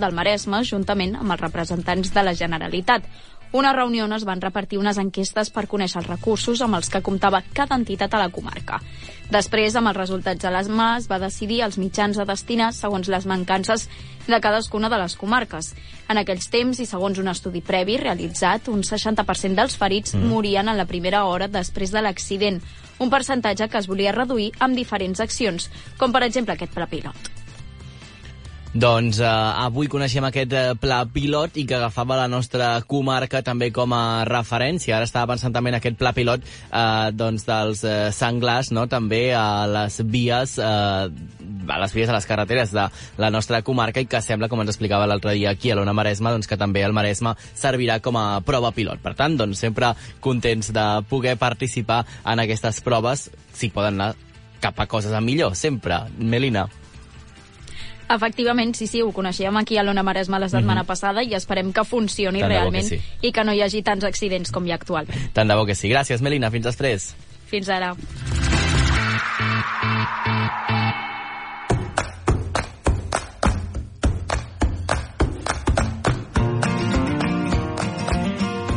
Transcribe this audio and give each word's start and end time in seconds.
del 0.00 0.14
Maresme, 0.16 0.62
juntament 0.64 1.16
amb 1.16 1.34
els 1.34 1.42
representants 1.42 2.12
de 2.14 2.22
la 2.22 2.34
Generalitat. 2.34 3.08
Una 3.52 3.72
reunió 3.72 4.04
on 4.04 4.12
es 4.12 4.24
van 4.26 4.40
repartir 4.42 4.78
unes 4.78 4.98
enquestes 4.98 5.52
per 5.54 5.68
conèixer 5.70 6.00
els 6.00 6.08
recursos 6.10 6.60
amb 6.64 6.76
els 6.76 6.90
que 6.90 7.00
comptava 7.02 7.42
cada 7.54 7.78
entitat 7.78 8.12
a 8.14 8.20
la 8.20 8.32
comarca. 8.34 8.80
Després, 9.30 9.76
amb 9.78 9.90
els 9.90 9.96
resultats 9.96 10.44
a 10.44 10.52
les 10.54 10.68
mà, 10.68 10.96
es 10.98 11.06
va 11.10 11.20
decidir 11.22 11.62
els 11.64 11.78
mitjans 11.78 12.18
a 12.18 12.26
destinar 12.26 12.72
segons 12.74 13.08
les 13.08 13.26
mancances 13.26 13.86
de 14.26 14.40
cadascuna 14.42 14.90
de 14.90 14.98
les 14.98 15.16
comarques. 15.16 15.72
En 16.10 16.18
aquells 16.18 16.50
temps, 16.50 16.82
i 16.82 16.86
segons 16.86 17.22
un 17.22 17.30
estudi 17.30 17.62
previ 17.62 17.96
realitzat, 18.02 18.68
un 18.68 18.82
60% 18.86 19.54
dels 19.58 19.78
ferits 19.78 20.14
mm. 20.14 20.28
morien 20.30 20.68
en 20.68 20.78
la 20.78 20.86
primera 20.90 21.24
hora 21.24 21.48
després 21.48 21.94
de 21.94 22.02
l'accident, 22.02 22.60
un 22.98 23.10
percentatge 23.10 23.70
que 23.70 23.78
es 23.78 23.88
volia 23.90 24.14
reduir 24.14 24.52
amb 24.58 24.76
diferents 24.76 25.22
accions, 25.22 25.70
com 25.98 26.12
per 26.12 26.26
exemple 26.26 26.58
aquest 26.58 26.74
pla 26.74 26.90
pilot. 26.90 27.45
Doncs 28.76 29.22
eh, 29.24 29.26
avui 29.64 29.88
coneixem 29.88 30.26
aquest 30.28 30.52
eh, 30.52 30.74
pla 30.76 30.98
pilot 31.08 31.54
i 31.56 31.62
que 31.64 31.78
agafava 31.78 32.18
la 32.18 32.26
nostra 32.28 32.74
comarca 32.84 33.40
també 33.40 33.70
com 33.72 33.94
a 33.96 34.26
referència. 34.28 34.98
Ara 34.98 35.08
estava 35.08 35.30
pensant 35.30 35.54
també 35.54 35.72
en 35.72 35.78
aquest 35.78 35.96
pla 35.96 36.12
pilot 36.12 36.44
eh, 36.44 37.08
doncs 37.16 37.46
dels 37.48 37.84
eh, 37.88 37.94
senglars, 38.12 38.74
no? 38.76 38.84
també 38.92 39.30
a 39.32 39.64
les 39.70 39.96
vies 40.04 40.58
eh, 40.60 41.08
a 41.66 41.80
les 41.80 41.96
vies 41.96 42.12
a 42.12 42.18
les 42.18 42.28
carreteres 42.28 42.76
de 42.76 42.84
la 43.16 43.32
nostra 43.32 43.62
comarca 43.64 44.02
i 44.04 44.10
que 44.12 44.20
sembla, 44.20 44.50
com 44.52 44.60
ens 44.60 44.74
explicava 44.74 45.08
l'altre 45.08 45.32
dia 45.38 45.56
aquí 45.56 45.72
a 45.72 45.80
l'Ona 45.80 45.96
Maresma, 45.96 46.34
doncs 46.36 46.46
que 46.46 46.60
també 46.60 46.84
el 46.84 46.92
Maresme 46.92 47.32
servirà 47.56 48.02
com 48.04 48.20
a 48.20 48.28
prova 48.44 48.74
pilot. 48.76 49.00
Per 49.00 49.16
tant, 49.16 49.40
doncs 49.40 49.64
sempre 49.64 49.94
contents 50.20 50.68
de 50.76 50.88
poder 51.08 51.38
participar 51.40 52.04
en 52.28 52.44
aquestes 52.44 52.84
proves, 52.84 53.30
si 53.56 53.72
poden 53.72 53.96
anar 53.96 54.14
cap 54.60 54.84
a 54.84 54.86
coses 54.90 55.16
a 55.16 55.24
millor, 55.24 55.56
sempre. 55.56 56.04
Melina. 56.18 56.68
Efectivament, 58.08 58.74
sí, 58.78 58.86
sí, 58.86 59.02
ho 59.02 59.10
coneixíem 59.12 59.56
aquí 59.58 59.78
a 59.78 59.82
l'Ona 59.82 60.04
Maresma 60.06 60.38
la 60.38 60.48
setmana 60.48 60.82
mm 60.82 60.84
-hmm. 60.84 60.86
passada 60.86 61.22
i 61.22 61.34
esperem 61.34 61.72
que 61.72 61.84
funcioni 61.84 62.40
Tant 62.40 62.50
realment 62.50 62.88
que 62.88 62.98
sí. 62.98 63.02
i 63.22 63.32
que 63.32 63.44
no 63.44 63.52
hi 63.52 63.62
hagi 63.62 63.82
tants 63.82 64.04
accidents 64.04 64.52
com 64.52 64.66
hi 64.66 64.72
ha 64.72 64.74
actualment. 64.76 65.32
Tant 65.32 65.48
de 65.48 65.54
bo 65.54 65.66
que 65.66 65.74
sí. 65.74 65.88
Gràcies, 65.88 66.20
Melina. 66.20 66.50
Fins 66.50 66.64
després. 66.64 67.14
Fins 67.46 67.68
ara. 67.68 67.96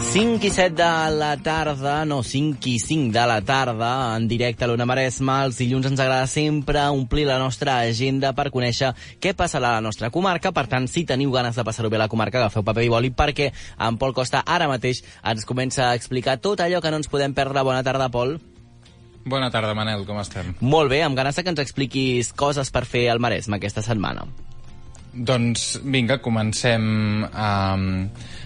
5 0.10 0.42
i 0.42 0.50
7 0.50 0.74
de 0.74 1.12
la 1.20 1.38
tarda, 1.38 2.04
no, 2.04 2.24
5 2.24 2.66
i 2.66 2.80
5 2.80 3.12
de 3.14 3.26
la 3.28 3.42
tarda, 3.46 4.16
en 4.18 4.28
directe 4.28 4.66
a 4.66 4.68
l'Ona 4.68 4.88
Maresma. 4.90 5.44
Els 5.46 5.60
dilluns 5.62 5.86
ens 5.86 6.02
agrada 6.02 6.26
sempre 6.26 6.82
omplir 6.90 7.28
la 7.28 7.38
nostra 7.38 7.76
agenda 7.84 8.32
per 8.34 8.48
conèixer 8.50 8.90
què 9.22 9.36
passarà 9.38 9.70
a 9.70 9.78
la 9.78 9.86
nostra 9.86 10.10
comarca. 10.10 10.50
Per 10.50 10.66
tant, 10.66 10.88
si 10.90 11.04
teniu 11.06 11.30
ganes 11.30 11.54
de 11.54 11.68
passar-ho 11.68 11.94
bé 11.94 12.00
a 12.00 12.02
la 12.02 12.10
comarca, 12.10 12.42
agafeu 12.42 12.66
paper 12.66 12.88
i 12.88 12.90
boli, 12.90 13.14
perquè 13.14 13.52
en 13.78 14.02
Pol 14.02 14.18
Costa 14.18 14.42
ara 14.48 14.72
mateix 14.72 15.04
ens 15.22 15.46
comença 15.46 15.92
a 15.92 15.94
explicar 15.94 16.40
tot 16.42 16.66
allò 16.66 16.82
que 16.82 16.90
no 16.90 17.04
ens 17.04 17.12
podem 17.14 17.38
perdre. 17.38 17.62
Bona 17.62 17.86
tarda, 17.86 18.10
Pol. 18.10 18.40
Bona 19.30 19.54
tarda, 19.54 19.78
Manel, 19.78 20.10
com 20.10 20.18
estem? 20.26 20.56
Molt 20.60 20.90
bé, 20.90 21.04
amb 21.06 21.22
ganes 21.22 21.38
que 21.38 21.54
ens 21.54 21.62
expliquis 21.62 22.34
coses 22.34 22.74
per 22.74 22.88
fer 22.90 23.12
al 23.14 23.22
Maresme 23.22 23.62
aquesta 23.62 23.86
setmana. 23.86 24.26
Doncs 25.14 25.76
vinga, 25.86 26.18
comencem 26.18 27.28
amb... 27.30 28.38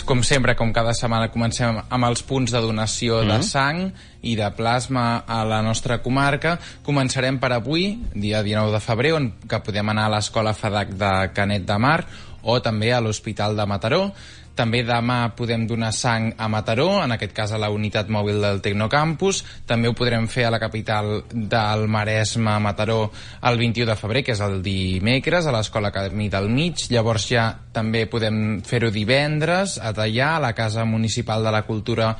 Com 0.00 0.22
sempre, 0.24 0.54
com 0.56 0.70
cada 0.72 0.94
setmana, 0.96 1.28
comencem 1.28 1.76
amb 1.76 2.06
els 2.08 2.22
punts 2.24 2.52
de 2.52 2.60
donació 2.64 3.18
mm 3.18 3.20
-hmm. 3.20 3.28
de 3.28 3.38
mhm. 3.38 3.42
sang 3.42 3.92
i 4.22 4.36
de 4.36 4.50
plasma 4.50 5.24
a 5.26 5.44
la 5.44 5.60
nostra 5.60 5.98
comarca. 6.02 6.58
Començarem 6.82 7.38
per 7.38 7.52
avui, 7.52 7.98
dia 8.14 8.42
19 8.42 8.72
de 8.72 8.80
febrer, 8.80 9.12
on 9.12 9.32
que 9.46 9.60
podem 9.60 9.88
anar 9.88 10.06
a 10.06 10.16
l'Escola 10.16 10.54
FEDAC 10.54 10.88
de 10.88 11.30
Canet 11.34 11.66
de 11.66 11.78
Mar 11.78 12.06
o 12.42 12.60
també 12.60 12.92
a 12.92 13.00
l'Hospital 13.00 13.56
de 13.56 13.66
Mataró. 13.66 14.12
També 14.54 14.82
demà 14.84 15.32
podem 15.36 15.64
donar 15.66 15.92
sang 15.96 16.32
a 16.36 16.48
Mataró, 16.52 16.88
en 17.04 17.14
aquest 17.14 17.32
cas 17.36 17.52
a 17.52 17.60
la 17.60 17.70
unitat 17.72 18.10
mòbil 18.12 18.42
del 18.44 18.60
Tecnocampus. 18.64 19.42
També 19.66 19.88
ho 19.88 19.96
podrem 19.96 20.28
fer 20.28 20.44
a 20.46 20.52
la 20.52 20.60
capital 20.60 21.22
del 21.32 21.86
Maresme, 21.88 22.58
Mataró, 22.60 23.10
el 23.48 23.58
21 23.58 23.88
de 23.88 23.96
febrer, 23.96 24.24
que 24.26 24.36
és 24.36 24.44
el 24.44 24.60
dimecres, 24.62 25.46
a 25.46 25.56
l'Escola 25.56 25.88
Acadèmia 25.88 26.36
del 26.36 26.50
Mig. 26.52 26.86
Llavors 26.92 27.28
ja 27.32 27.46
també 27.72 28.04
podem 28.06 28.60
fer-ho 28.66 28.92
divendres, 28.92 29.78
a 29.80 29.94
Tallà, 29.96 30.36
a 30.36 30.42
la 30.48 30.52
Casa 30.52 30.84
Municipal 30.84 31.44
de 31.44 31.54
la 31.54 31.64
Cultura 31.64 32.12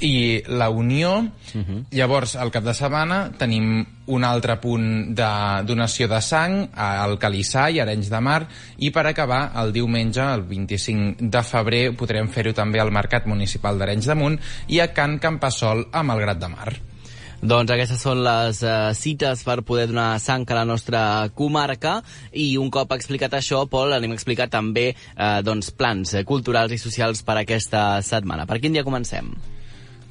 i 0.00 0.42
la 0.48 0.70
Unió. 0.70 1.18
Uh 1.18 1.58
mhm. 1.58 1.64
-huh. 1.64 1.84
Llavors, 1.90 2.36
al 2.36 2.50
cap 2.50 2.64
de 2.64 2.74
setmana, 2.74 3.32
tenim 3.38 3.86
un 4.06 4.24
altre 4.24 4.56
punt 4.60 5.14
de 5.14 5.62
donació 5.64 6.08
de 6.08 6.20
sang 6.20 6.68
al 6.74 7.18
Calissà 7.18 7.70
i 7.70 7.80
Arenys 7.80 8.10
de 8.10 8.20
Mar 8.20 8.46
i 8.78 8.90
per 8.90 9.06
acabar, 9.06 9.52
el 9.56 9.72
diumenge, 9.72 10.20
el 10.20 10.42
25 10.42 11.16
de 11.18 11.42
febrer, 11.42 11.96
podrem 11.96 12.28
fer-ho 12.28 12.52
també 12.52 12.80
al 12.80 12.90
Mercat 12.90 13.26
Municipal 13.26 13.78
d'Arenys 13.78 14.06
de 14.06 14.14
Munt 14.14 14.40
i 14.68 14.80
a 14.80 14.92
Can 14.92 15.18
Campassol 15.18 15.86
a 15.92 16.02
Malgrat 16.02 16.38
de 16.38 16.48
Mar. 16.48 16.74
Doncs 17.44 17.68
aquestes 17.74 18.00
són 18.00 18.22
les 18.24 18.62
uh, 18.64 18.94
cites 18.96 19.42
per 19.44 19.58
poder 19.68 19.88
donar 19.90 20.18
sang 20.18 20.46
a 20.48 20.54
la 20.54 20.64
nostra 20.64 21.28
comarca 21.36 21.98
i 22.32 22.56
un 22.56 22.70
cop 22.72 22.94
explicat 22.96 23.34
això, 23.36 23.66
Pol, 23.68 23.92
anem 23.92 24.14
a 24.14 24.16
explicar 24.16 24.46
també 24.48 24.94
uh, 24.94 25.42
doncs, 25.44 25.68
plans 25.76 26.14
culturals 26.24 26.72
i 26.72 26.78
socials 26.78 27.20
per 27.20 27.36
aquesta 27.42 28.00
setmana. 28.00 28.46
Per 28.48 28.62
quin 28.62 28.72
dia 28.72 28.86
comencem? 28.86 29.28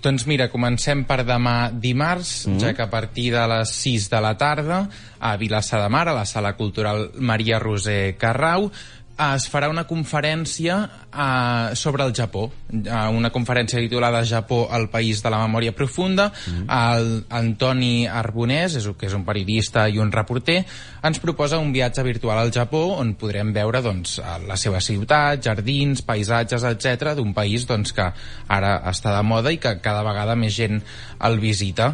Doncs 0.04 0.26
mira, 0.28 0.50
comencem 0.52 1.06
per 1.08 1.22
demà 1.24 1.72
dimarts, 1.72 2.46
mm 2.46 2.52
-hmm. 2.52 2.60
ja 2.60 2.74
que 2.74 2.84
a 2.84 2.90
partir 2.90 3.32
de 3.32 3.48
les 3.48 3.70
6 3.70 4.10
de 4.10 4.20
la 4.22 4.38
tarda 4.38 4.90
a 5.20 5.38
Vilassar 5.38 5.82
de 5.82 5.90
Mar, 5.90 6.10
a 6.10 6.14
la 6.14 6.26
Sala 6.26 6.58
Cultural 6.58 7.12
Maria 7.16 7.60
Roser 7.60 8.18
Carrau, 8.18 8.70
es 9.14 9.46
farà 9.46 9.68
una 9.70 9.84
conferència 9.86 10.78
uh, 11.14 11.76
sobre 11.78 12.04
el 12.04 12.14
Japó, 12.18 12.48
uh, 12.50 13.10
una 13.14 13.30
conferència 13.30 13.82
titulada 13.84 14.24
Japó, 14.26 14.64
el 14.74 14.88
país 14.90 15.22
de 15.22 15.30
la 15.30 15.42
memòria 15.44 15.74
profunda. 15.78 16.32
Mm. 16.50 16.64
El 16.74 17.12
Antoni 17.30 18.08
Arbonès, 18.10 18.80
és, 18.82 18.88
que 18.98 19.08
és 19.10 19.14
un 19.14 19.26
periodista 19.28 19.86
i 19.88 20.02
un 20.02 20.12
reporter, 20.12 20.64
ens 21.06 21.22
proposa 21.22 21.62
un 21.62 21.72
viatge 21.76 22.04
virtual 22.06 22.42
al 22.42 22.54
Japó 22.56 22.84
on 22.98 23.14
podrem 23.20 23.54
veure 23.54 23.84
doncs, 23.86 24.18
la 24.48 24.58
seva 24.58 24.82
ciutat, 24.82 25.44
jardins, 25.46 26.02
paisatges, 26.02 26.66
etc 26.74 27.14
d'un 27.18 27.36
país 27.38 27.68
doncs, 27.70 27.94
que 27.94 28.10
ara 28.50 28.74
està 28.90 29.14
de 29.14 29.22
moda 29.28 29.54
i 29.54 29.62
que 29.62 29.78
cada 29.84 30.02
vegada 30.06 30.36
més 30.40 30.58
gent 30.58 30.82
el 31.22 31.40
visita. 31.44 31.94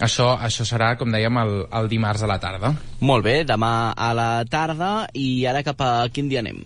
Això, 0.00 0.32
això 0.40 0.64
serà, 0.64 0.94
com 0.96 1.12
dèiem, 1.12 1.38
el, 1.42 1.54
el 1.76 1.88
dimarts 1.90 2.24
a 2.24 2.28
la 2.30 2.38
tarda. 2.40 2.72
Molt 3.04 3.24
bé, 3.26 3.42
demà 3.44 3.92
a 3.92 4.12
la 4.16 4.30
tarda 4.48 5.08
i 5.12 5.44
ara 5.46 5.62
cap 5.66 5.82
a 5.84 5.92
quin 6.12 6.30
dia 6.30 6.40
anem? 6.40 6.62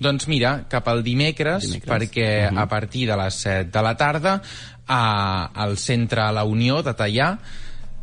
Doncs 0.00 0.24
mira, 0.32 0.54
cap 0.72 0.86
al 0.88 1.02
dimecres, 1.04 1.66
dimecres. 1.66 1.90
perquè 1.90 2.28
uh 2.48 2.54
-huh. 2.54 2.62
a 2.62 2.66
partir 2.66 3.06
de 3.06 3.16
les 3.16 3.34
7 3.34 3.70
de 3.70 3.82
la 3.82 3.96
tarda 3.96 4.40
a, 4.86 5.50
al 5.54 5.76
centre 5.76 6.32
La 6.32 6.44
Unió 6.44 6.82
de 6.82 6.94
Tallà 6.96 7.36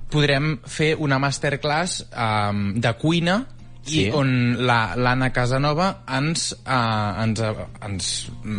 podrem 0.10 0.60
fer 0.64 0.96
una 0.96 1.20
masterclass 1.20 2.06
um, 2.12 2.80
de 2.80 2.94
cuina 2.94 3.46
sí. 3.88 4.06
i 4.06 4.12
on 4.16 4.30
l'Anna 4.68 5.30
Casanova 5.36 5.90
ens, 6.18 6.50
uh, 6.60 7.24
ens, 7.24 7.44
ens 7.88 8.10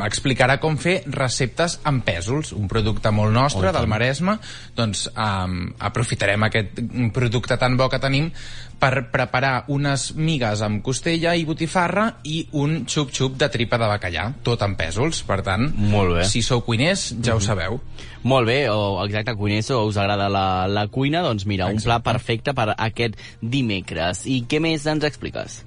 explicarà 0.07 0.59
com 0.63 0.79
fer 0.81 1.01
receptes 1.15 1.79
amb 1.89 2.05
pèsols, 2.07 2.55
un 2.57 2.69
producte 2.71 3.13
molt 3.15 3.35
nostre, 3.35 3.71
oh, 3.71 3.75
del 3.77 3.89
Maresme, 3.91 4.39
doncs 4.77 5.07
um, 5.15 5.61
aprofitarem 5.91 6.49
aquest 6.49 6.83
producte 7.15 7.59
tan 7.61 7.77
bo 7.79 7.89
que 7.93 8.01
tenim 8.03 8.31
per 8.79 9.09
preparar 9.11 9.65
unes 9.75 10.13
migues 10.15 10.63
amb 10.63 10.83
costella 10.87 11.35
i 11.35 11.45
botifarra 11.49 12.07
i 12.31 12.45
un 12.61 12.85
xup-xup 12.87 13.37
de 13.39 13.49
tripa 13.51 13.79
de 13.81 13.89
bacallà, 13.91 14.29
tot 14.47 14.63
amb 14.63 14.79
pèsols. 14.79 15.25
Per 15.27 15.41
tant, 15.43 15.69
Molt 15.75 16.15
bé. 16.21 16.27
si 16.31 16.43
sou 16.43 16.63
cuiners, 16.63 17.11
ja 17.11 17.17
mm 17.17 17.23
-hmm. 17.23 17.33
ho 17.33 17.37
mhm. 17.37 17.47
sabeu. 17.47 17.81
Molt 18.23 18.47
bé, 18.47 18.69
o 18.71 19.05
exacte, 19.05 19.35
cuiners 19.35 19.71
o 19.71 19.87
us 19.87 19.97
agrada 19.97 20.29
la, 20.29 20.67
la 20.67 20.87
cuina, 20.89 21.23
doncs 21.23 21.47
mira, 21.47 21.65
exacte. 21.65 21.77
un 21.77 21.85
pla 21.85 22.13
perfecte 22.13 22.55
per 22.55 22.75
aquest 22.77 23.17
dimecres. 23.41 24.27
I 24.27 24.45
què 24.49 24.61
més 24.61 24.87
ens 24.87 25.05
expliques? 25.05 25.65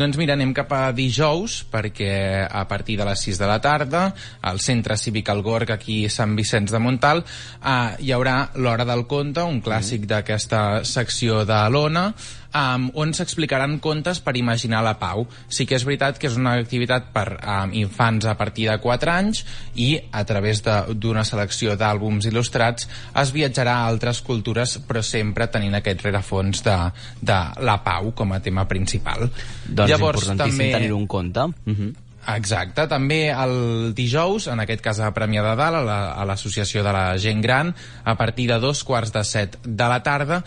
Doncs 0.00 0.16
mira, 0.16 0.32
anem 0.32 0.54
cap 0.56 0.70
a 0.72 0.94
dijous, 0.96 1.58
perquè 1.68 2.46
a 2.48 2.62
partir 2.68 2.94
de 2.96 3.04
les 3.04 3.20
6 3.20 3.36
de 3.36 3.48
la 3.50 3.58
tarda, 3.60 4.06
al 4.48 4.60
Centre 4.64 4.96
Cívic 4.96 5.28
Algorg, 5.28 5.74
aquí 5.74 6.06
a 6.06 6.12
Sant 6.14 6.32
Vicenç 6.38 6.72
de 6.72 6.80
Montal, 6.80 7.20
eh, 7.20 7.90
hi 8.00 8.14
haurà 8.16 8.36
l'Hora 8.56 8.86
del 8.88 9.04
Conte, 9.10 9.44
un 9.44 9.60
clàssic 9.60 10.06
mm. 10.06 10.10
d'aquesta 10.14 10.62
secció 10.88 11.44
de 11.44 11.60
l'Ona, 11.68 12.06
um, 12.54 12.88
on 12.94 13.14
s'explicaran 13.14 13.78
contes 13.82 14.20
per 14.24 14.36
imaginar 14.38 14.82
la 14.84 14.96
pau. 15.00 15.26
Sí 15.48 15.66
que 15.68 15.76
és 15.78 15.86
veritat 15.86 16.18
que 16.20 16.28
és 16.30 16.36
una 16.38 16.56
activitat 16.60 17.10
per 17.14 17.26
um, 17.38 17.74
infants 17.76 18.26
a 18.26 18.36
partir 18.38 18.68
de 18.70 18.76
4 18.82 19.14
anys 19.14 19.44
i 19.74 19.92
a 20.10 20.24
través 20.28 20.62
d'una 20.64 21.24
selecció 21.26 21.76
d'àlbums 21.78 22.28
il·lustrats 22.30 22.88
es 23.22 23.32
viatjarà 23.34 23.80
a 23.80 23.88
altres 23.88 24.22
cultures 24.26 24.78
però 24.86 25.02
sempre 25.06 25.48
tenint 25.52 25.78
aquest 25.78 26.04
rerefons 26.06 26.64
de, 26.66 26.76
de 27.20 27.40
la 27.64 27.80
pau 27.84 28.12
com 28.16 28.32
a 28.32 28.42
tema 28.44 28.66
principal. 28.68 29.28
Doncs 29.66 29.90
Llavors, 29.90 30.22
importantíssim 30.22 30.64
també... 30.66 30.72
tenir 30.78 30.94
un 30.96 31.06
compte. 31.06 31.50
Uh 31.66 31.74
-huh. 31.74 31.92
Exacte, 32.28 32.84
també 32.86 33.30
el 33.32 33.94
dijous, 33.96 34.46
en 34.52 34.60
aquest 34.60 34.82
cas 34.84 35.00
a 35.00 35.08
Premià 35.16 35.42
de 35.42 35.54
Dalt, 35.56 35.88
a 35.88 36.24
l'Associació 36.28 36.82
la, 36.82 36.90
a 36.90 36.92
de 36.92 36.98
la 36.98 37.18
Gent 37.18 37.40
Gran, 37.40 37.74
a 38.04 38.14
partir 38.16 38.46
de 38.50 38.58
dos 38.60 38.84
quarts 38.84 39.12
de 39.12 39.24
set 39.24 39.56
de 39.64 39.88
la 39.88 40.02
tarda, 40.02 40.44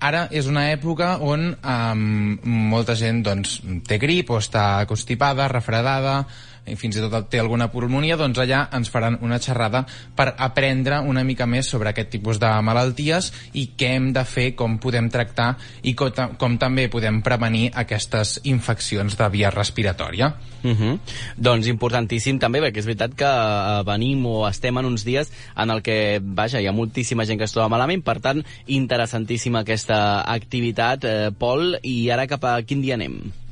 ara 0.00 0.26
és 0.30 0.46
una 0.46 0.68
època 0.72 1.16
on 1.26 1.50
um, 1.54 2.38
molta 2.70 2.94
gent 2.98 3.22
doncs, 3.26 3.58
té 3.88 3.98
grip 3.98 4.30
o 4.30 4.38
està 4.38 4.84
constipada, 4.90 5.48
refredada, 5.50 6.20
i 6.70 6.76
fins 6.76 6.98
i 6.98 7.02
tot 7.04 7.28
té 7.30 7.40
alguna 7.40 7.68
pulmonia, 7.72 8.16
doncs 8.20 8.38
allà 8.42 8.66
ens 8.76 8.90
faran 8.92 9.18
una 9.24 9.40
xerrada 9.42 9.84
per 10.16 10.32
aprendre 10.36 11.00
una 11.00 11.24
mica 11.24 11.46
més 11.46 11.68
sobre 11.68 11.92
aquest 11.92 12.10
tipus 12.16 12.40
de 12.40 12.50
malalties 12.64 13.32
i 13.58 13.70
què 13.78 13.94
hem 13.96 14.10
de 14.16 14.24
fer, 14.28 14.50
com 14.58 14.78
podem 14.82 15.10
tractar 15.12 15.54
i 15.82 15.94
com, 15.98 16.12
com 16.38 16.58
també 16.60 16.88
podem 16.92 17.22
prevenir 17.24 17.68
aquestes 17.74 18.38
infeccions 18.44 19.16
de 19.18 19.28
via 19.32 19.50
respiratòria. 19.54 20.32
Uh 20.62 20.70
-huh. 20.70 20.98
Doncs 21.36 21.66
importantíssim 21.66 22.38
també, 22.38 22.60
perquè 22.60 22.78
és 22.78 22.86
veritat 22.86 23.14
que 23.14 23.24
eh, 23.24 23.82
venim 23.84 24.26
o 24.26 24.48
estem 24.48 24.76
en 24.78 24.84
uns 24.84 25.04
dies 25.04 25.30
en 25.56 25.70
el 25.70 25.82
que, 25.82 26.20
vaja, 26.22 26.60
hi 26.60 26.66
ha 26.66 26.72
moltíssima 26.72 27.24
gent 27.24 27.38
que 27.38 27.44
es 27.44 27.52
troba 27.52 27.68
malament, 27.68 28.02
per 28.02 28.20
tant, 28.20 28.44
interessantíssima 28.66 29.60
aquesta 29.60 30.22
activitat, 30.22 31.04
eh, 31.04 31.30
Pol, 31.38 31.78
i 31.82 32.10
ara 32.10 32.26
cap 32.26 32.44
a 32.44 32.62
quin 32.62 32.82
dia 32.82 32.94
anem? 32.94 33.47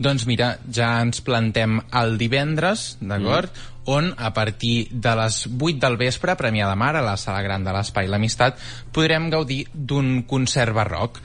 Doncs 0.00 0.24
mira, 0.24 0.54
ja 0.72 0.94
ens 1.04 1.20
plantem 1.20 1.76
el 2.00 2.16
divendres, 2.20 2.94
d'acord? 3.00 3.52
Mm. 3.52 3.68
on 3.90 4.10
a 4.18 4.28
partir 4.32 4.88
de 4.92 5.12
les 5.16 5.46
8 5.50 5.80
del 5.82 5.96
vespre, 5.98 6.30
a 6.30 6.38
Premià 6.38 6.68
de 6.68 6.76
Mar, 6.78 6.94
a 6.96 7.02
la 7.02 7.16
Sala 7.18 7.40
Gran 7.42 7.64
de 7.64 7.72
l'Espai 7.74 8.06
L'Amistat, 8.08 8.60
podrem 8.92 9.30
gaudir 9.32 9.64
d'un 9.72 10.22
concert 10.28 10.76
barroc. 10.76 11.18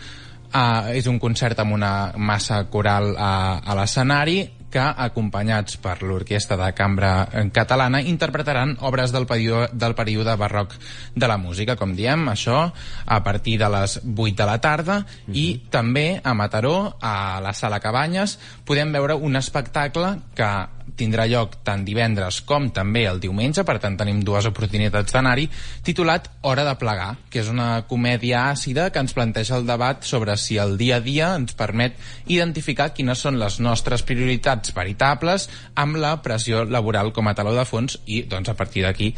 Uh, 0.55 0.95
és 0.95 1.05
un 1.11 1.19
concert 1.19 1.59
amb 1.59 1.75
una 1.75 2.13
massa 2.15 2.61
coral 2.71 3.11
a, 3.19 3.59
a 3.59 3.75
l'escenari 3.75 4.39
que, 4.75 4.83
acompanyats 4.83 5.79
per 5.79 5.95
l'Orquestra 6.03 6.57
de 6.59 6.69
Cambra 6.75 7.13
Catalana, 7.55 8.01
interpretaran 8.03 8.75
obres 8.83 9.13
del 9.15 9.27
període, 9.29 9.69
del 9.71 9.95
període 9.95 10.35
barroc 10.35 10.75
de 11.15 11.29
la 11.31 11.39
música, 11.39 11.77
com 11.79 11.95
diem, 11.95 12.27
això 12.33 12.59
a 13.05 13.19
partir 13.23 13.55
de 13.61 13.71
les 13.71 13.99
8 14.03 14.35
de 14.35 14.45
la 14.45 14.59
tarda, 14.59 14.99
mm 14.99 15.05
-hmm. 15.05 15.35
i 15.35 15.47
mhm. 15.55 15.69
també 15.69 16.21
a 16.23 16.33
Mataró, 16.33 16.97
a 17.01 17.39
la 17.41 17.53
Sala 17.53 17.79
Cabanyes, 17.79 18.39
podem 18.65 18.91
veure 18.91 19.15
un 19.15 19.35
espectacle 19.35 20.19
que 20.35 20.74
tindrà 20.95 21.25
lloc 21.27 21.57
tant 21.65 21.83
divendres 21.85 22.41
com 22.47 22.69
també 22.73 23.05
el 23.09 23.19
diumenge, 23.23 23.65
per 23.67 23.77
tant 23.83 23.97
tenim 23.99 24.21
dues 24.25 24.47
oportunitats 24.49 25.15
d'anar-hi, 25.15 25.49
titulat 25.83 26.29
Hora 26.45 26.63
de 26.67 26.75
plegar, 26.77 27.15
que 27.33 27.39
és 27.41 27.47
una 27.49 27.85
comèdia 27.89 28.43
àcida 28.51 28.91
que 28.93 29.01
ens 29.01 29.15
planteja 29.17 29.57
el 29.57 29.65
debat 29.65 30.03
sobre 30.05 30.35
si 30.37 30.59
el 30.61 30.75
dia 30.77 30.99
a 30.99 31.03
dia 31.03 31.31
ens 31.39 31.55
permet 31.57 31.97
identificar 32.29 32.91
quines 32.93 33.23
són 33.25 33.39
les 33.41 33.57
nostres 33.63 34.05
prioritats 34.05 34.75
veritables 34.75 35.47
amb 35.73 35.97
la 36.01 36.13
pressió 36.21 36.63
laboral 36.69 37.11
com 37.15 37.27
a 37.27 37.33
taló 37.33 37.55
de 37.55 37.65
fons 37.65 37.97
i 38.05 38.21
doncs 38.29 38.53
a 38.53 38.55
partir 38.59 38.85
d'aquí 38.85 39.09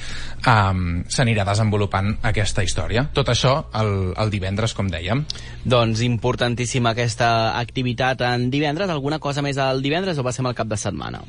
um, 0.47 1.03
s'anirà 1.11 1.43
desenvolupant 1.47 2.13
aquesta 2.31 2.63
història. 2.63 3.07
Tot 3.13 3.33
això 3.33 3.57
el, 3.75 3.93
el 4.15 4.31
divendres, 4.31 4.73
com 4.77 4.87
dèiem. 4.91 5.25
Doncs 5.67 6.05
importantíssima 6.07 6.95
aquesta 6.95 7.59
activitat 7.59 8.23
en 8.29 8.49
divendres. 8.53 8.89
Alguna 8.89 9.19
cosa 9.19 9.43
més 9.43 9.59
al 9.59 9.83
divendres 9.83 10.17
o 10.17 10.25
passem 10.25 10.47
al 10.47 10.55
cap 10.57 10.71
de 10.71 10.79
setmana? 10.79 11.23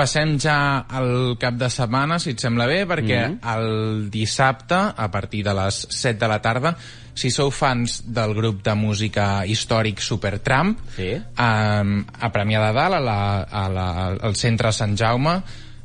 Passem 0.00 0.38
ja 0.40 0.86
al 0.88 1.34
cap 1.36 1.58
de 1.60 1.68
setmana, 1.68 2.16
si 2.22 2.32
et 2.32 2.40
sembla 2.40 2.64
bé, 2.64 2.86
perquè 2.88 3.18
mm 3.18 3.34
-hmm. 3.34 3.54
el 3.54 4.10
dissabte, 4.10 4.74
a 4.96 5.10
partir 5.10 5.44
de 5.44 5.52
les 5.52 5.86
7 5.90 6.18
de 6.18 6.28
la 6.28 6.40
tarda, 6.40 6.74
si 7.14 7.30
sou 7.30 7.50
fans 7.50 8.02
del 8.06 8.32
grup 8.34 8.62
de 8.64 8.74
música 8.74 9.44
històric 9.44 10.00
Supertramp, 10.00 10.78
sí. 10.96 11.20
a, 11.36 11.82
a 12.20 12.32
Premià 12.32 12.66
de 12.66 12.72
Dalt, 12.72 12.94
a 12.94 13.00
la, 13.00 13.42
a 13.42 13.68
la, 13.68 14.06
al 14.22 14.36
centre 14.36 14.72
Sant 14.72 14.96
Jaume, 14.96 15.42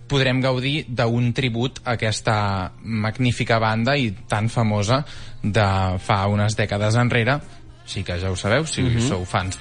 podrem 0.08 0.40
gaudir 0.42 0.86
d'un 0.88 1.34
tribut 1.34 1.82
a 1.84 1.98
aquesta 1.98 2.72
magnífica 2.84 3.60
banda 3.60 3.98
i 3.98 4.14
tan 4.30 4.48
famosa 4.50 5.04
de 5.42 5.98
fa 6.00 6.28
unes 6.28 6.56
dècades 6.56 6.96
enrere. 6.96 7.40
Sí 7.86 8.04
que 8.04 8.18
ja 8.18 8.32
ho 8.32 8.36
sabeu, 8.36 8.66
si 8.66 8.82
mm 8.82 8.96
-hmm. 8.96 9.10
sou 9.10 9.26
fans 9.26 9.58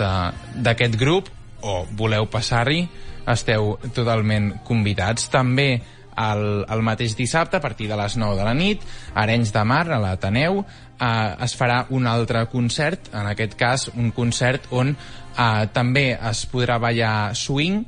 d'aquest 0.54 0.96
grup 0.96 1.28
o 1.60 1.86
voleu 1.90 2.26
passar-hi, 2.26 2.88
esteu 3.32 3.76
totalment 3.94 4.50
convidats. 4.66 5.28
També 5.32 5.68
el, 6.16 6.64
el 6.70 6.82
mateix 6.86 7.16
dissabte, 7.18 7.58
a 7.58 7.64
partir 7.64 7.88
de 7.90 7.98
les 7.98 8.16
9 8.20 8.38
de 8.38 8.46
la 8.46 8.54
nit, 8.54 8.84
a 9.14 9.22
Arenys 9.24 9.52
de 9.54 9.64
Mar, 9.66 9.84
a 9.90 10.00
l'Ateneu, 10.02 10.62
eh, 10.62 11.44
es 11.46 11.56
farà 11.58 11.84
un 11.90 12.06
altre 12.06 12.46
concert, 12.52 13.10
en 13.14 13.28
aquest 13.32 13.58
cas 13.58 13.88
un 13.94 14.12
concert 14.14 14.70
on 14.72 14.94
eh, 14.94 15.66
també 15.74 16.12
es 16.14 16.46
podrà 16.52 16.78
ballar 16.82 17.34
swing, 17.38 17.84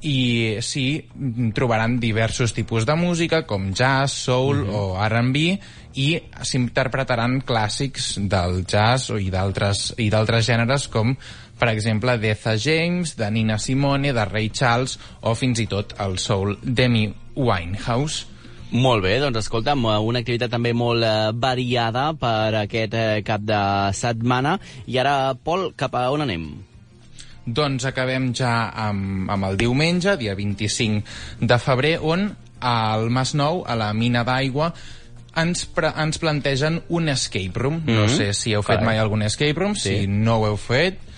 i 0.00 0.56
sí, 0.64 1.04
trobaran 1.52 1.98
diversos 2.00 2.54
tipus 2.56 2.86
de 2.88 2.96
música 2.96 3.42
com 3.46 3.72
jazz, 3.76 4.12
soul 4.12 4.64
mm 4.64 4.68
-hmm. 4.68 4.74
o 4.74 5.04
R&B 5.04 5.36
i 5.94 6.22
s'interpretaran 6.42 7.42
clàssics 7.44 8.16
del 8.28 8.64
jazz 8.64 9.10
i 9.10 9.30
d'altres 9.30 9.94
i 9.98 10.08
d'altres 10.08 10.46
gèneres 10.46 10.88
com 10.88 11.16
per 11.60 11.68
exemple, 11.74 12.16
d'Etha 12.16 12.56
James, 12.56 13.12
de 13.20 13.28
Nina 13.30 13.58
Simone, 13.60 14.14
de 14.16 14.24
Ray 14.24 14.48
Charles 14.48 14.96
o 15.28 15.34
fins 15.36 15.60
i 15.60 15.68
tot 15.68 15.92
el 16.00 16.16
soul 16.18 16.56
Demi 16.62 17.04
Winehouse. 17.36 18.26
Molt 18.70 19.02
bé, 19.02 19.16
doncs 19.18 19.40
escolta'm, 19.42 19.82
una 20.06 20.22
activitat 20.22 20.52
també 20.54 20.70
molt 20.72 21.04
eh, 21.04 21.30
variada 21.34 22.12
per 22.18 22.62
aquest 22.62 22.94
eh, 22.94 23.22
cap 23.26 23.42
de 23.42 23.60
setmana. 23.98 24.54
I 24.86 25.00
ara, 25.02 25.34
Pol, 25.34 25.72
cap 25.76 25.98
a 25.98 26.06
on 26.14 26.24
anem? 26.24 26.46
Doncs 27.44 27.88
acabem 27.88 28.30
ja 28.36 28.70
amb, 28.86 29.28
amb 29.32 29.50
el 29.50 29.58
diumenge, 29.60 30.14
dia 30.20 30.36
25 30.38 31.44
de 31.50 31.58
febrer, 31.58 31.96
on 32.00 32.28
al 32.60 33.08
Nou, 33.34 33.64
a 33.66 33.74
la 33.74 33.90
mina 33.92 34.22
d'aigua, 34.24 34.70
ens, 35.40 35.66
ens 35.90 36.18
plantegen 36.22 36.80
un 36.88 37.08
escape 37.08 37.58
room. 37.58 37.82
Mm 37.82 37.86
-hmm. 37.86 37.94
No 37.94 38.02
mhm. 38.06 38.16
sé 38.16 38.32
si 38.32 38.52
heu 38.54 38.62
fet 38.62 38.80
Carai. 38.80 38.86
mai 38.86 38.98
algun 38.98 39.22
escape 39.22 39.60
room, 39.60 39.74
sí. 39.74 39.88
si 39.88 40.06
no 40.06 40.38
ho 40.38 40.46
heu 40.46 40.56
fet, 40.56 41.09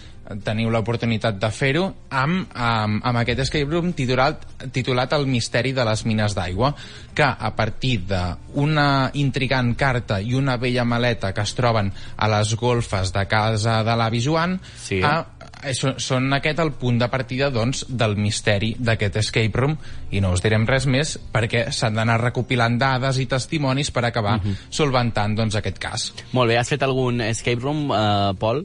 teniu 0.44 0.70
l'oportunitat 0.70 1.38
de 1.40 1.50
fer-ho 1.52 1.84
amb, 2.14 2.46
amb, 2.54 3.02
amb 3.04 3.20
aquest 3.22 3.44
escape 3.46 3.70
room 3.70 3.92
titulat, 3.96 4.46
titulat 4.72 5.12
El 5.16 5.26
misteri 5.26 5.72
de 5.76 5.84
les 5.84 6.04
mines 6.06 6.36
d'aigua, 6.36 6.72
que 7.14 7.26
a 7.26 7.50
partir 7.56 7.98
d'una 8.08 9.10
intrigant 9.18 9.74
carta 9.78 10.20
i 10.20 10.34
una 10.38 10.56
vella 10.56 10.84
maleta 10.84 11.32
que 11.34 11.44
es 11.44 11.54
troben 11.58 11.92
a 12.16 12.28
les 12.36 12.54
golfes 12.56 13.12
de 13.12 13.26
casa 13.28 13.82
de 13.84 13.96
l'avi 13.98 14.22
Joan, 14.22 14.58
sí. 14.78 15.02
a, 15.02 15.18
això, 15.62 15.94
són 16.00 16.32
aquest 16.36 16.60
el 16.62 16.72
punt 16.78 17.00
de 17.02 17.08
partida 17.12 17.50
doncs, 17.54 17.84
del 17.88 18.16
misteri 18.16 18.72
d'aquest 18.78 19.18
escape 19.22 19.58
room 19.58 19.76
i 20.12 20.22
no 20.22 20.32
us 20.36 20.42
direm 20.44 20.66
res 20.68 20.86
més 20.90 21.16
perquè 21.32 21.68
s'han 21.74 21.98
d'anar 21.98 22.20
recopilant 22.22 22.78
dades 22.80 23.18
i 23.22 23.26
testimonis 23.30 23.90
per 23.90 24.04
acabar 24.06 24.38
uh 24.38 24.44
mhm. 24.44 24.52
-huh. 24.52 24.70
solventant 24.70 25.36
doncs, 25.36 25.54
aquest 25.56 25.78
cas. 25.78 26.12
Molt 26.32 26.48
bé, 26.48 26.58
has 26.58 26.68
fet 26.68 26.82
algun 26.82 27.20
escape 27.20 27.60
room, 27.60 27.90
uh, 27.90 28.34
Pol? 28.38 28.64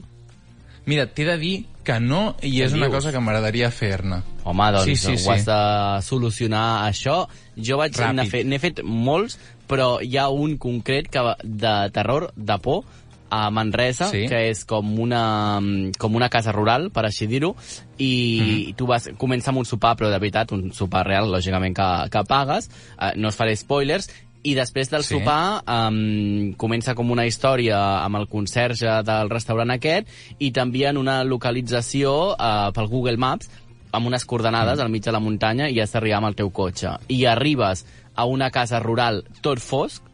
Mira, 0.88 1.04
t'he 1.12 1.26
de 1.28 1.36
dir 1.40 1.56
que 1.84 1.98
no, 2.00 2.34
i 2.44 2.62
és 2.64 2.74
una 2.76 2.88
cosa 2.92 3.12
que 3.12 3.20
m'agradaria 3.20 3.68
fer-ne. 3.72 4.22
Home, 4.48 4.68
doncs 4.72 4.88
sí, 4.88 4.96
sí, 4.96 5.14
ho 5.16 5.20
sí. 5.20 5.28
has 5.34 5.44
de 5.48 5.58
solucionar, 6.04 6.88
això. 6.88 7.22
Jo 7.56 7.76
vaig 7.80 7.96
n'he 8.16 8.24
fet, 8.28 8.48
fet 8.62 8.80
molts, 8.84 9.36
però 9.68 9.98
hi 10.04 10.16
ha 10.16 10.28
un 10.32 10.56
concret 10.60 11.10
que 11.12 11.24
de 11.44 11.74
terror, 11.92 12.30
de 12.36 12.56
por, 12.64 12.86
a 13.30 13.50
Manresa, 13.50 14.08
sí. 14.08 14.24
que 14.28 14.40
és 14.48 14.64
com 14.68 14.94
una, 15.00 15.60
com 16.00 16.16
una 16.16 16.30
casa 16.32 16.52
rural, 16.56 16.88
per 16.94 17.04
així 17.08 17.28
dir-ho, 17.28 17.52
i 18.00 18.12
mm. 18.40 18.76
tu 18.78 18.88
vas, 18.88 19.10
comença 19.20 19.52
amb 19.52 19.60
un 19.60 19.68
sopar, 19.68 19.94
però 19.98 20.08
de 20.12 20.20
veritat, 20.20 20.54
un 20.56 20.70
sopar 20.72 21.04
real, 21.06 21.28
lògicament, 21.32 21.76
que, 21.76 21.88
que 22.14 22.24
pagues, 22.28 22.70
eh, 22.96 23.12
no 23.20 23.28
es 23.28 23.36
faré 23.36 23.56
spoilers, 23.58 24.08
i 24.46 24.54
després 24.54 24.90
del 24.90 25.04
sí. 25.04 25.16
sopar 25.16 25.62
um, 25.66 26.52
comença 26.60 26.94
com 26.94 27.10
una 27.10 27.26
història 27.26 27.78
amb 28.04 28.20
el 28.20 28.28
conserge 28.30 29.00
del 29.06 29.30
restaurant 29.32 29.72
aquest 29.74 30.10
i 30.38 30.52
t'envien 30.54 31.00
una 31.00 31.22
localització 31.26 32.34
uh, 32.34 32.68
pel 32.74 32.90
Google 32.90 33.18
Maps 33.18 33.50
amb 33.90 34.06
unes 34.06 34.26
coordenades 34.28 34.78
mm. 34.78 34.84
al 34.84 34.92
mig 34.92 35.04
de 35.04 35.14
la 35.14 35.22
muntanya 35.22 35.70
i 35.72 35.80
has 35.80 35.94
d'arribar 35.94 36.20
amb 36.20 36.30
el 36.30 36.36
teu 36.38 36.52
cotxe. 36.54 36.98
I 37.08 37.24
arribes 37.26 37.86
a 38.14 38.26
una 38.28 38.50
casa 38.54 38.82
rural 38.84 39.24
tot 39.42 39.62
fosc, 39.64 40.04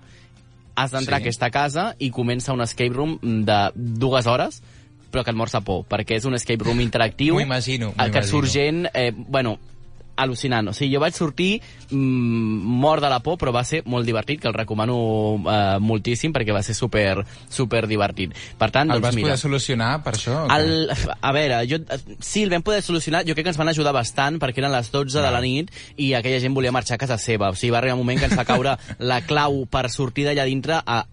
has 0.75 0.95
d'entrar 0.95 1.19
sí. 1.19 1.23
a 1.23 1.25
aquesta 1.25 1.51
casa 1.55 1.85
i 1.99 2.11
comença 2.15 2.55
un 2.55 2.63
escape 2.65 2.95
room 2.95 3.19
de 3.47 3.59
dues 3.75 4.27
hores 4.27 4.63
però 5.15 5.23
que 5.23 5.31
et 5.31 5.39
mors 5.39 5.55
a 5.55 5.61
por, 5.63 5.85
perquè 5.87 6.17
és 6.19 6.25
un 6.27 6.35
escape 6.35 6.65
room 6.67 6.81
interactiu. 6.83 7.37
M'ho 7.37 7.45
imagino, 7.45 7.93
El 8.03 8.11
que 8.11 8.25
surt 8.27 8.51
gent... 8.51 8.89
Eh, 8.91 9.13
bueno, 9.15 9.61
al·lucinant. 10.17 10.71
O 10.71 10.75
sigui, 10.77 10.95
jo 10.95 11.03
vaig 11.03 11.17
sortir 11.17 11.51
mm, 11.91 12.79
mort 12.85 13.03
de 13.05 13.11
la 13.13 13.21
por, 13.25 13.39
però 13.41 13.53
va 13.55 13.65
ser 13.67 13.83
molt 13.91 14.07
divertit, 14.07 14.41
que 14.43 14.49
el 14.51 14.57
recomano 14.57 14.97
eh, 15.41 15.79
moltíssim 15.81 16.35
perquè 16.35 16.55
va 16.55 16.63
ser 16.67 16.77
super, 16.79 17.25
super 17.49 17.85
divertit. 17.91 18.35
Per 18.59 18.71
tant, 18.75 18.91
el 18.91 19.01
doncs, 19.01 19.09
vas 19.09 19.19
mira, 19.19 19.29
poder 19.31 19.41
solucionar 19.43 19.91
per 20.05 20.17
això? 20.19 20.45
El, 20.55 20.91
a 21.21 21.33
veure, 21.37 21.63
jo, 21.71 21.81
sí, 22.19 22.45
el 22.45 22.53
vam 22.55 22.67
poder 22.67 22.83
solucionar. 22.87 23.25
Jo 23.29 23.37
crec 23.37 23.49
que 23.49 23.55
ens 23.55 23.61
van 23.61 23.73
ajudar 23.73 23.95
bastant 23.97 24.39
perquè 24.43 24.63
eren 24.65 24.75
les 24.75 24.91
12 24.93 25.19
no. 25.19 25.25
de 25.27 25.35
la 25.35 25.43
nit 25.45 25.73
i 25.97 26.13
aquella 26.19 26.43
gent 26.43 26.57
volia 26.57 26.75
marxar 26.75 26.99
a 26.99 27.03
casa 27.03 27.19
seva. 27.21 27.51
O 27.51 27.59
sigui, 27.59 27.73
va 27.75 27.83
arribar 27.83 27.99
un 27.99 28.05
moment 28.05 28.21
que 28.21 28.31
ens 28.31 28.39
va 28.39 28.49
caure 28.49 28.79
la 28.99 29.21
clau 29.27 29.65
per 29.71 29.89
sortir 29.93 30.29
d'allà 30.29 30.47
dintre 30.49 30.81
a 30.85 31.05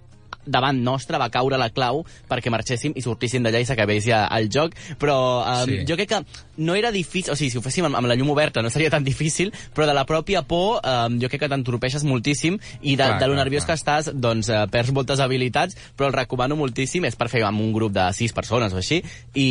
davant 0.45 0.77
nostre 0.83 1.19
va 1.21 1.29
caure 1.33 1.60
la 1.60 1.69
clau 1.74 2.03
perquè 2.29 2.51
marxéssim 2.53 2.95
i 2.95 3.03
sortíssim 3.03 3.43
d'allà 3.43 3.62
i 3.62 3.67
s'acabés 3.67 4.05
ja 4.07 4.24
el 4.38 4.50
joc, 4.51 4.75
però 5.00 5.17
um, 5.41 5.69
sí. 5.69 5.81
jo 5.88 5.98
crec 6.00 6.10
que 6.12 6.21
no 6.62 6.75
era 6.75 6.91
difícil, 6.91 7.33
o 7.33 7.36
sigui, 7.36 7.51
si 7.51 7.60
ho 7.60 7.63
féssim 7.65 7.88
amb, 7.88 7.98
amb 8.00 8.10
la 8.10 8.17
llum 8.19 8.31
oberta 8.33 8.62
no 8.62 8.69
seria 8.74 8.91
tan 8.93 9.03
difícil, 9.03 9.51
però 9.75 9.88
de 9.89 9.95
la 9.98 10.05
pròpia 10.10 10.43
por 10.48 10.81
um, 10.81 11.17
jo 11.21 11.29
crec 11.29 11.45
que 11.45 11.51
t'entorpeixes 11.51 12.05
moltíssim 12.07 12.57
i 12.81 12.95
de, 12.95 13.03
clar, 13.03 13.19
de 13.21 13.29
lo 13.29 13.38
nerviós 13.38 13.65
clar. 13.65 13.75
que 13.75 13.81
estàs, 13.81 14.12
doncs 14.13 14.51
uh, 14.51 14.65
perds 14.71 14.93
moltes 14.95 15.21
habilitats, 15.24 15.77
però 15.98 16.10
el 16.12 16.17
recomano 16.17 16.57
moltíssim, 16.60 17.05
és 17.10 17.17
per 17.17 17.29
fer 17.31 17.43
amb 17.48 17.62
un 17.62 17.71
grup 17.74 17.93
de 17.95 18.07
sis 18.17 18.33
persones 18.36 18.74
o 18.74 18.81
així, 18.81 19.01
i, 19.33 19.48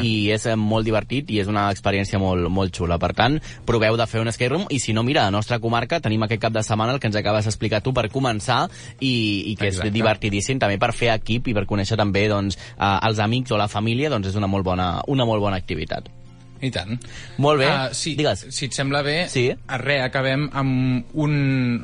i 0.00 0.12
és 0.34 0.48
uh, 0.48 0.56
molt 0.60 0.86
divertit 0.86 1.30
i 1.34 1.40
és 1.42 1.50
una 1.50 1.66
experiència 1.74 2.20
molt, 2.22 2.48
molt 2.52 2.74
xula. 2.74 2.98
Per 3.02 3.12
tant, 3.16 3.38
proveu 3.66 3.98
de 4.00 4.08
fer 4.10 4.22
un 4.22 4.30
escape 4.32 4.52
room 4.52 4.66
i 4.72 4.80
si 4.82 4.94
no, 4.96 5.04
mira, 5.06 5.24
a 5.24 5.30
la 5.30 5.36
nostra 5.36 5.60
comarca 5.62 6.00
tenim 6.04 6.24
aquest 6.26 6.42
cap 6.42 6.54
de 6.54 6.64
setmana 6.64 6.94
el 6.94 7.00
que 7.02 7.10
ens 7.10 7.18
acabes 7.20 7.48
d'explicar 7.48 7.82
tu 7.84 7.94
per 7.96 8.08
començar 8.12 8.64
i, 9.00 9.52
i 9.52 9.56
que 9.58 9.68
Exacte. 9.68 9.88
és 9.88 9.92
divertidíssim 10.34 10.58
també 10.58 10.78
per 10.78 10.92
fer 10.92 11.12
equip 11.14 11.48
i 11.48 11.54
per 11.54 11.66
conèixer 11.66 11.96
també 11.96 12.26
doncs, 12.28 12.58
eh, 12.78 12.98
els 13.08 13.18
amics 13.18 13.52
o 13.52 13.56
la 13.56 13.68
família, 13.68 14.10
doncs 14.10 14.28
és 14.28 14.36
una 14.36 14.46
molt 14.50 14.64
bona, 14.64 15.02
una 15.08 15.24
molt 15.24 15.40
bona 15.40 15.56
activitat. 15.56 16.23
I 16.64 16.70
tant. 16.72 16.96
Molt 17.44 17.60
bé, 17.60 17.68
uh, 17.68 17.94
sí, 17.96 18.14
digues. 18.18 18.46
Si 18.54 18.68
et 18.70 18.76
sembla 18.76 19.02
bé, 19.04 19.16
sí? 19.32 19.46
res, 19.82 20.02
acabem 20.04 20.46
amb 20.52 21.14
un, 21.20 21.34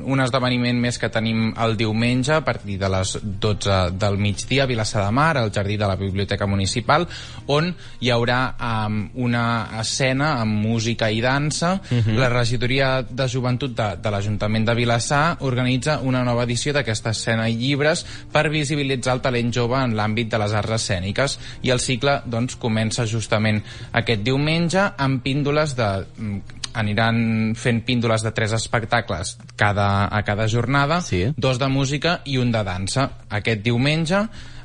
un 0.01 0.23
esdeveniment 0.23 0.79
més 0.81 0.97
que 1.01 1.11
tenim 1.13 1.51
el 1.61 1.77
diumenge 1.77 2.33
a 2.37 2.43
partir 2.45 2.79
de 2.81 2.89
les 2.91 3.15
12 3.21 3.79
del 4.01 4.17
migdia 4.21 4.65
a 4.65 4.69
Vilassar 4.69 5.05
de 5.05 5.11
Mar, 5.15 5.35
al 5.37 5.51
Jardí 5.53 5.77
de 5.77 5.89
la 5.89 5.97
Biblioteca 5.99 6.47
Municipal, 6.47 7.07
on 7.53 7.71
hi 8.01 8.11
haurà 8.13 8.39
um, 8.57 9.03
una 9.23 9.45
escena 9.81 10.33
amb 10.41 10.57
música 10.65 11.11
i 11.11 11.21
dansa. 11.21 11.73
Uh 11.75 11.95
mhm. 11.95 12.01
-huh. 12.01 12.19
La 12.19 12.29
regidoria 12.29 13.01
de 13.01 13.27
joventut 13.27 13.75
de, 13.75 13.97
de 14.01 14.11
l'Ajuntament 14.11 14.65
de 14.65 14.75
Vilassar 14.75 15.37
organitza 15.39 15.99
una 15.99 16.23
nova 16.23 16.43
edició 16.43 16.73
d'aquesta 16.73 17.11
escena 17.11 17.49
i 17.49 17.55
llibres 17.55 18.05
per 18.31 18.49
visibilitzar 18.49 19.15
el 19.15 19.21
talent 19.21 19.53
jove 19.53 19.77
en 19.83 19.95
l'àmbit 19.95 20.29
de 20.29 20.37
les 20.37 20.53
arts 20.53 20.71
escèniques 20.71 21.39
i 21.61 21.69
el 21.69 21.79
cicle 21.79 22.21
doncs, 22.25 22.55
comença 22.55 23.05
justament 23.05 23.61
aquest 23.91 24.23
diumenge 24.23 24.70
diumenge 24.71 24.95
amb 24.97 25.21
píndoles 25.23 25.75
de 25.75 26.05
mm, 26.17 26.41
aniran 26.73 27.53
fent 27.55 27.83
píndoles 27.83 28.23
de 28.23 28.31
tres 28.31 28.53
espectacles 28.53 29.37
cada, 29.55 30.07
a 30.07 30.23
cada 30.23 30.47
jornada, 30.47 31.01
sí. 31.01 31.33
dos 31.35 31.59
de 31.59 31.67
música 31.67 32.21
i 32.25 32.37
un 32.37 32.51
de 32.51 32.63
dansa. 32.63 33.09
Aquest 33.29 33.61
diumenge 33.61 34.21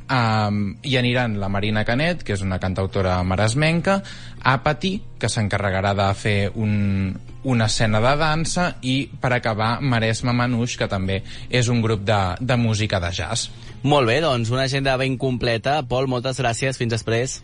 um, 0.06 0.76
hi 0.82 0.96
aniran 0.96 1.40
la 1.40 1.48
Marina 1.48 1.84
Canet, 1.84 2.22
que 2.22 2.34
és 2.34 2.42
una 2.42 2.60
cantautora 2.60 3.22
maresmenca, 3.24 4.02
Apati, 4.46 5.00
que 5.18 5.28
s'encarregarà 5.28 5.94
de 5.98 6.06
fer 6.14 6.50
un, 6.54 7.16
una 7.42 7.66
escena 7.66 7.98
de 8.00 8.14
dansa, 8.16 8.76
i 8.82 9.08
per 9.20 9.32
acabar 9.34 9.80
Maresma 9.80 10.32
Manuix, 10.32 10.76
que 10.78 10.86
també 10.86 11.24
és 11.50 11.66
un 11.66 11.82
grup 11.82 12.06
de, 12.06 12.20
de 12.38 12.56
música 12.56 13.02
de 13.02 13.10
jazz. 13.10 13.50
Molt 13.82 14.06
bé, 14.06 14.20
doncs 14.22 14.54
una 14.54 14.68
agenda 14.70 14.94
ben 14.96 15.18
completa. 15.18 15.80
Pol, 15.82 16.06
moltes 16.06 16.38
gràcies. 16.38 16.78
Fins 16.78 16.94
després. 16.94 17.40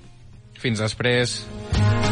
Fins 0.63 0.79
després. 0.79 1.41
quart 1.73 2.12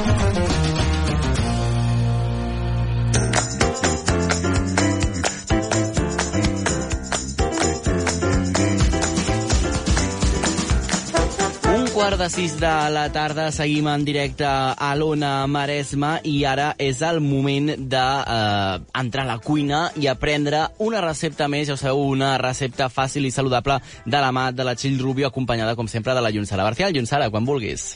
de 12.21 12.29
sis 12.29 12.53
de 12.61 12.71
la 12.93 13.07
tarda 13.09 13.47
seguim 13.49 13.87
en 13.89 14.03
directe 14.05 14.45
a 14.45 14.89
l'Ona 14.99 15.47
Maresma 15.49 16.19
i 16.29 16.43
ara 16.45 16.75
és 16.77 16.99
el 17.07 17.23
moment 17.25 17.71
d'entrar 17.71 18.75
eh, 18.77 19.01
entrar 19.01 19.23
a 19.25 19.29
la 19.31 19.37
cuina 19.41 19.79
i 19.97 20.05
aprendre 20.11 20.67
una 20.85 21.01
recepta 21.01 21.47
més, 21.49 21.71
ja 21.71 21.79
ho 21.79 21.81
sabeu, 21.81 22.03
una 22.13 22.35
recepta 22.37 22.91
fàcil 22.93 23.25
i 23.25 23.31
saludable 23.33 23.79
de 24.05 24.21
la 24.21 24.29
mà 24.37 24.51
de 24.53 24.67
la 24.69 24.75
Txell 24.77 25.01
Rubio, 25.01 25.31
acompanyada, 25.31 25.73
com 25.79 25.89
sempre, 25.89 26.13
de 26.13 26.21
la 26.21 26.33
Llunsara 26.35 26.67
Barcial. 26.67 26.93
Llunsara, 26.93 27.31
quan 27.33 27.49
vulguis. 27.49 27.95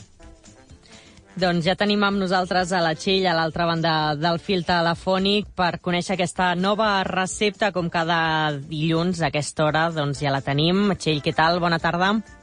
Doncs 1.35 1.67
ja 1.67 1.75
tenim 1.77 2.01
amb 2.07 2.17
nosaltres 2.17 2.73
a 2.73 2.81
la 2.81 2.95
Txell, 2.97 3.27
a 3.29 3.35
l'altra 3.37 3.67
banda 3.69 4.15
del 4.17 4.39
fil 4.41 4.65
telefònic, 4.65 5.51
per 5.53 5.75
conèixer 5.85 6.15
aquesta 6.15 6.55
nova 6.55 7.03
recepta, 7.05 7.69
com 7.75 7.93
cada 7.93 8.55
dilluns 8.57 9.21
a 9.21 9.29
aquesta 9.29 9.67
hora, 9.67 9.85
doncs 9.93 10.23
ja 10.25 10.33
la 10.33 10.41
tenim. 10.41 10.95
Txell, 10.95 11.21
què 11.21 11.35
tal? 11.35 11.61
Bona 11.61 11.77
tarda. 11.77 12.15
Bona 12.15 12.23
tarda. 12.23 12.34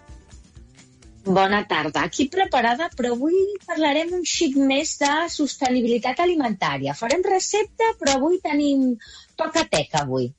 Aquí 1.24 2.28
preparada, 2.28 2.88
però 2.96 3.12
avui 3.14 3.36
parlarem 3.66 4.12
un 4.12 4.24
xic 4.26 4.56
més 4.56 4.96
de 4.98 5.10
sostenibilitat 5.30 6.18
alimentària. 6.20 6.94
Farem 6.98 7.22
recepta, 7.22 7.92
però 8.00 8.16
avui 8.18 8.40
tenim 8.42 8.96
toca 9.36 9.64
teca 9.70 10.02
avui. 10.02 10.32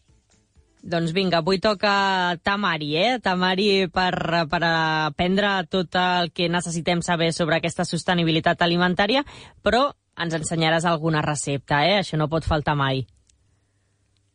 Doncs 0.83 1.13
vinga, 1.15 1.39
avui 1.39 1.61
toca 1.63 2.35
Tamari, 2.43 2.95
eh? 2.99 3.19
Tamari 3.23 3.87
per, 3.87 4.45
per 4.51 4.61
aprendre 4.67 5.63
tot 5.71 5.95
el 5.95 6.31
que 6.35 6.49
necessitem 6.51 7.01
saber 7.01 7.31
sobre 7.31 7.55
aquesta 7.55 7.85
sostenibilitat 7.87 8.61
alimentària, 8.61 9.23
però 9.63 9.93
ens 10.19 10.35
ensenyaràs 10.35 10.83
alguna 10.85 11.23
recepta, 11.23 11.85
eh? 11.87 12.01
Això 12.01 12.19
no 12.19 12.27
pot 12.27 12.43
faltar 12.43 12.75
mai. 12.75 13.05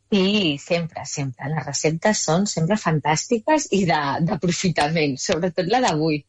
Sí, 0.09 0.57
sempre, 0.57 1.05
sempre. 1.05 1.51
Les 1.53 1.65
receptes 1.67 2.25
són 2.25 2.49
sempre 2.49 2.79
fantàstiques 2.81 3.69
i 3.77 3.83
d'aprofitament, 3.85 5.19
sobretot 5.21 5.69
la 5.69 5.83
d'avui. 5.85 6.23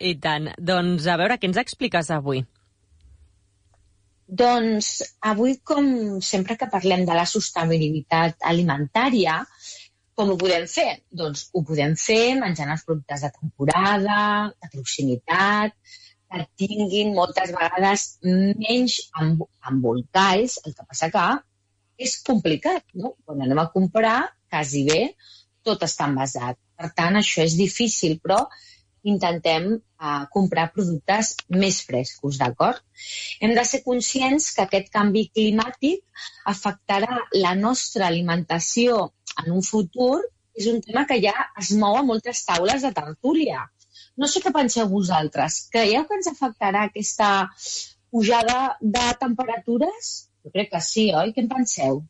I 0.00 0.14
tant. 0.16 0.48
Doncs 0.56 1.06
a 1.12 1.18
veure, 1.20 1.36
què 1.36 1.48
ens 1.50 1.60
expliques 1.60 2.10
avui? 2.14 2.42
Doncs 4.40 4.90
avui, 5.26 5.56
com 5.66 5.86
sempre 6.24 6.56
que 6.56 6.68
parlem 6.72 7.02
de 7.08 7.16
la 7.18 7.26
sostenibilitat 7.28 8.46
alimentària, 8.50 9.40
com 10.16 10.30
ho 10.32 10.36
podem 10.40 10.66
fer? 10.70 11.00
Doncs 11.22 11.48
ho 11.52 11.64
podem 11.66 11.96
fer 11.98 12.36
menjant 12.38 12.70
els 12.72 12.84
productes 12.86 13.26
de 13.26 13.32
temporada, 13.34 14.20
de 14.62 14.70
proximitat, 14.72 15.76
que 16.30 16.46
tinguin 16.62 17.12
moltes 17.16 17.52
vegades 17.56 18.06
menys 18.22 18.98
embolcalls. 19.20 20.58
El 20.64 20.76
que 20.78 20.86
passa 20.86 21.10
que 21.12 21.26
és 22.06 22.16
complicat, 22.24 22.86
no? 22.94 23.16
Quan 23.26 23.42
anem 23.44 23.60
a 23.60 23.68
comprar, 23.74 24.18
quasi 24.52 24.86
bé, 24.88 25.00
tot 25.66 25.82
està 25.84 26.08
envasat. 26.08 26.56
Per 26.80 26.92
tant, 26.96 27.18
això 27.18 27.42
és 27.44 27.58
difícil, 27.58 28.16
però 28.22 28.44
intentem 29.08 29.66
uh, 29.76 30.24
comprar 30.34 30.70
productes 30.74 31.32
més 31.48 31.80
frescos, 31.86 32.38
d'acord? 32.40 32.82
Hem 33.40 33.54
de 33.56 33.64
ser 33.64 33.82
conscients 33.84 34.50
que 34.56 34.66
aquest 34.66 34.90
canvi 34.92 35.26
climàtic 35.34 36.04
afectarà 36.52 37.22
la 37.36 37.54
nostra 37.56 38.08
alimentació 38.08 39.06
en 39.40 39.52
un 39.56 39.64
futur. 39.64 40.20
És 40.60 40.66
un 40.68 40.80
tema 40.84 41.06
que 41.08 41.20
ja 41.22 41.32
es 41.60 41.70
mou 41.78 41.96
a 41.96 42.02
moltes 42.04 42.42
taules 42.44 42.82
de 42.84 42.90
tertúlia. 42.92 43.62
No 44.20 44.28
sé 44.28 44.42
què 44.44 44.52
penseu 44.52 44.88
vosaltres. 44.90 45.62
Creieu 45.72 46.04
que 46.08 46.18
ens 46.18 46.28
afectarà 46.28 46.82
aquesta 46.88 47.30
pujada 48.10 48.76
de 48.80 49.06
temperatures? 49.20 50.10
Jo 50.44 50.52
crec 50.52 50.72
que 50.74 50.80
sí, 50.84 51.06
oi? 51.16 51.32
Què 51.36 51.46
en 51.46 51.52
penseu? 51.52 52.02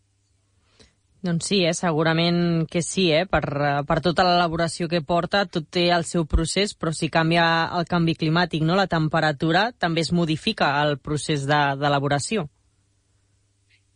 Doncs 1.21 1.50
sí, 1.50 1.59
eh? 1.69 1.75
segurament 1.77 2.65
que 2.73 2.81
sí, 2.81 3.11
eh? 3.12 3.27
per, 3.29 3.43
per 3.85 3.99
tota 4.00 4.25
l'elaboració 4.25 4.87
que 4.89 5.03
porta, 5.05 5.43
tot 5.45 5.67
té 5.69 5.91
el 5.93 6.07
seu 6.09 6.25
procés, 6.25 6.73
però 6.73 6.95
si 6.97 7.11
canvia 7.12 7.45
el 7.77 7.85
canvi 7.91 8.15
climàtic, 8.23 8.65
no? 8.65 8.79
la 8.79 8.89
temperatura, 8.89 9.67
també 9.77 10.00
es 10.00 10.12
modifica 10.17 10.71
el 10.81 10.97
procés 10.97 11.45
d'elaboració. 11.50 12.47
De, 12.47 12.55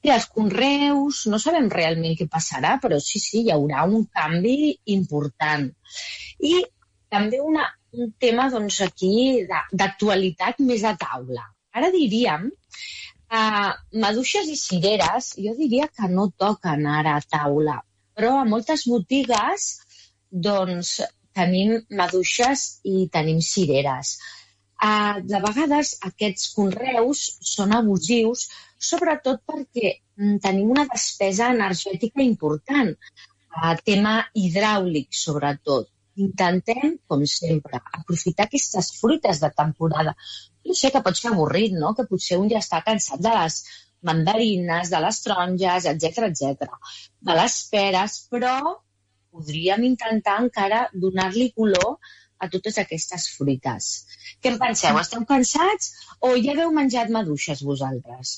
I 0.04 0.12
els 0.12 0.26
conreus, 0.36 1.22
no 1.32 1.40
sabem 1.40 1.70
realment 1.72 2.18
què 2.18 2.28
passarà, 2.28 2.76
però 2.82 3.00
sí, 3.00 3.22
sí, 3.24 3.46
hi 3.46 3.54
haurà 3.54 3.86
un 3.88 4.04
canvi 4.12 4.74
important. 4.98 5.70
I 6.44 6.58
també 7.08 7.40
una, 7.40 7.64
un 7.96 8.12
tema 8.20 8.50
doncs, 8.52 8.82
aquí 8.84 9.46
d'actualitat 9.72 10.60
més 10.60 10.84
a 10.84 10.92
taula. 11.00 11.48
Ara 11.72 11.88
diríem 11.94 12.50
Uh, 13.34 13.72
maduixes 14.02 14.48
i 14.52 14.56
cireres, 14.60 15.32
jo 15.44 15.54
diria 15.58 15.88
que 15.90 16.08
no 16.10 16.28
toquen 16.42 16.86
ara 16.86 17.16
a 17.18 17.22
taula, 17.34 17.80
però 18.14 18.34
a 18.40 18.44
moltes 18.50 18.84
botigues 18.90 19.64
doncs 20.46 20.90
tenim 21.38 21.72
maduixes 22.00 22.64
i 22.94 23.08
tenim 23.16 23.40
cireres. 23.42 24.14
Uh, 24.84 25.18
de 25.30 25.40
vegades 25.46 25.94
aquests 26.10 26.52
conreus 26.54 27.24
són 27.54 27.74
abusius, 27.78 28.46
sobretot 28.90 29.42
perquè 29.50 29.94
mm, 29.94 30.36
tenim 30.44 30.70
una 30.76 30.86
despesa 30.92 31.50
energètica 31.56 32.22
important, 32.22 32.92
uh, 32.94 33.74
tema 33.88 34.18
hidràulic 34.44 35.10
sobretot. 35.24 35.90
Intentem, 36.16 36.98
com 37.10 37.24
sempre, 37.26 37.80
aprofitar 37.98 38.46
aquestes 38.46 38.92
fruites 39.00 39.40
de 39.42 39.50
temporada, 39.50 40.14
jo 40.66 40.76
sé 40.78 40.90
que 40.94 41.02
pot 41.02 41.18
ser 41.18 41.32
avorrit, 41.32 41.74
no? 41.74 41.94
que 41.98 42.06
potser 42.10 42.38
un 42.38 42.46
ja 42.52 42.60
està 42.62 42.80
cansat 42.86 43.22
de 43.24 43.32
les 43.34 43.58
mandarines, 44.04 44.92
de 44.92 45.00
les 45.02 45.20
taronges, 45.24 45.88
etc 45.90 46.28
etc, 46.28 46.70
de 47.28 47.38
les 47.40 47.58
peres, 47.72 48.18
però 48.30 48.54
podríem 49.34 49.88
intentar 49.90 50.38
encara 50.44 50.84
donar-li 51.06 51.50
color 51.56 51.96
a 52.38 52.48
totes 52.52 52.78
aquestes 52.82 53.28
fruites. 53.34 53.92
Què 54.42 54.52
en 54.52 54.58
penseu? 54.62 54.98
Esteu 55.00 55.24
cansats 55.28 55.92
o 56.20 56.34
ja 56.36 56.54
haveu 56.54 56.74
menjat 56.78 57.10
maduixes 57.16 57.64
vosaltres? 57.66 58.36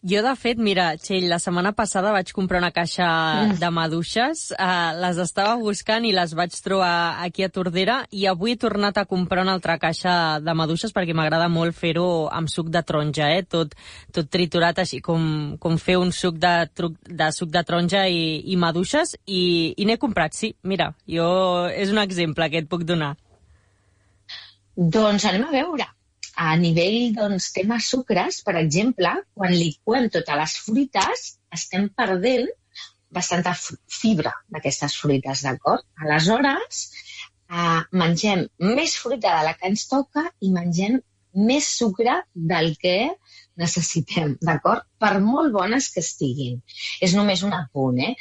Jo, 0.00 0.22
de 0.24 0.30
fet, 0.32 0.56
mira, 0.56 0.94
Txell, 0.96 1.26
la 1.28 1.36
setmana 1.36 1.74
passada 1.76 2.08
vaig 2.14 2.30
comprar 2.32 2.62
una 2.62 2.70
caixa 2.72 3.06
de 3.60 3.68
maduixes, 3.68 4.46
uh, 4.56 4.94
les 4.96 5.18
estava 5.20 5.58
buscant 5.60 6.06
i 6.08 6.14
les 6.16 6.32
vaig 6.32 6.56
trobar 6.64 7.20
aquí 7.20 7.44
a 7.44 7.50
Tordera 7.52 7.98
i 8.08 8.24
avui 8.30 8.54
he 8.54 8.60
tornat 8.62 8.96
a 8.96 9.04
comprar 9.10 9.44
una 9.44 9.58
altra 9.58 9.76
caixa 9.82 10.14
de 10.40 10.54
maduixes 10.56 10.96
perquè 10.96 11.12
m'agrada 11.12 11.50
molt 11.52 11.76
fer-ho 11.76 12.30
amb 12.32 12.48
suc 12.48 12.72
de 12.72 12.80
taronja, 12.80 13.28
eh? 13.28 13.44
tot, 13.44 13.76
tot 14.08 14.32
triturat 14.32 14.80
així 14.80 15.02
com, 15.04 15.28
com 15.60 15.76
fer 15.76 15.98
un 16.00 16.16
suc 16.16 16.40
de, 16.40 16.54
truc, 16.72 16.96
de 17.04 17.28
suc 17.36 17.52
de 17.52 17.60
taronja 17.60 18.08
i, 18.08 18.40
i 18.48 18.56
maduixes 18.56 19.18
i, 19.26 19.44
i 19.76 19.84
n'he 19.84 20.00
comprat, 20.00 20.32
sí, 20.32 20.54
mira, 20.64 20.94
jo 21.04 21.28
és 21.76 21.92
un 21.92 22.00
exemple 22.00 22.48
que 22.48 22.64
et 22.64 22.72
puc 22.72 22.88
donar. 22.88 23.18
Doncs 24.80 25.28
anem 25.28 25.50
a 25.50 25.58
veure 25.60 25.92
a 26.40 26.54
nivell 26.56 27.12
doncs, 27.16 27.50
tema 27.56 27.76
sucres, 27.84 28.40
per 28.46 28.56
exemple, 28.60 29.10
quan 29.36 29.52
liquem 29.52 30.08
totes 30.14 30.38
les 30.40 30.56
fruites, 30.64 31.26
estem 31.56 31.90
perdent 31.96 32.48
bastanta 33.12 33.52
fibra 33.58 34.32
d'aquestes 34.54 34.96
fruites, 35.02 35.42
d'acord? 35.44 35.84
Aleshores, 36.00 36.80
eh, 37.50 37.82
mengem 38.02 38.46
més 38.78 38.96
fruita 39.02 39.34
de 39.36 39.46
la 39.48 39.54
que 39.58 39.68
ens 39.72 39.86
toca 39.90 40.24
i 40.40 40.52
mengem 40.54 41.00
més 41.50 41.66
sucre 41.78 42.16
del 42.34 42.72
que 42.80 42.96
necessitem, 43.60 44.36
d'acord? 44.48 44.86
Per 44.98 45.12
molt 45.20 45.52
bones 45.54 45.90
que 45.94 46.02
estiguin. 46.02 46.56
És 47.04 47.14
només 47.18 47.44
un 47.46 47.52
apunt, 47.54 48.00
eh? 48.00 48.14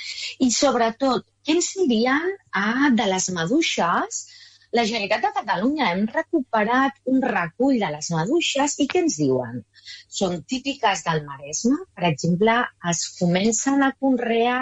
I 0.46 0.52
sobretot, 0.54 1.26
què 1.46 1.56
ens 1.56 1.72
dirien 1.80 2.28
ah, 2.52 2.92
de 3.00 3.08
les 3.14 3.30
maduixes 3.38 4.26
la 4.78 4.84
Generalitat 4.86 5.24
de 5.26 5.32
Catalunya 5.36 5.88
hem 5.92 6.04
recuperat 6.14 7.00
un 7.14 7.24
recull 7.26 7.80
de 7.82 7.90
les 7.96 8.10
maduixes 8.14 8.76
i 8.84 8.86
què 8.92 9.02
ens 9.04 9.16
diuen? 9.22 9.64
Són 10.18 10.36
típiques 10.54 11.02
del 11.08 11.24
Maresme. 11.26 11.80
Per 11.98 12.06
exemple, 12.12 12.58
es 12.92 13.02
comencen 13.22 13.86
a 13.86 13.94
conrear 14.06 14.60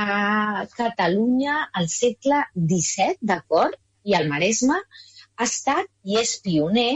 a 0.00 0.64
Catalunya 0.74 1.60
al 1.80 1.86
segle 1.92 2.42
XVII, 2.56 3.20
d'acord? 3.32 3.78
I 4.08 4.16
el 4.18 4.26
Maresme 4.32 4.80
ha 4.80 5.46
estat 5.46 5.86
i 6.10 6.18
és 6.20 6.34
pioner, 6.44 6.92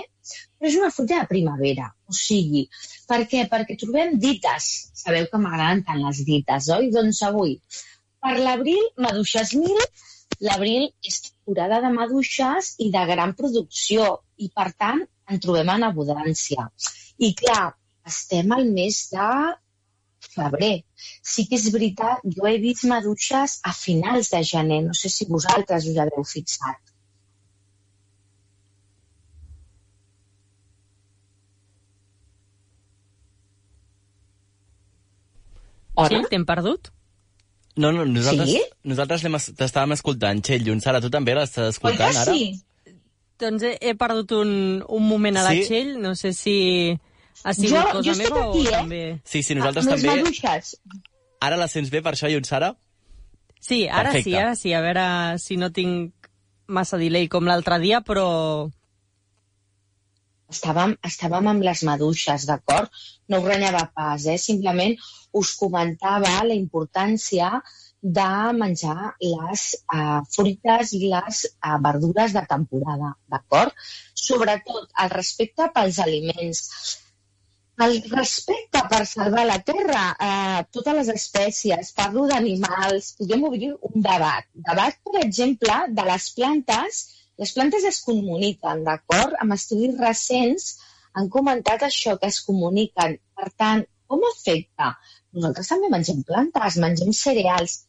però 0.58 0.70
és 0.70 0.78
una 0.80 0.90
fruita 0.96 1.20
de 1.20 1.30
primavera. 1.30 1.90
O 2.10 2.16
sigui, 2.18 2.64
per 3.08 3.20
què? 3.30 3.44
Perquè 3.52 3.78
trobem 3.80 4.18
dites. 4.26 4.70
Sabeu 5.04 5.28
que 5.30 5.40
m'agraden 5.40 5.84
tant 5.86 6.02
les 6.02 6.24
dites, 6.26 6.70
oi? 6.78 6.90
Doncs 6.94 7.22
avui, 7.28 7.58
per 8.24 8.38
l'abril, 8.40 8.84
maduixes 9.06 9.54
mil, 9.60 9.80
L'abril 10.40 10.88
és 11.06 11.20
temporada 11.28 11.80
de 11.84 11.90
maduixes 11.94 12.74
i 12.84 12.90
de 12.94 13.02
gran 13.10 13.34
producció 13.38 14.06
i, 14.36 14.50
per 14.50 14.70
tant, 14.72 15.04
en 15.30 15.40
trobem 15.40 15.70
en 15.74 15.86
abundància. 15.88 16.68
I, 17.18 17.34
clar, 17.38 17.74
estem 18.06 18.52
al 18.56 18.66
mes 18.70 18.98
de 19.12 19.28
febrer. 20.24 20.74
Sí 21.34 21.46
que 21.48 21.58
és 21.60 21.68
veritat, 21.72 22.24
jo 22.36 22.48
he 22.48 22.56
vist 22.62 22.86
maduixes 22.90 23.60
a 23.62 23.74
finals 23.76 24.32
de 24.34 24.42
gener. 24.50 24.82
No 24.88 24.96
sé 24.98 25.12
si 25.12 25.28
vosaltres 25.30 25.86
us 25.90 26.00
haveu 26.02 26.26
fixat. 26.28 26.80
Hola? 35.94 36.10
Sí, 36.10 36.30
t'hem 36.30 36.44
perdut? 36.48 36.90
No, 37.76 37.90
no, 37.90 38.04
nosaltres, 38.06 38.50
Sí? 38.52 38.60
nosaltres 38.86 39.22
t'estàvem 39.58 39.92
escoltant, 39.96 40.40
Txell 40.46 40.62
Llun. 40.62 40.80
Sara, 40.80 41.00
tu 41.02 41.10
també 41.10 41.34
l'estàs 41.34 41.72
escoltant 41.74 42.14
ara? 42.16 42.32
sí? 42.32 42.60
Doncs 43.40 43.64
he, 43.66 43.72
he 43.82 43.94
perdut 43.98 44.30
un, 44.36 44.52
un 44.86 45.02
moment 45.08 45.36
a 45.36 45.42
la 45.42 45.50
Sí? 45.56 45.64
Txell, 45.66 45.96
no 46.00 46.14
sé 46.14 46.30
si 46.32 46.54
ha 47.42 47.52
sigut 47.54 47.74
Jo- 47.74 47.88
cosa 47.90 48.02
jo 48.06 48.12
estic 48.12 48.30
meva 48.30 48.44
aquí, 48.50 48.60
o 48.62 48.68
eh? 48.68 48.76
també... 48.76 49.00
Sí, 49.24 49.42
sí, 49.42 49.56
nosaltres 49.58 49.86
les 49.90 50.02
també. 50.04 50.20
maduixes. 50.22 50.76
Ara 51.42 51.56
la 51.58 51.66
sents 51.68 51.90
bé 51.90 52.00
per 52.00 52.14
això, 52.14 52.30
Llun, 52.30 52.44
Sara? 52.46 52.70
Sí, 53.60 53.88
ara 53.88 54.12
Perfecte. 54.12 54.30
sí, 54.30 54.36
ara 54.36 54.54
sí, 54.54 54.72
a 54.72 54.80
veure 54.84 55.38
si 55.42 55.56
no 55.56 55.72
tinc 55.72 56.30
massa 56.68 56.96
delay 57.00 57.26
com 57.28 57.44
l'altre 57.50 57.80
dia, 57.82 58.00
però... 58.06 58.70
Estàvem, 60.54 60.94
estàvem 61.08 61.46
amb 61.50 61.64
les 61.66 61.82
maduixes, 61.88 62.44
d'acord? 62.46 62.90
No 63.32 63.40
us 63.42 63.46
renyava 63.48 63.86
pas, 63.96 64.26
eh? 64.30 64.36
Simplement 64.38 64.94
us 65.40 65.54
comentava 65.60 66.34
la 66.48 66.56
importància 66.56 67.50
de 68.18 68.30
menjar 68.58 69.14
les 69.20 69.62
uh, 69.96 70.20
fruites 70.34 70.92
i 70.98 71.06
les 71.12 71.44
uh, 71.46 71.78
verdures 71.86 72.34
de 72.36 72.42
temporada, 72.50 73.14
d'acord? 73.32 73.72
Sobretot 74.26 74.92
el 75.04 75.10
respecte 75.14 75.70
pels 75.78 76.02
aliments. 76.04 76.68
El 77.84 77.96
respecte 78.10 78.80
per 78.90 79.00
salvar 79.10 79.42
la 79.48 79.56
terra, 79.68 80.02
eh, 80.26 80.60
totes 80.76 80.94
les 80.98 81.08
espècies, 81.12 81.88
parlo 81.96 82.28
d'animals, 82.30 83.08
podem 83.18 83.42
obrir 83.48 83.70
un 83.88 84.04
debat. 84.04 84.46
Debat, 84.68 85.00
per 85.08 85.24
exemple, 85.24 85.78
de 85.96 86.04
les 86.10 86.28
plantes. 86.36 87.00
Les 87.42 87.54
plantes 87.56 87.88
es 87.90 87.98
comuniquen, 88.06 88.84
d'acord? 88.86 89.34
Amb 89.42 89.56
estudis 89.56 89.98
recents 89.98 90.68
han 91.18 91.32
comentat 91.36 91.82
això, 91.88 92.14
que 92.20 92.30
es 92.30 92.38
comuniquen. 92.46 93.18
Per 93.34 93.50
tant, 93.64 93.82
com 94.06 94.22
afecta? 94.30 94.92
Nosaltres 95.34 95.70
també 95.72 95.90
mengem 95.92 96.22
plantes, 96.26 96.78
mengem 96.82 97.10
cereals. 97.16 97.80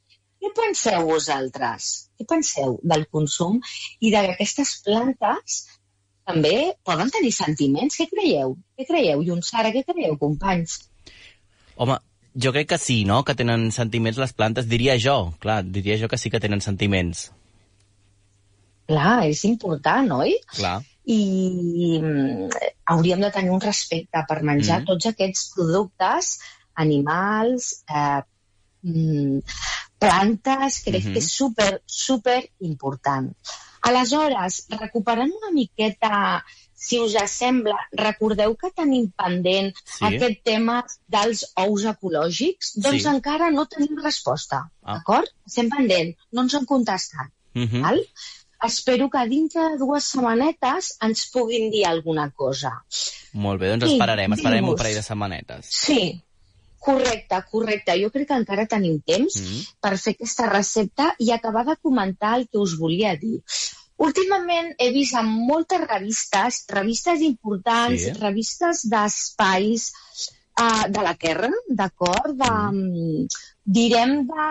Què 0.42 0.50
penseu 0.58 1.06
vosaltres? 1.08 1.92
Què 2.18 2.26
penseu 2.30 2.80
del 2.84 3.06
consum 3.14 3.60
i 4.02 4.12
de 4.14 4.24
que 4.26 4.34
aquestes 4.36 4.74
plantes 4.86 5.62
també 6.26 6.74
poden 6.86 7.12
tenir 7.14 7.32
sentiments? 7.38 7.98
Què 8.02 8.10
creieu? 8.12 8.58
Què 8.78 8.88
creieu? 8.90 9.22
I 9.22 9.32
un 9.36 9.46
Sara, 9.46 9.72
què 9.76 9.86
creieu, 9.86 10.18
companys? 10.22 10.80
Home, 11.78 12.00
jo 12.36 12.52
crec 12.56 12.70
que 12.74 12.82
sí, 12.82 13.04
no?, 13.06 13.22
que 13.28 13.38
tenen 13.38 13.70
sentiments 13.72 14.20
les 14.22 14.34
plantes. 14.34 14.68
Diria 14.72 14.98
jo, 15.02 15.16
clar, 15.44 15.62
diria 15.78 15.98
jo 16.02 16.10
que 16.12 16.20
sí 16.20 16.34
que 16.34 16.42
tenen 16.44 16.64
sentiments. 16.66 17.30
Clar, 18.90 19.26
és 19.30 19.46
important, 19.48 20.12
oi? 20.20 20.36
Clar. 20.58 20.78
I 21.06 21.22
mm, 22.02 22.60
hauríem 22.94 23.22
de 23.22 23.32
tenir 23.34 23.54
un 23.54 23.62
respecte 23.62 24.22
per 24.30 24.42
menjar 24.44 24.82
Mhm. 24.82 24.88
tots 24.90 25.10
aquests 25.14 25.52
productes, 25.56 26.40
animals, 26.76 27.84
eh, 27.90 28.22
mm, 28.84 29.40
plantes, 30.00 30.82
crec 30.84 31.04
Mhm. 31.04 31.14
que 31.14 31.20
és 31.20 31.32
super, 31.32 31.82
super 31.86 32.50
important. 32.60 33.34
Aleshores, 33.82 34.66
recuperant 34.70 35.32
una 35.32 35.52
miqueta, 35.52 36.44
si 36.74 37.00
us 37.00 37.16
sembla, 37.28 37.78
recordeu 37.92 38.56
que 38.56 38.72
tenim 38.72 39.12
pendent 39.12 39.74
Sí. 39.86 40.06
aquest 40.06 40.44
tema 40.44 40.86
dels 41.08 41.46
ous 41.56 41.86
ecològics? 41.86 42.74
Doncs 42.76 43.04
Sí. 43.04 43.08
encara 43.08 43.52
no 43.52 43.66
tenim 43.66 43.96
resposta, 44.04 44.72
Ah. 44.84 44.96
d'acord? 44.96 45.28
Estem 45.46 45.70
pendent, 45.70 46.16
no 46.32 46.42
ens 46.42 46.56
han 46.56 46.66
contestat. 46.66 47.32
Mhm. 47.54 47.82
Val? 47.82 48.02
Espero 48.66 49.10
que 49.10 49.28
dintre 49.30 49.62
de 49.72 49.78
dues 49.78 50.04
setmanetes 50.06 50.98
ens 51.02 51.30
puguin 51.32 51.70
dir 51.70 51.86
alguna 51.86 52.32
cosa. 52.32 52.84
Molt 53.34 53.62
bé, 53.62 53.70
doncs 53.70 53.92
esperarem, 53.92 54.34
esperarem 54.34 54.70
un 54.70 54.76
parell 54.76 54.96
de 54.96 55.04
setmanetes. 55.04 55.68
Sí, 55.70 56.24
correcte, 56.86 57.40
correcte. 57.52 57.96
Jo 58.02 58.12
crec 58.14 58.28
que 58.30 58.38
encara 58.42 58.68
tenim 58.70 59.00
temps 59.02 59.40
Mhm. 59.42 59.64
per 59.82 59.98
fer 59.98 60.14
aquesta 60.16 60.50
recepta 60.52 61.16
i 61.20 61.32
acabar 61.32 61.66
de 61.66 61.76
comentar 61.82 62.38
el 62.40 62.48
que 62.48 62.58
us 62.62 62.78
volia 62.78 63.16
dir. 63.18 63.42
Últimament 63.98 64.74
he 64.78 64.90
vist 64.92 65.16
en 65.16 65.26
moltes 65.48 65.82
revistes, 65.88 66.66
revistes 66.70 67.22
importants, 67.22 68.02
Sí. 68.02 68.12
revistes 68.20 68.82
d'espais 68.90 69.92
uh, 70.58 70.88
de 70.90 71.02
la 71.04 71.14
Terra, 71.16 71.50
d'acord? 71.68 72.36
De, 72.40 72.52
mm. 72.72 73.28
Direm 73.66 74.26
de 74.28 74.46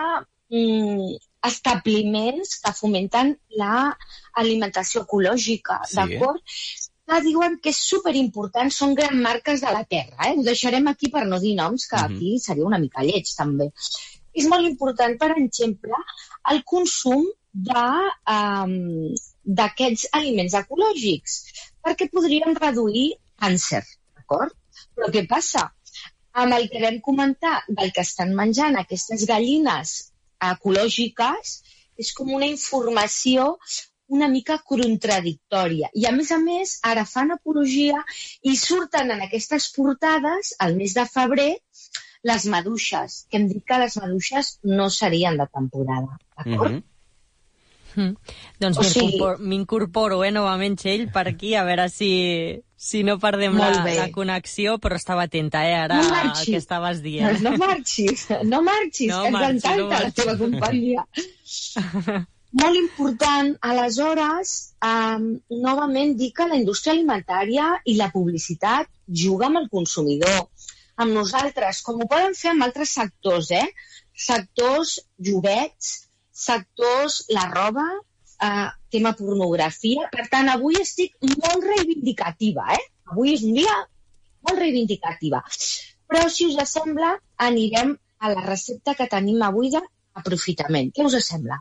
mm, 0.49 1.15
establiments 1.47 2.59
que 2.61 2.73
fomenten 2.73 3.31
l'alimentació 3.59 5.01
ecològica, 5.05 5.79
Sí. 5.87 5.95
d'acord? 5.95 6.41
Que 7.05 7.21
diuen 7.21 7.59
que 7.61 7.69
és 7.69 7.79
superimportant, 7.91 8.71
són 8.73 8.95
grans 8.97 9.21
marques 9.21 9.61
de 9.61 9.71
la 9.71 9.83
terra. 9.83 10.29
Eh? 10.29 10.33
Ho 10.37 10.43
deixarem 10.43 10.87
aquí 10.91 11.11
per 11.13 11.25
no 11.29 11.39
dir 11.39 11.55
noms, 11.55 11.87
que 11.87 11.97
Mhm. 11.97 12.15
aquí 12.15 12.39
seria 12.39 12.65
una 12.65 12.79
mica 12.79 13.03
lleig, 13.03 13.29
també. 13.37 13.71
És 14.33 14.47
molt 14.47 14.67
important, 14.67 15.17
per 15.17 15.31
exemple, 15.37 15.93
el 16.51 16.63
consum 16.63 17.25
de, 17.53 17.85
um, 18.27 19.13
d'aquests 19.45 20.09
aliments 20.11 20.53
ecològics, 20.53 21.37
perquè 21.85 22.09
podríem 22.11 22.55
reduir 22.55 23.13
càncer, 23.39 23.83
d'acord? 24.15 24.51
Però 24.95 25.11
què 25.13 25.27
passa? 25.27 25.71
Amb 26.33 26.53
el 26.53 26.69
que 26.69 26.81
vam 26.81 26.99
comentar 26.99 27.63
del 27.67 27.93
que 27.93 28.01
estan 28.01 28.33
menjant 28.35 28.75
aquestes 28.75 29.25
gallines 29.25 30.11
ecològiques, 30.41 31.61
és 31.97 32.11
com 32.13 32.33
una 32.33 32.45
informació 32.45 33.57
una 34.07 34.27
mica 34.27 34.59
contradictòria. 34.63 35.89
I, 35.93 36.05
a 36.05 36.11
més 36.11 36.31
a 36.31 36.37
més, 36.39 36.79
ara 36.83 37.05
fan 37.05 37.31
apologia 37.31 38.03
i 38.43 38.55
surten 38.55 39.11
en 39.11 39.21
aquestes 39.25 39.71
portades, 39.75 40.53
al 40.59 40.75
mes 40.75 40.93
de 40.93 41.05
febrer, 41.09 41.51
les 42.25 42.45
maduixes, 42.49 43.25
que 43.29 43.37
hem 43.37 43.47
dit 43.47 43.63
que 43.65 43.77
les 43.77 43.95
maduixes 44.01 44.59
no 44.63 44.89
serien 44.89 45.37
de 45.37 45.45
temporada, 45.53 46.19
d'acord? 46.37 46.71
Mhm. 46.71 46.83
Mm. 47.95 48.15
Doncs 48.59 48.77
O 48.77 48.83
sigui- 48.83 49.21
m'incorporo 49.39 50.23
eh, 50.25 50.31
novament, 50.31 50.75
Txell, 50.77 51.05
per 51.13 51.29
aquí, 51.29 51.53
a 51.55 51.63
veure 51.63 51.85
si, 51.87 52.61
si 52.75 53.03
no 53.07 53.17
perdem 53.19 53.55
la, 53.55 53.69
la 53.85 54.09
connexió, 54.11 54.73
però 54.83 54.97
estava 54.99 55.23
atenta, 55.29 55.61
eh, 55.69 55.73
ara, 55.75 56.01
No 56.01 56.09
al 56.09 56.25
marxis. 56.25 56.49
que 56.49 56.57
estaves 56.57 57.01
dient. 57.01 57.39
No 57.41 57.55
marxis, 57.57 58.27
no 58.43 58.61
marxis, 58.67 59.07
No 59.13 59.21
que 59.21 59.27
ens 59.29 59.39
marxi, 59.39 59.67
encanta 59.67 59.77
no 59.77 60.03
la 60.03 60.11
teva 60.11 60.37
companyia. 60.37 61.05
Molt 62.55 62.77
important, 62.79 63.49
aleshores, 63.67 64.51
um, 64.87 65.25
novament 65.63 66.13
dir 66.19 66.29
que 66.37 66.45
la 66.47 66.55
indústria 66.59 66.93
alimentària 66.93 67.65
i 67.91 67.97
la 67.99 68.07
publicitat 68.13 68.87
juga 69.23 69.49
amb 69.49 69.59
el 69.59 69.67
consumidor, 69.73 70.45
amb 71.03 71.11
nosaltres, 71.17 71.81
com 71.83 71.99
ho 71.99 72.07
poden 72.13 72.37
fer 72.41 72.53
amb 72.53 72.63
altres 72.67 72.93
sectors, 72.99 73.51
eh? 73.51 73.65
Sectors 74.27 74.93
joguets, 75.29 75.91
sectors 76.45 77.19
la 77.35 77.43
roba, 77.51 77.85
eh, 78.47 78.69
tema 78.95 79.11
pornografia. 79.19 80.07
Per 80.15 80.29
tant, 80.31 80.53
avui 80.55 80.79
estic 80.79 81.19
molt 81.35 81.69
reivindicativa, 81.73 82.71
eh? 82.79 82.83
Avui 83.11 83.35
és 83.35 83.43
un 83.43 83.59
dia 83.59 83.75
molt 84.47 84.63
reivindicativa. 84.63 85.43
Però, 86.07 86.25
si 86.31 86.47
us 86.47 86.71
sembla, 86.71 87.17
anirem 87.51 87.95
a 88.19 88.31
la 88.31 88.47
recepta 88.47 88.95
que 88.95 89.11
tenim 89.11 89.43
avui 89.43 89.75
d'aprofitament. 89.75 90.95
Què 90.95 91.03
us 91.03 91.19
sembla? 91.27 91.59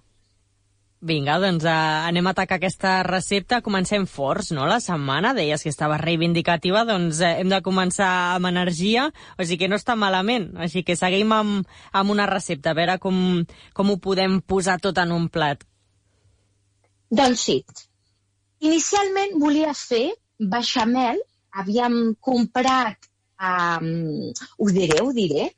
Vinga, 1.05 1.35
doncs 1.37 1.67
uh, 1.69 2.07
anem 2.09 2.25
a 2.25 2.33
atacar 2.33 2.57
aquesta 2.57 2.95
recepta. 3.05 3.59
Comencem 3.61 4.07
forts, 4.09 4.49
no?, 4.57 4.65
la 4.65 4.79
setmana. 4.81 5.35
Deies 5.37 5.61
que 5.61 5.69
estava 5.69 5.99
reivindicativa, 6.01 6.87
doncs 6.89 7.21
eh, 7.21 7.35
hem 7.43 7.51
de 7.53 7.59
començar 7.67 8.09
amb 8.39 8.49
energia, 8.49 9.11
o 9.37 9.45
sigui 9.45 9.67
que 9.67 9.69
no 9.69 9.77
està 9.77 9.99
malament. 10.01 10.49
Així 10.65 10.81
que 10.81 10.97
seguim 10.97 11.35
amb, 11.37 11.69
amb 11.93 12.15
una 12.15 12.25
recepta, 12.31 12.73
a 12.73 12.79
veure 12.79 12.97
com, 13.03 13.19
com 13.77 13.93
ho 13.93 13.99
podem 14.01 14.39
posar 14.41 14.79
tot 14.81 15.03
en 15.03 15.13
un 15.13 15.29
plat. 15.29 15.67
Doncs 17.13 17.45
sí. 17.51 17.61
Inicialment 18.65 19.37
volia 19.45 19.77
fer 19.77 20.07
beixamel. 20.41 21.21
Havíem 21.55 22.15
comprat, 22.25 23.11
um, 23.45 24.33
ho 24.33 24.73
diré, 24.73 25.03
ho 25.05 25.13
diré, 25.13 25.51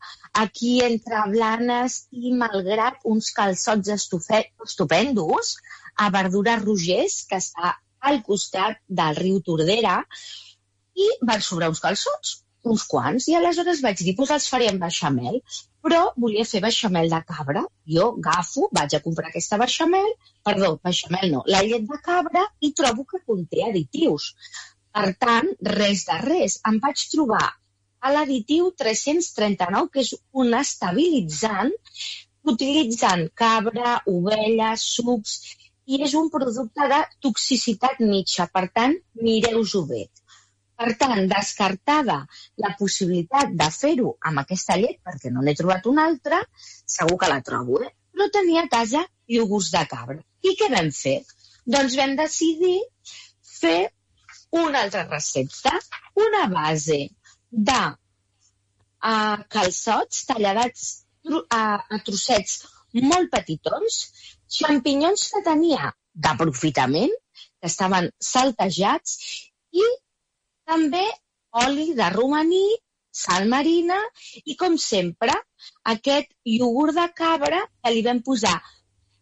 aquí 0.43 0.73
entre 0.85 1.23
Blanes 1.33 1.97
i 2.13 2.33
Malgrat 2.41 2.99
uns 3.13 3.31
calçots 3.37 3.93
estupendos 3.97 5.53
a 6.05 6.09
Verdura 6.17 6.57
Rogers, 6.61 7.23
que 7.31 7.41
està 7.41 7.77
al 8.11 8.21
costat 8.27 8.83
del 9.01 9.17
riu 9.21 9.39
Tordera, 9.47 10.03
i 10.97 11.09
van 11.31 11.43
sobrar 11.47 11.71
uns 11.73 11.81
calçots, 11.85 12.37
uns 12.67 12.85
quants, 12.91 13.29
i 13.31 13.37
aleshores 13.39 13.81
vaig 13.85 14.03
dir, 14.03 14.15
doncs 14.19 14.35
els 14.37 14.49
faré 14.53 14.69
amb 14.71 14.83
beixamel, 14.85 15.41
però 15.87 16.03
volia 16.23 16.47
fer 16.51 16.61
beixamel 16.65 17.11
de 17.13 17.21
cabra. 17.33 17.65
Jo 17.97 18.09
agafo, 18.19 18.69
vaig 18.79 18.97
a 18.97 19.03
comprar 19.05 19.31
aquesta 19.31 19.59
beixamel, 19.63 20.09
perdó, 20.47 20.73
beixamel 20.89 21.31
no, 21.33 21.45
la 21.57 21.63
llet 21.67 21.87
de 21.91 22.01
cabra, 22.09 22.47
i 22.61 22.73
trobo 22.81 23.07
que 23.13 23.23
conté 23.31 23.63
additius. 23.69 24.33
Per 24.97 25.13
tant, 25.21 25.53
res 25.77 26.05
de 26.09 26.19
res. 26.25 26.61
Em 26.69 26.81
vaig 26.83 27.07
trobar 27.13 27.47
a 28.01 28.13
l'additiu 28.15 28.71
339, 28.83 29.91
que 29.93 30.03
és 30.05 30.13
un 30.43 30.55
estabilitzant, 30.59 31.73
utilitzant 32.53 33.27
cabra, 33.43 33.97
ovella, 34.13 34.75
sucs, 34.81 35.39
i 35.87 36.03
és 36.03 36.15
un 36.19 36.31
producte 36.35 36.87
de 36.93 37.01
toxicitat 37.25 38.01
mitja. 38.03 38.47
Per 38.53 38.65
tant, 38.79 38.95
mireu-ho 39.23 39.83
bé. 39.91 40.07
Per 40.77 40.93
tant, 41.01 41.23
descartada 41.31 42.19
la 42.63 42.73
possibilitat 42.79 43.55
de 43.61 43.69
fer-ho 43.73 44.17
amb 44.31 44.43
aquesta 44.43 44.77
llet, 44.81 44.99
perquè 45.07 45.33
no 45.33 45.45
n'he 45.45 45.55
trobat 45.57 45.87
una 45.93 46.05
altra, 46.11 46.43
segur 46.97 47.17
que 47.23 47.31
la 47.33 47.41
trobo, 47.47 47.81
eh? 47.87 47.93
però 48.13 48.29
tenia 48.35 48.65
a 48.67 48.73
casa 48.73 49.05
iogurts 49.37 49.71
de 49.73 49.85
cabra. 49.93 50.19
I 50.45 50.53
què 50.59 50.69
vam 50.73 50.91
fer? 50.99 51.17
Doncs 51.77 51.97
vam 51.99 52.13
decidir 52.19 52.77
fer 53.57 53.79
una 54.61 54.83
altra 54.85 55.07
recepta, 55.09 55.73
una 56.27 56.45
base 56.53 57.01
de 57.57 57.83
uh, 57.91 59.37
calçots 59.49 60.25
tallats 60.29 60.87
a, 61.51 61.63
a 61.91 61.99
trossets 62.07 62.63
molt 63.03 63.31
petitons, 63.33 64.01
xampinyons 64.59 65.29
que 65.33 65.43
tenia 65.45 65.93
d'aprofitament, 66.15 67.13
que 67.61 67.71
estaven 67.71 68.11
saltejats, 68.23 69.17
i 69.73 69.85
també 70.69 71.05
oli 71.65 71.93
de 71.97 72.09
romaní, 72.15 72.65
sal 73.17 73.49
marina 73.49 73.97
i, 74.45 74.55
com 74.61 74.77
sempre, 74.77 75.35
aquest 75.93 76.33
iogurt 76.45 76.97
de 76.99 77.07
cabra 77.17 77.63
que 77.67 77.93
li 77.95 78.03
vam 78.05 78.21
posar 78.25 78.57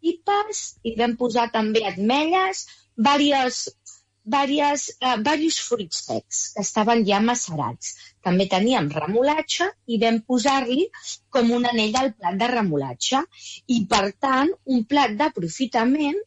pipes, 0.02 0.64
i 0.84 0.94
vam 0.98 1.14
posar 1.20 1.48
també 1.54 1.84
ametlles, 1.88 2.66
diverses, 2.96 3.94
diverses, 4.24 4.96
eh, 5.00 5.16
diversos 5.22 5.60
fruits 5.68 6.02
secs 6.08 6.42
que 6.54 6.66
estaven 6.66 7.06
ja 7.08 7.20
macerats. 7.22 7.94
També 8.24 8.46
teníem 8.52 8.88
remolatge 8.94 9.68
i 9.94 9.98
vam 10.02 10.20
posar-li 10.30 10.86
com 11.36 11.50
un 11.58 11.68
anell 11.72 11.98
al 12.00 12.10
plat 12.18 12.40
de 12.42 12.48
remolatge. 12.52 13.20
I, 13.68 13.78
per 13.92 14.04
tant, 14.26 14.52
un 14.76 14.84
plat 14.92 15.16
d'aprofitament 15.20 16.20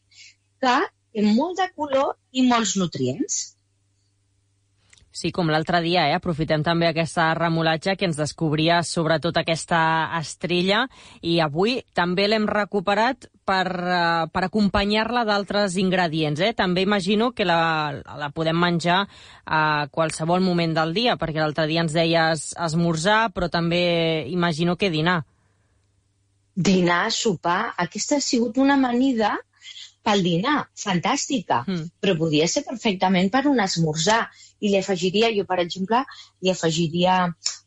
que 0.62 0.76
té 0.86 1.24
molt 1.26 1.58
de 1.62 1.68
color 1.74 2.14
i 2.32 2.46
molts 2.52 2.76
nutrients. 2.80 3.38
Sí, 5.18 5.32
com 5.34 5.48
l'altre 5.50 5.80
dia, 5.82 6.04
eh? 6.06 6.14
aprofitem 6.14 6.62
també 6.62 6.86
aquesta 6.86 7.32
remolatge 7.34 7.96
que 7.98 8.06
ens 8.06 8.18
descobria 8.18 8.76
sobretot 8.86 9.40
aquesta 9.40 9.80
estrella 10.14 10.84
i 11.26 11.40
avui 11.42 11.80
també 11.98 12.28
l'hem 12.28 12.46
recuperat 12.46 13.26
per, 13.48 13.64
uh, 13.66 14.28
per 14.30 14.44
acompanyar-la 14.46 15.24
d'altres 15.26 15.74
ingredients. 15.82 16.38
Eh? 16.38 16.52
També 16.54 16.84
imagino 16.86 17.32
que 17.34 17.48
la, 17.48 17.58
la 18.20 18.30
podem 18.30 18.60
menjar 18.62 19.00
a 19.42 19.62
qualsevol 19.90 20.44
moment 20.44 20.76
del 20.78 20.94
dia, 20.94 21.18
perquè 21.18 21.42
l'altre 21.42 21.66
dia 21.66 21.82
ens 21.82 21.98
deies 21.98 22.52
esmorzar, 22.68 23.32
però 23.34 23.50
també 23.50 23.82
imagino 24.30 24.78
que 24.78 24.92
dinar. 24.94 25.24
Dinar, 26.54 27.08
sopar, 27.14 27.74
aquesta 27.78 28.18
ha 28.18 28.22
sigut 28.22 28.62
una 28.62 28.78
amanida 28.78 29.34
pel 30.08 30.24
dinar, 30.24 30.58
fantàstica, 30.84 31.64
Mm. 31.68 31.90
però 32.00 32.16
podia 32.22 32.48
ser 32.48 32.64
perfectament 32.64 33.28
per 33.34 33.46
un 33.52 33.60
esmorzar. 33.60 34.22
I 34.60 34.72
li 34.72 34.78
afegiria, 34.78 35.28
jo 35.36 35.44
per 35.44 35.60
exemple, 35.66 36.04
li 36.40 36.50
afegiria 36.50 37.20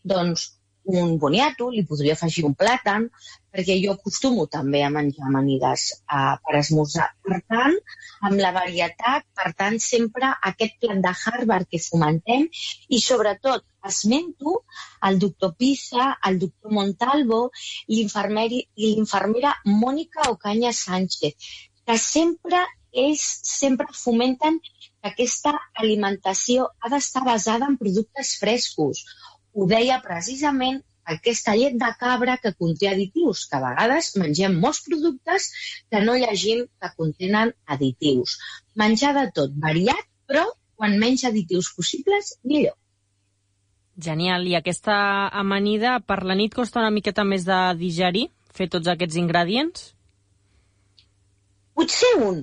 doncs, 0.04 0.50
un 0.84 1.18
boniato, 1.22 1.70
li 1.70 1.84
podria 1.86 2.16
afegir 2.18 2.44
un 2.48 2.56
plàtan, 2.58 3.08
perquè 3.54 3.76
jo 3.84 3.94
acostumo 3.94 4.48
també 4.48 4.82
a 4.84 4.90
menjar 4.90 5.28
amanides 5.28 5.84
uh, 6.10 6.38
per 6.42 6.56
esmorzar. 6.58 7.10
Per 7.28 7.42
tant, 7.48 7.76
amb 8.28 8.40
la 8.42 8.52
varietat, 8.56 9.28
per 9.38 9.52
tant, 9.58 9.78
sempre 9.84 10.32
aquest 10.52 10.80
plat 10.82 11.04
de 11.06 11.14
Harvard 11.24 11.70
que 11.70 11.82
fomentem 11.84 12.48
i 12.90 13.02
sobretot 13.04 13.68
esmento 13.88 14.64
el 15.08 15.20
doctor 15.20 15.56
Pisa, 15.58 16.16
el 16.28 16.40
doctor 16.40 16.72
Montalvo 16.72 17.42
i 17.88 18.02
l'infermera 18.02 19.56
Mònica 19.66 20.30
Ocaña 20.34 20.74
Sánchez, 20.74 21.36
que 21.92 21.98
sempre 22.00 22.60
ells 23.04 23.24
sempre 23.44 23.88
fomenten 23.92 24.60
que 24.64 25.10
aquesta 25.10 25.52
alimentació 25.82 26.70
ha 26.80 26.92
d'estar 26.94 27.26
basada 27.26 27.68
en 27.68 27.76
productes 27.82 28.38
frescos. 28.40 29.02
Ho 29.52 29.68
deia 29.68 29.98
precisament 30.06 30.80
aquesta 31.16 31.58
llet 31.60 31.76
de 31.84 31.92
cabra 32.00 32.38
que 32.40 32.54
conté 32.56 32.88
additius, 32.88 33.44
que 33.52 33.60
a 33.60 33.64
vegades 33.66 34.14
mengem 34.24 34.56
molts 34.64 34.86
productes 34.88 35.50
que 35.92 36.04
no 36.06 36.16
llegim 36.16 36.64
que 36.80 36.94
contenen 36.96 37.52
additius. 37.76 38.38
Menjar 38.80 39.12
de 39.20 39.28
tot, 39.36 39.60
variat, 39.68 40.08
però 40.32 40.48
quan 40.80 40.96
menys 41.02 41.28
additius 41.28 41.74
possibles, 41.76 42.38
millor. 42.48 42.78
Genial. 44.00 44.48
I 44.48 44.62
aquesta 44.62 44.96
amanida 45.44 46.00
per 46.00 46.22
la 46.24 46.40
nit 46.40 46.56
costa 46.56 46.80
una 46.80 46.96
miqueta 46.96 47.28
més 47.28 47.44
de 47.44 47.64
digerir, 47.84 48.30
fer 48.56 48.72
tots 48.72 48.88
aquests 48.88 49.20
ingredients? 49.20 49.92
Potser 51.78 52.12
un, 52.30 52.42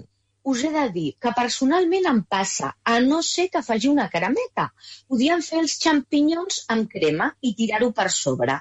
us 0.51 0.63
he 0.65 0.71
de 0.75 0.85
dir 0.95 1.09
que 1.23 1.31
personalment 1.37 2.07
em 2.11 2.21
passa, 2.35 2.71
a 2.93 2.95
no 3.07 3.19
ser 3.29 3.49
que 3.55 3.63
faci 3.67 3.91
una 3.93 4.07
cremeta. 4.13 4.69
Podíem 5.13 5.43
fer 5.47 5.59
els 5.63 5.75
xampinyons 5.83 6.61
amb 6.75 6.89
crema 6.95 7.27
i 7.45 7.53
tirar-ho 7.59 7.91
per 7.99 8.07
sobre. 8.15 8.55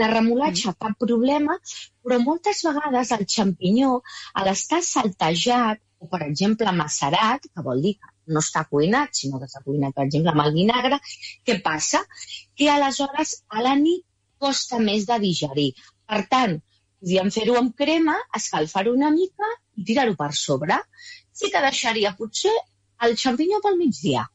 La 0.00 0.08
remolatge, 0.12 0.70
mm. 0.70 0.78
cap 0.84 0.96
problema, 1.04 1.56
però 2.04 2.20
moltes 2.22 2.62
vegades 2.68 3.12
el 3.16 3.26
xampinyó, 3.36 3.98
a 4.34 4.46
l'estar 4.46 4.80
saltejat, 4.86 5.82
o 6.00 6.08
per 6.12 6.22
exemple 6.28 6.72
macerat, 6.78 7.44
que 7.52 7.64
vol 7.66 7.82
dir 7.84 7.94
que 7.98 8.12
no 8.34 8.40
està 8.44 8.64
cuinat, 8.70 9.12
sinó 9.20 9.40
que 9.40 9.48
està 9.50 9.60
cuinat, 9.66 9.92
per 9.96 10.06
exemple, 10.06 10.32
amb 10.32 10.44
el 10.46 10.56
vinagre, 10.56 11.00
què 11.44 11.58
passa? 11.66 12.00
Que 12.56 12.70
aleshores 12.72 13.34
a 13.48 13.64
la 13.66 13.74
nit 13.80 14.04
costa 14.40 14.80
més 14.80 15.04
de 15.10 15.20
digerir. 15.26 15.70
Per 16.08 16.22
tant, 16.32 16.56
podíem 17.04 17.30
fer-ho 17.36 17.58
amb 17.60 17.76
crema, 17.76 18.16
escalfar-ho 18.40 18.96
una 18.96 19.12
mica 19.12 19.52
i 19.76 19.84
tirar-ho 19.88 20.14
per 20.18 20.32
sobre. 20.38 20.78
Sí 21.34 21.50
que 21.50 21.64
deixaria 21.64 22.14
potser 22.18 22.54
el 23.04 23.18
xampinyó 23.18 23.60
pel 23.64 23.78
migdia. 23.80 24.28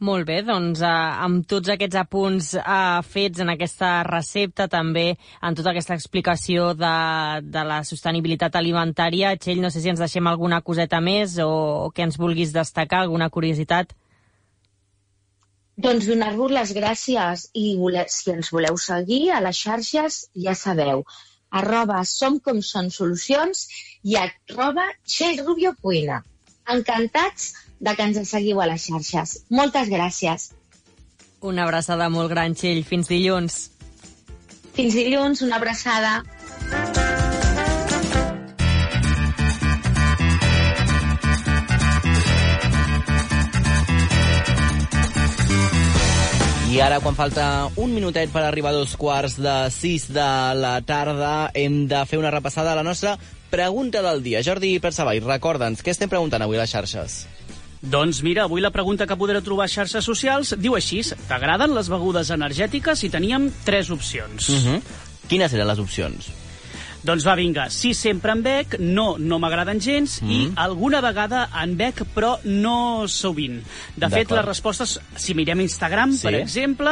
Molt 0.00 0.24
bé, 0.24 0.38
doncs 0.40 0.80
eh, 0.80 0.90
amb 1.26 1.44
tots 1.44 1.68
aquests 1.74 1.98
apunts 2.00 2.46
eh, 2.56 3.00
fets 3.04 3.42
en 3.44 3.52
aquesta 3.52 3.90
recepta, 4.06 4.64
també 4.72 5.10
en 5.44 5.58
tota 5.58 5.74
aquesta 5.74 5.92
explicació 5.98 6.70
de, 6.72 6.92
de 7.44 7.64
la 7.68 7.82
sostenibilitat 7.84 8.56
alimentària, 8.56 9.34
Txell, 9.36 9.60
no 9.60 9.68
sé 9.68 9.82
si 9.84 9.92
ens 9.92 10.00
deixem 10.00 10.30
alguna 10.30 10.62
coseta 10.64 11.02
més 11.04 11.36
o, 11.44 11.50
o 11.84 11.90
que 11.92 12.06
ens 12.08 12.16
vulguis 12.16 12.54
destacar, 12.56 13.02
alguna 13.04 13.28
curiositat. 13.28 13.92
Doncs 15.76 16.08
donar-vos 16.08 16.56
les 16.56 16.72
gràcies 16.76 17.44
i 17.52 17.74
voler, 17.76 18.06
si 18.08 18.32
ens 18.32 18.48
voleu 18.56 18.80
seguir 18.80 19.26
a 19.36 19.44
les 19.44 19.60
xarxes, 19.66 20.22
ja 20.46 20.56
sabeu, 20.56 21.04
arroba 21.50 22.04
som 22.04 22.38
com 22.40 22.62
són 22.62 22.90
solucions 22.94 23.66
i 24.02 24.16
arroba 24.20 24.86
Txell 25.04 25.42
Rubio 25.44 25.74
Cuina. 25.80 26.22
Encantats 26.70 27.52
de 27.80 27.94
que 27.96 28.06
ens 28.06 28.22
seguiu 28.30 28.60
a 28.60 28.68
les 28.70 28.86
xarxes. 28.86 29.36
Moltes 29.50 29.90
gràcies. 29.92 30.50
Una 31.40 31.64
abraçada 31.64 32.08
molt 32.12 32.30
gran, 32.30 32.54
Txell. 32.54 32.84
Fins 32.84 33.08
dilluns. 33.08 33.60
Fins 34.76 34.94
dilluns, 34.94 35.42
una 35.42 35.56
abraçada. 35.56 36.20
I 46.80 46.82
ara, 46.82 46.96
quan 47.04 47.12
falta 47.12 47.68
un 47.76 47.90
minutet 47.92 48.30
per 48.32 48.40
arribar 48.40 48.70
a 48.70 48.78
dos 48.78 48.94
quarts 48.96 49.34
de 49.36 49.52
sis 49.68 50.06
de 50.08 50.28
la 50.56 50.78
tarda, 50.80 51.50
hem 51.52 51.82
de 51.90 51.98
fer 52.08 52.16
una 52.16 52.30
repassada 52.32 52.72
a 52.72 52.78
la 52.78 52.84
nostra 52.86 53.18
pregunta 53.52 54.00
del 54.00 54.22
dia. 54.24 54.40
Jordi 54.40 54.70
Persavall, 54.80 55.20
recorda'ns, 55.26 55.84
què 55.84 55.92
estem 55.92 56.08
preguntant 56.08 56.40
avui 56.40 56.56
a 56.56 56.62
les 56.62 56.72
xarxes? 56.72 57.18
Doncs 57.84 58.22
mira, 58.24 58.46
avui 58.48 58.64
la 58.64 58.72
pregunta 58.72 59.04
que 59.04 59.20
podreu 59.20 59.44
trobar 59.44 59.68
a 59.68 59.74
xarxes 59.74 60.08
socials 60.08 60.54
diu 60.56 60.72
així, 60.78 61.02
t'agraden 61.28 61.76
les 61.76 61.92
begudes 61.92 62.32
energètiques? 62.32 63.04
I 63.04 63.12
teníem 63.12 63.50
tres 63.68 63.92
opcions. 63.92 64.48
Uh 64.48 64.64
-huh. 64.64 64.80
Quines 65.28 65.52
eren 65.52 65.68
les 65.68 65.84
opcions? 65.84 66.32
Doncs 67.02 67.24
va, 67.24 67.34
vinga, 67.38 67.70
sí 67.72 67.94
sempre 67.96 68.34
en 68.36 68.42
bec, 68.44 68.74
no, 68.78 69.14
no 69.18 69.38
m'agraden 69.40 69.80
gens, 69.80 70.20
mm 70.20 70.28
-hmm. 70.28 70.32
i 70.32 70.52
alguna 70.56 71.00
vegada 71.00 71.48
en 71.62 71.76
bec, 71.76 72.02
però 72.14 72.36
no 72.44 73.08
sovint. 73.08 73.62
De 73.96 74.08
fet, 74.10 74.30
les 74.30 74.44
respostes, 74.44 75.00
si 75.16 75.34
mirem 75.34 75.60
Instagram, 75.60 76.12
sí. 76.12 76.22
per 76.26 76.34
exemple, 76.34 76.90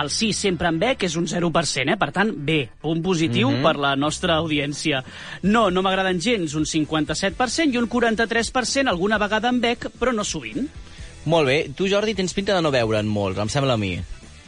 el 0.00 0.10
sí 0.10 0.32
sempre 0.32 0.68
en 0.68 0.78
bec 0.78 1.02
és 1.02 1.16
un 1.16 1.26
0%, 1.26 1.92
eh? 1.92 1.96
per 1.96 2.12
tant, 2.12 2.32
bé, 2.36 2.68
punt 2.80 3.02
positiu 3.02 3.50
mm 3.50 3.54
-hmm. 3.54 3.62
per 3.62 3.76
la 3.76 3.96
nostra 3.96 4.36
audiència. 4.36 5.02
No, 5.42 5.70
no 5.70 5.82
m'agraden 5.82 6.20
gens, 6.20 6.54
un 6.54 6.64
57%, 6.64 7.72
i 7.72 7.78
un 7.78 7.88
43% 7.88 8.88
alguna 8.88 9.18
vegada 9.18 9.48
en 9.48 9.60
bec, 9.60 9.88
però 9.98 10.12
no 10.12 10.24
sovint. 10.24 10.68
Molt 11.24 11.46
bé. 11.46 11.70
Tu, 11.74 11.88
Jordi, 11.88 12.14
tens 12.14 12.32
pinta 12.34 12.54
de 12.54 12.62
no 12.62 12.70
beure'n 12.70 13.06
molt, 13.06 13.38
em 13.38 13.48
sembla 13.48 13.74
a 13.74 13.76
mi. 13.76 14.00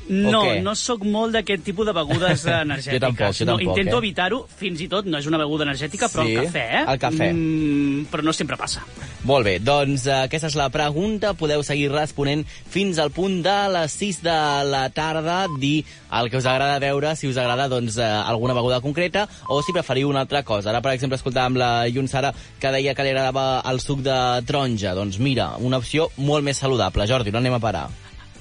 No, 0.08 0.42
no 0.64 0.74
sóc 0.78 1.04
molt 1.04 1.36
d'aquest 1.36 1.64
tipus 1.66 1.86
de 1.88 1.94
begudes 1.96 2.44
energètiques. 2.52 2.96
jo 2.96 3.02
tampoc, 3.04 3.36
jo 3.36 3.48
tampoc, 3.48 3.64
no, 3.66 3.76
intento 3.76 3.96
eh? 3.96 4.02
evitar-ho, 4.02 4.40
fins 4.60 4.80
i 4.84 4.88
tot 4.90 5.08
no 5.08 5.20
és 5.20 5.28
una 5.28 5.40
beguda 5.40 5.66
energètica, 5.68 6.08
però 6.12 6.24
sí, 6.24 6.34
el 6.34 6.48
cafè, 6.48 6.64
eh? 6.80 6.82
El 6.94 7.00
cafè. 7.02 7.28
Mm, 7.32 8.08
però 8.12 8.24
no 8.24 8.34
sempre 8.36 8.56
passa. 8.60 8.84
Molt 9.28 9.44
bé, 9.44 9.58
doncs 9.60 10.06
uh, 10.08 10.22
aquesta 10.24 10.48
és 10.48 10.56
la 10.58 10.68
pregunta. 10.72 11.34
Podeu 11.38 11.62
seguir 11.66 11.90
responent 11.92 12.44
fins 12.48 13.00
al 13.02 13.12
punt 13.14 13.40
de 13.44 13.56
les 13.74 13.98
6 14.00 14.22
de 14.24 14.38
la 14.70 14.86
tarda, 14.94 15.40
dir 15.60 15.82
el 16.18 16.30
que 16.32 16.40
us 16.40 16.48
agrada 16.48 16.80
veure, 16.82 17.12
si 17.18 17.28
us 17.28 17.36
agrada 17.36 17.68
doncs, 17.68 17.98
uh, 18.00 18.24
alguna 18.24 18.56
beguda 18.56 18.80
concreta 18.84 19.26
o 19.48 19.60
si 19.62 19.76
preferiu 19.76 20.08
una 20.08 20.24
altra 20.24 20.44
cosa. 20.46 20.72
Ara, 20.72 20.82
per 20.84 20.94
exemple, 20.96 21.20
escoltàvem 21.20 21.58
la 21.60 21.72
Llun 21.92 22.08
Sara 22.08 22.32
que 22.32 22.72
deia 22.72 22.94
que 22.94 23.04
li 23.04 23.12
agradava 23.12 23.48
el 23.68 23.82
suc 23.84 24.04
de 24.06 24.18
taronja. 24.48 24.96
Doncs 24.96 25.20
mira, 25.20 25.52
una 25.58 25.82
opció 25.82 26.08
molt 26.16 26.46
més 26.46 26.60
saludable. 26.62 27.08
Jordi, 27.10 27.34
no 27.34 27.42
anem 27.42 27.58
a 27.58 27.62
parar. 27.62 27.88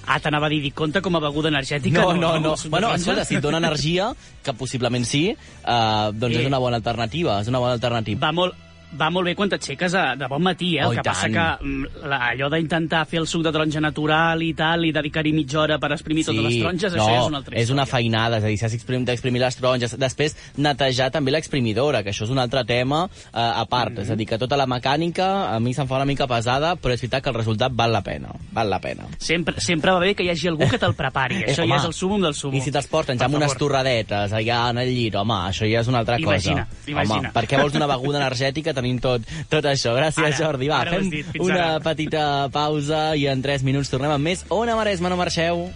Ah, 0.07 0.21
t'anava 0.23 0.47
a 0.47 0.51
dir, 0.53 0.71
compte 0.71 1.01
com 1.03 1.17
a 1.19 1.21
beguda 1.23 1.51
energètica. 1.51 1.99
No, 1.99 2.13
no, 2.15 2.37
no. 2.39 2.53
no. 2.53 2.69
Bueno, 2.71 2.93
escolta, 2.95 3.25
si 3.27 3.35
et 3.37 3.43
dona 3.43 3.59
energia, 3.59 4.13
que 4.43 4.55
possiblement 4.55 5.03
sí, 5.05 5.25
uh, 5.35 6.13
doncs 6.15 6.37
eh. 6.37 6.45
és 6.45 6.47
una 6.47 6.61
bona 6.63 6.79
alternativa, 6.79 7.41
és 7.43 7.51
una 7.51 7.59
bona 7.59 7.75
alternativa. 7.75 8.21
Va 8.23 8.31
molt, 8.35 8.55
va 8.99 9.09
molt 9.11 9.25
bé 9.27 9.33
quan 9.35 9.49
t'aixeques 9.51 9.91
de 9.91 10.27
bon 10.31 10.41
matí, 10.41 10.77
eh? 10.77 10.85
Oh, 10.85 10.91
el 10.91 10.97
que 10.97 11.03
tant. 11.03 11.13
passa 11.15 11.27
que 11.29 11.65
mm, 11.65 12.05
la, 12.07 12.19
allò 12.31 12.47
d'intentar 12.53 13.05
fer 13.05 13.19
el 13.19 13.27
suc 13.27 13.43
de 13.43 13.51
taronja 13.51 13.81
natural 13.83 14.41
i 14.45 14.53
tal, 14.55 14.85
i 14.87 14.93
dedicar-hi 14.95 15.33
mitja 15.35 15.59
hora 15.59 15.77
per 15.79 15.91
exprimir 15.91 16.23
Sí, 16.23 16.31
totes 16.31 16.43
les 16.47 16.57
taronges, 16.61 16.93
no, 16.95 17.03
això 17.03 17.11
ja 17.11 17.19
és 17.19 17.27
una 17.27 17.37
altra 17.41 17.51
història. 17.51 17.63
és 17.63 17.69
una 17.75 17.85
feinada, 17.85 18.37
és 18.39 18.43
a 18.43 18.47
dir, 18.47 18.57
s'ha 18.57 18.69
d'exprimir 19.07 19.41
les 19.41 19.55
taronges, 19.59 19.97
després 19.99 20.35
netejar 20.57 21.11
també 21.11 21.31
l'exprimidora, 21.31 22.03
que 22.03 22.11
això 22.11 22.23
és 22.23 22.31
un 22.31 22.39
altre 22.39 22.63
tema 22.65 23.07
eh, 23.07 23.39
a 23.39 23.65
part, 23.65 23.87
Mm-hmm. 23.97 24.01
és 24.03 24.09
a 24.11 24.15
dir, 24.15 24.25
que 24.27 24.37
tota 24.37 24.57
la 24.57 24.65
mecànica 24.67 25.27
a 25.55 25.59
mi 25.59 25.73
se'm 25.73 25.87
fa 25.87 25.95
una 25.95 26.05
mica 26.05 26.27
pesada, 26.27 26.75
però 26.75 26.93
és 26.93 27.01
veritat 27.01 27.23
que 27.23 27.29
el 27.29 27.35
resultat 27.35 27.71
val 27.73 27.91
la 27.91 28.01
pena, 28.03 28.29
val 28.51 28.69
la 28.69 28.79
pena. 28.79 29.05
Sempre, 29.17 29.59
sempre 29.61 29.91
va 29.91 29.99
bé 29.99 30.13
que 30.13 30.23
hi 30.23 30.29
hagi 30.29 30.47
algú 30.49 30.67
que 30.69 30.77
te'l 30.77 30.93
prepari. 30.95 31.37
Eh, 31.47 31.51
Això 31.53 31.63
home, 31.63 31.75
ja 31.75 31.79
és 31.81 31.85
el 31.87 31.93
súmum 31.93 32.21
del 32.21 32.33
súmum. 32.35 32.57
I 32.57 32.61
si 32.61 32.71
te'ls 32.71 32.87
porten 32.87 33.17
ja 33.19 33.25
amb 33.25 33.35
unes 33.39 33.53
torradetes 33.57 34.33
allà 34.33 34.69
en 34.71 34.77
el 34.83 34.89
llit, 34.93 35.15
home, 35.15 35.33
això 35.47 35.65
ja 35.69 35.79
és 35.81 35.87
una 35.87 35.99
altra 35.99 36.17
Imagina, 36.19 36.65
cosa. 36.67 36.91
imagina. 36.91 37.19
Home, 37.19 37.31
per 37.33 37.45
què 37.47 37.57
vols 37.61 37.75
una 37.75 37.87
beguda 37.87 38.17
energètica 38.23 38.73
tenint 38.77 39.01
tot, 39.03 39.25
tot 39.51 39.65
això? 39.69 39.95
Gràcies, 39.97 40.29
Ara, 40.29 40.37
Jordi. 40.39 40.69
Va, 40.71 40.83
ara 40.85 40.95
fem 40.97 41.11
dit, 41.13 41.35
una 41.43 41.59
ara. 41.73 41.83
petita 41.89 42.23
pausa 42.53 43.09
i 43.17 43.27
en 43.31 43.41
3 43.45 43.65
minuts 43.67 43.91
tornem 43.93 44.13
amb 44.15 44.29
més 44.31 44.45
Ona 44.53 44.77
Maresma, 44.79 45.09
no 45.13 45.19
marxeu. 45.19 45.67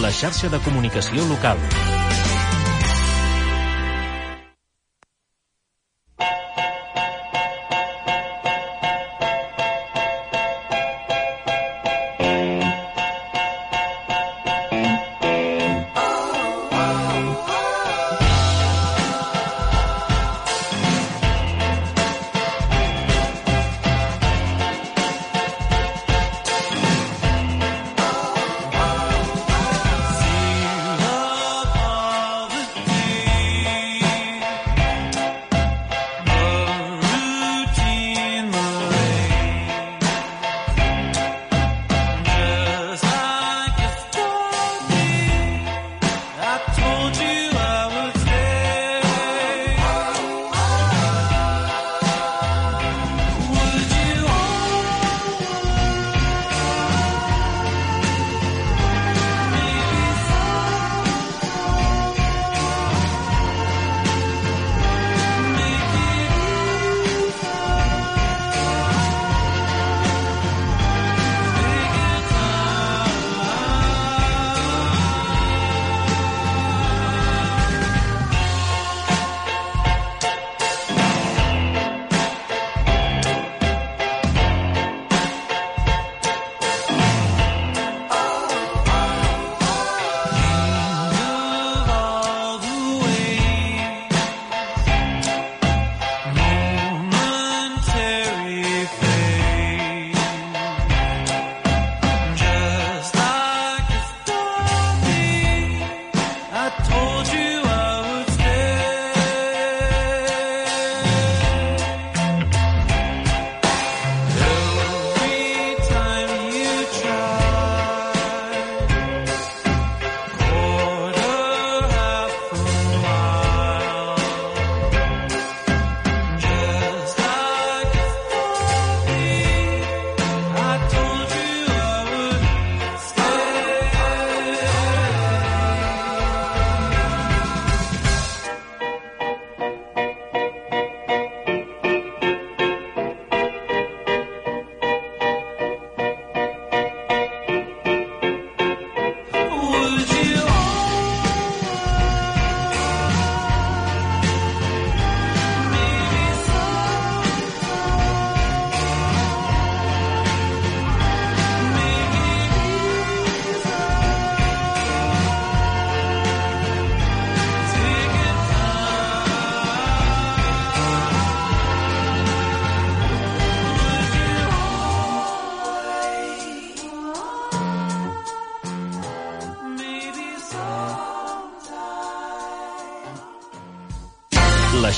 La 0.00 0.12
xarxa 0.14 0.48
de 0.52 0.60
comunicació 0.66 1.26
local. 1.28 1.58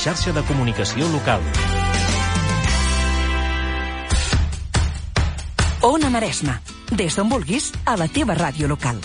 Xarxa 0.03 0.33
de 0.35 0.41
comunicació 0.43 1.07
local. 1.13 1.39
Ona 5.87 6.09
Maresma. 6.11 6.57
Des 6.91 7.15
d'on 7.15 7.31
vulguis, 7.31 7.69
a 7.87 7.95
la 7.95 8.09
teva 8.11 8.35
ràdio 8.35 8.67
local. 8.67 8.99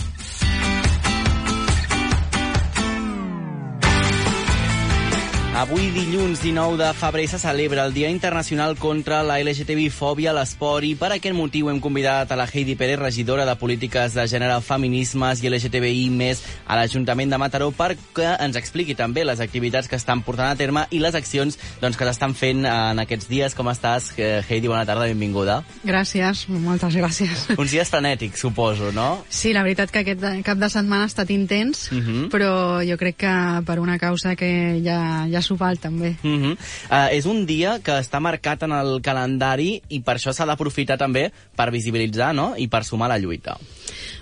Avui, 5.59 5.89
dilluns 5.91 6.39
19 6.39 6.77
de 6.79 6.93
febrer, 6.95 7.27
se 7.27 7.37
celebra 7.37 7.83
el 7.83 7.91
Dia 7.93 8.07
Internacional 8.09 8.77
contra 8.79 9.17
la 9.27 9.41
LGTBI-fòbia 9.43 10.29
a 10.31 10.35
l'esport 10.37 10.85
i 10.87 10.93
per 10.95 11.09
aquest 11.11 11.35
motiu 11.35 11.67
hem 11.67 11.81
convidat 11.83 12.29
a 12.31 12.37
la 12.39 12.45
Heidi 12.47 12.77
Pérez, 12.79 12.95
regidora 12.97 13.43
de 13.43 13.57
Polítiques 13.59 14.13
de 14.15 14.23
Gènere, 14.31 14.55
Feminismes 14.63 15.41
i 15.43 15.49
LGTBI 15.51 16.05
més 16.15 16.39
a 16.63 16.77
l'Ajuntament 16.79 17.33
de 17.33 17.39
Mataró 17.43 17.67
perquè 17.75 18.37
ens 18.39 18.55
expliqui 18.55 18.95
també 18.95 19.25
les 19.27 19.41
activitats 19.43 19.89
que 19.91 19.99
estan 19.99 20.21
portant 20.23 20.47
a 20.53 20.55
terme 20.55 20.85
i 20.95 21.01
les 21.03 21.17
accions 21.19 21.59
doncs, 21.81 21.99
que 21.99 22.07
s'estan 22.07 22.37
fent 22.39 22.63
en 22.63 23.03
aquests 23.03 23.27
dies. 23.27 23.51
Com 23.59 23.67
estàs, 23.67 24.13
Heidi? 24.15 24.71
Bona 24.71 24.85
tarda, 24.87 25.09
benvinguda. 25.11 25.59
Gràcies, 25.83 26.45
moltes 26.47 26.95
gràcies. 26.95 27.49
Uns 27.59 27.75
dies 27.75 27.91
frenètics, 27.91 28.39
suposo, 28.47 28.93
no? 28.95 29.25
Sí, 29.27 29.51
la 29.51 29.67
veritat 29.67 29.91
que 29.91 30.05
aquest 30.05 30.23
cap 30.47 30.63
de 30.63 30.71
setmana 30.71 31.03
ha 31.03 31.11
estat 31.11 31.35
intens, 31.35 31.89
uh 31.91 31.95
Mhm. 31.99 32.07
-huh. 32.07 32.29
però 32.31 32.79
jo 32.89 32.95
crec 32.95 33.17
que 33.17 33.61
per 33.65 33.79
una 33.81 33.99
causa 33.99 34.37
que 34.37 34.79
ja, 34.81 35.27
ja 35.29 35.48
s'ho 35.49 35.57
val 35.57 35.81
també. 35.81 36.15
Uh 36.23 36.29
-huh. 36.29 36.53
uh, 36.53 37.09
és 37.11 37.25
un 37.25 37.45
dia 37.45 37.79
que 37.83 37.97
està 37.99 38.19
marcat 38.19 38.63
en 38.63 38.71
el 38.71 39.01
calendari 39.01 39.81
i 39.89 40.01
per 40.01 40.15
això 40.17 40.33
s'ha 40.33 40.45
d'aprofitar 40.45 40.97
també 40.97 41.31
per 41.55 41.71
visibilitzar 41.71 42.33
no? 42.35 42.53
i 42.57 42.67
per 42.67 42.83
sumar 42.85 43.09
la 43.09 43.17
lluita. 43.17 43.57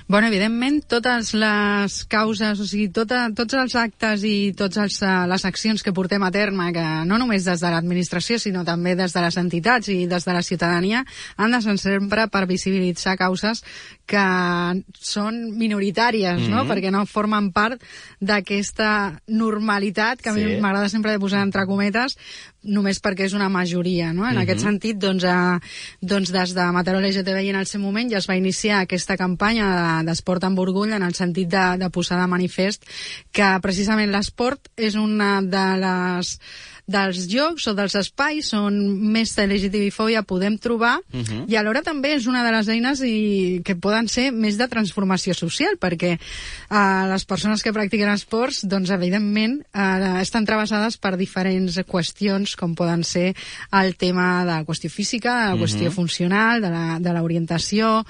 Bueno, 0.09 0.27
evidentment, 0.27 0.85
totes 0.87 1.33
les 1.33 2.05
causes, 2.07 2.59
o 2.59 2.65
sigui, 2.65 2.87
tota, 2.95 3.25
tots 3.35 3.57
els 3.59 3.73
actes 3.75 4.21
i 4.23 4.53
totes 4.55 5.01
les 5.03 5.45
accions 5.49 5.83
que 5.83 5.91
portem 5.91 6.23
a 6.23 6.31
terme, 6.31 6.71
que 6.71 6.85
no 7.03 7.17
només 7.19 7.43
des 7.43 7.59
de 7.59 7.71
l'administració, 7.73 8.39
sinó 8.39 8.63
també 8.63 8.95
des 8.95 9.11
de 9.11 9.21
les 9.25 9.35
entitats 9.35 9.89
i 9.91 10.05
des 10.07 10.23
de 10.23 10.33
la 10.37 10.43
ciutadania, 10.47 11.03
han 11.35 11.51
de 11.51 11.59
ser 11.61 11.75
sempre 11.77 12.29
per 12.31 12.45
visibilitzar 12.47 13.17
causes 13.17 13.65
que 14.07 14.83
són 14.95 15.51
minoritàries, 15.59 16.39
Mhm. 16.39 16.49
no? 16.49 16.63
Perquè 16.65 16.89
no 16.91 17.05
formen 17.05 17.51
part 17.51 17.81
d'aquesta 18.21 19.21
normalitat, 19.27 20.21
que 20.21 20.29
a 20.29 20.33
mi 20.33 20.57
m'agrada 20.61 20.89
sempre 20.89 21.11
de 21.11 21.19
posar 21.19 21.43
entre 21.43 21.65
cometes, 21.67 22.17
només 22.63 23.01
perquè 23.03 23.25
és 23.27 23.33
una 23.33 23.49
majoria, 23.49 24.13
no? 24.13 24.25
En 24.27 24.35
Mhm. 24.35 24.41
aquest 24.43 24.61
sentit, 24.61 24.97
doncs, 24.97 25.23
eh, 25.23 25.59
doncs 26.01 26.31
des 26.31 26.53
de 26.53 26.71
Mataró 26.71 26.99
LGTBI 26.99 27.49
en 27.49 27.55
el 27.57 27.65
seu 27.67 27.81
moment 27.81 28.09
ja 28.11 28.17
es 28.17 28.27
va 28.29 28.35
iniciar 28.37 28.79
aquesta 28.81 29.17
campanya 29.17 30.01
de- 30.01 30.05
d'esport 30.09 30.43
amb 30.43 30.59
orgull 30.59 30.91
en 30.93 31.03
el 31.03 31.13
sentit 31.13 31.49
de, 31.49 31.77
de 31.77 31.89
posar 31.89 32.19
de 32.21 32.27
manifest 32.27 32.83
que 33.31 33.59
precisament 33.61 34.11
l'esport 34.11 34.69
és 34.77 34.95
una 34.95 35.41
de 35.41 35.77
les 35.77 36.39
dels 36.87 37.25
llocs 37.27 37.65
o 37.67 37.73
dels 37.75 37.95
espais 37.99 38.53
on 38.55 38.77
més 39.11 39.33
LGTBI-fòbia 39.37 40.21
podem 40.23 40.55
trobar 40.57 40.97
Mhm. 41.11 41.43
i 41.51 41.55
alhora 41.59 41.81
també 41.83 42.13
és 42.15 42.27
una 42.27 42.45
de 42.45 42.51
les 42.55 42.67
eines 42.69 43.01
i, 43.03 43.61
que 43.65 43.75
poden 43.75 44.07
ser 44.07 44.31
més 44.31 44.57
de 44.57 44.67
transformació 44.71 45.33
social 45.35 45.75
perquè 45.77 46.13
eh, 46.17 47.03
les 47.11 47.25
persones 47.25 47.61
que 47.61 47.73
practiquen 47.73 48.09
esports 48.13 48.63
doncs 48.63 48.89
evidentment 48.95 49.59
eh, 49.73 50.21
estan 50.21 50.45
travessades 50.47 50.95
per 50.97 51.17
diferents 51.17 51.75
qüestions 51.85 52.55
com 52.55 52.73
poden 52.73 53.03
ser 53.03 53.35
el 53.73 53.95
tema 53.97 54.39
de 54.39 54.45
la 54.51 54.63
qüestió 54.65 54.89
física, 54.89 55.35
de 55.43 55.53
la 55.55 55.61
qüestió 55.61 55.89
Mhm. 55.89 55.95
funcional, 55.95 56.61
de 56.61 56.69
la- 56.69 56.99
de 56.99 57.13
l'orientació, 57.13 58.05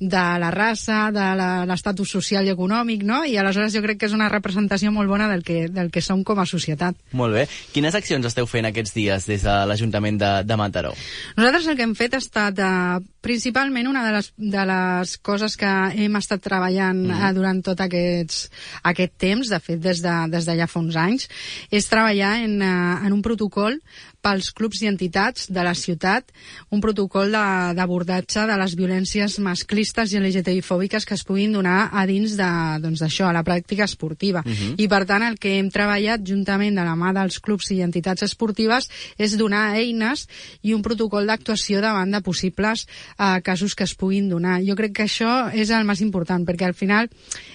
de 0.00 0.16
la 0.38 0.50
raça, 0.50 1.10
de 1.10 1.24
la- 1.36 1.64
l'estatus 1.66 2.10
social 2.10 2.46
i 2.46 2.50
econòmic, 2.52 3.02
no? 3.02 3.24
I 3.24 3.36
aleshores 3.36 3.72
jo 3.74 3.82
crec 3.82 3.98
que 3.98 4.06
és 4.06 4.12
una 4.14 4.28
representació 4.28 4.92
molt 4.92 5.08
bona 5.10 5.26
del 5.28 5.42
que, 5.42 5.68
del 5.68 5.90
que 5.90 6.00
som 6.00 6.22
com 6.24 6.38
a 6.38 6.46
societat. 6.46 6.94
Molt 7.12 7.34
bé. 7.34 7.48
Quines 7.72 7.94
accions 7.94 8.24
esteu 8.26 8.46
fent 8.46 8.64
aquests 8.66 8.94
dies 8.94 9.26
des 9.26 9.42
de 9.42 9.56
l'Ajuntament 9.66 10.18
de, 10.20 10.32
de 10.44 10.56
Mataró? 10.56 10.94
Nosaltres 11.36 11.66
el 11.66 11.76
que 11.76 11.82
hem 11.82 11.94
fet 11.98 12.14
ha 12.14 12.18
estat 12.22 12.58
eh, 12.58 13.00
principalment 13.20 13.88
una 13.90 14.04
de 14.06 14.12
les, 14.14 14.32
de 14.36 14.64
les 14.70 15.16
coses 15.18 15.56
que 15.56 15.66
hem 15.66 16.16
estat 16.16 16.40
treballant 16.42 16.98
Mhm. 17.08 17.10
eh, 17.28 17.32
durant 17.34 17.62
tot 17.64 17.80
aquests, 17.80 18.50
aquest 18.84 19.12
temps, 19.18 19.48
de 19.50 19.58
fet 19.60 19.80
des 19.80 20.00
de, 20.02 20.14
des 20.30 20.46
de 20.46 20.56
ja 20.56 20.66
fa 20.70 20.78
uns 20.80 20.96
anys, 20.96 21.28
és 21.70 21.88
treballar 21.90 22.36
en, 22.44 22.60
eh, 22.62 23.06
en 23.06 23.12
un 23.12 23.22
protocol 23.22 23.80
pels 24.22 24.50
clubs 24.52 24.82
i 24.82 24.88
entitats 24.90 25.46
de 25.52 25.62
la 25.64 25.74
ciutat, 25.78 26.32
un 26.74 26.82
protocol 26.82 27.32
d'abordatge 27.32 28.42
de, 28.42 28.46
de 28.50 28.56
les 28.60 28.74
violències 28.78 29.38
masclistes 29.44 30.12
i 30.12 30.20
LGTBI-fòbiques 30.20 31.06
que 31.06 31.14
es 31.14 31.24
puguin 31.24 31.54
donar 31.54 31.88
a 31.92 32.04
dins 32.08 32.34
de, 32.38 32.48
doncs, 32.82 33.02
d'això, 33.04 33.28
a 33.28 33.36
la 33.36 33.44
pràctica 33.46 33.86
esportiva. 33.86 34.42
Mhm. 34.44 34.74
I 34.78 34.88
per 34.90 35.04
tant 35.06 35.24
el 35.26 35.38
que 35.38 35.58
hem 35.58 35.70
treballat 35.70 36.24
juntament 36.26 36.74
de 36.74 36.84
la 36.84 36.96
mà 36.98 37.12
dels 37.14 37.38
clubs 37.40 37.70
i 37.72 37.80
entitats 37.84 38.26
esportives 38.26 38.88
és 39.16 39.36
donar 39.38 39.76
eines 39.78 40.26
i 40.62 40.74
un 40.74 40.82
protocol 40.82 41.26
d'actuació 41.26 41.80
davant 41.80 42.10
de 42.10 42.22
possibles 42.22 42.86
eh, 43.18 43.40
casos 43.42 43.74
que 43.74 43.84
es 43.84 43.94
puguin 43.94 44.28
donar. 44.28 44.60
Jo 44.66 44.74
crec 44.76 44.96
que 44.98 45.06
això 45.06 45.50
és 45.54 45.70
el 45.70 45.84
més 45.84 46.02
important, 46.02 46.44
perquè 46.44 46.66
al 46.66 46.74
final 46.74 47.08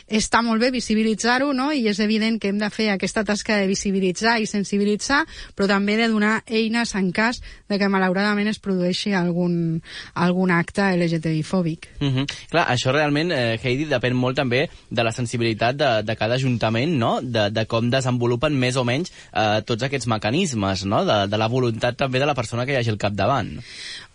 està 0.08 0.42
molt 0.42 0.62
bé 0.62 0.72
visibilitzar-ho, 0.72 1.52
no? 1.54 1.72
i 1.72 1.88
és 1.88 2.00
evident 2.00 2.40
que 2.40 2.50
hem 2.52 2.60
de 2.62 2.70
fer 2.70 2.90
aquesta 2.94 3.24
tasca 3.24 3.58
de 3.60 3.68
visibilitzar 3.68 4.40
i 4.40 4.48
sensibilitzar, 4.50 5.24
però 5.56 5.68
també 5.68 5.98
de 5.98 6.08
donar 6.12 6.42
eines 6.54 6.94
en 6.96 7.12
cas 7.12 7.42
de 7.70 7.80
que 7.80 7.90
malauradament 7.90 8.50
es 8.52 8.60
produeixi 8.64 9.14
algun, 9.18 9.82
algun 10.14 10.52
acte 10.52 10.86
LGTBI-fòbic. 10.96 11.90
Uh 12.00 12.08
-huh. 12.08 12.26
Clar, 12.50 12.68
això 12.70 12.92
realment, 12.92 13.32
eh, 13.32 13.60
Heidi, 13.64 13.86
depèn 13.86 14.14
molt 14.14 14.36
també 14.36 14.70
de 14.90 15.04
la 15.04 15.12
sensibilitat 15.12 15.76
de, 15.76 16.04
de 16.04 16.16
cada 16.16 16.36
ajuntament, 16.36 16.92
no? 16.98 17.22
De, 17.22 17.50
de 17.50 17.66
com 17.66 17.90
desenvolupen 17.90 18.54
més 18.54 18.76
o 18.76 18.84
menys 18.84 19.12
eh, 19.34 19.62
tots 19.66 19.84
aquests 19.84 20.08
mecanismes, 20.08 20.86
no? 20.86 21.04
De, 21.06 21.28
de 21.28 21.38
la 21.38 21.48
voluntat 21.48 21.98
també 21.98 22.20
de 22.20 22.26
la 22.26 22.36
persona 22.36 22.66
que 22.66 22.74
hi 22.74 22.76
hagi 22.76 22.90
al 22.90 22.98
capdavant. 22.98 23.60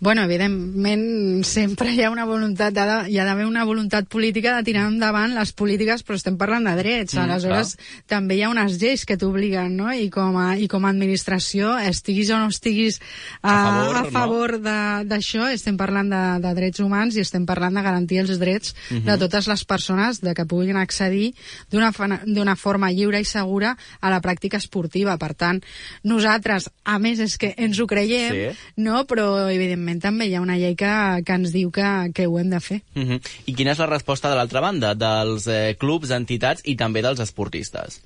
Bueno, 0.01 0.23
evidentment, 0.23 1.45
sempre 1.45 1.91
hi 1.91 2.05
ha 2.05 2.11
una 2.11 2.25
voluntat, 2.25 2.73
de, 2.73 3.11
hi 3.11 3.19
ha 3.19 3.25
d'haver 3.27 3.47
una 3.49 3.65
voluntat 3.67 4.07
política 4.07 4.55
de 4.55 4.63
tirar 4.63 4.85
endavant 4.87 5.35
les 5.35 5.51
polítiques, 5.53 6.05
però 6.07 6.15
estem 6.15 6.37
parlant 6.39 6.69
de 6.69 6.75
drets. 6.79 7.17
Mm, 7.17 7.25
Aleshores, 7.25 7.73
també 8.07 8.37
hi 8.39 8.45
ha 8.47 8.51
unes 8.53 8.79
lleis 8.79 9.03
que 9.05 9.17
t'obliguen, 9.19 9.75
no? 9.81 9.91
I 9.91 10.07
com, 10.15 10.39
a, 10.39 10.53
I 10.55 10.69
com 10.71 10.87
a 10.87 10.93
administració, 10.95 11.75
estiguis 11.91 12.28
o 12.31 12.39
no 12.39 12.49
estiguis 12.49 13.01
a, 13.43 13.53
A 13.53 13.65
favor, 13.65 13.97
a 13.97 14.03
no? 14.03 14.11
favor 14.11 14.59
de- 14.61 15.05
d'això, 15.09 15.49
estem 15.53 15.77
parlant 15.77 16.11
de, 16.11 16.23
de 16.47 16.55
drets 16.55 16.81
humans 16.81 17.17
i 17.17 17.21
estem 17.21 17.45
parlant 17.47 17.75
de 17.75 17.83
garantir 17.83 18.19
els 18.21 18.39
drets 18.39 18.75
Mhm. 18.91 19.05
de 19.05 19.19
totes 19.19 19.47
les 19.49 19.65
persones 19.65 20.21
de 20.21 20.35
que 20.35 20.45
puguin 20.47 20.77
accedir 20.77 21.35
d'una 21.71 22.57
forma 22.57 22.91
lliure 22.93 23.21
i 23.21 23.25
segura 23.25 23.77
a 24.01 24.11
la 24.11 24.21
pràctica 24.21 24.57
esportiva. 24.59 25.17
Per 25.19 25.35
tant, 25.35 25.63
nosaltres, 26.03 26.71
a 26.85 26.99
més, 26.99 27.19
és 27.21 27.37
que 27.39 27.55
ens 27.57 27.79
ho 27.81 27.87
creiem, 27.87 28.33
Sí. 28.53 28.59
no? 28.77 29.05
però 29.07 29.49
evidentment 29.51 30.01
també 30.03 30.27
hi 30.29 30.35
ha 30.37 30.41
una 30.41 30.57
llei 30.59 30.75
que, 30.77 31.23
que 31.25 31.33
ens 31.33 31.53
diu 31.53 31.71
que, 31.71 32.11
que 32.15 32.27
ho 32.27 32.39
hem 32.39 32.51
de 32.51 32.61
fer. 32.61 32.83
Uh 32.95 33.03
-huh. 33.03 33.21
I 33.47 33.55
quina 33.55 33.73
és 33.73 33.79
la 33.79 33.87
resposta 33.87 34.29
de 34.29 34.37
l'altra 34.37 34.61
banda, 34.61 34.95
dels 34.95 35.47
eh, 35.47 35.77
clubs, 35.79 36.11
entitats 36.11 36.61
i 36.65 36.77
també 36.77 37.03
dels 37.03 37.21
esportistes? 37.21 38.01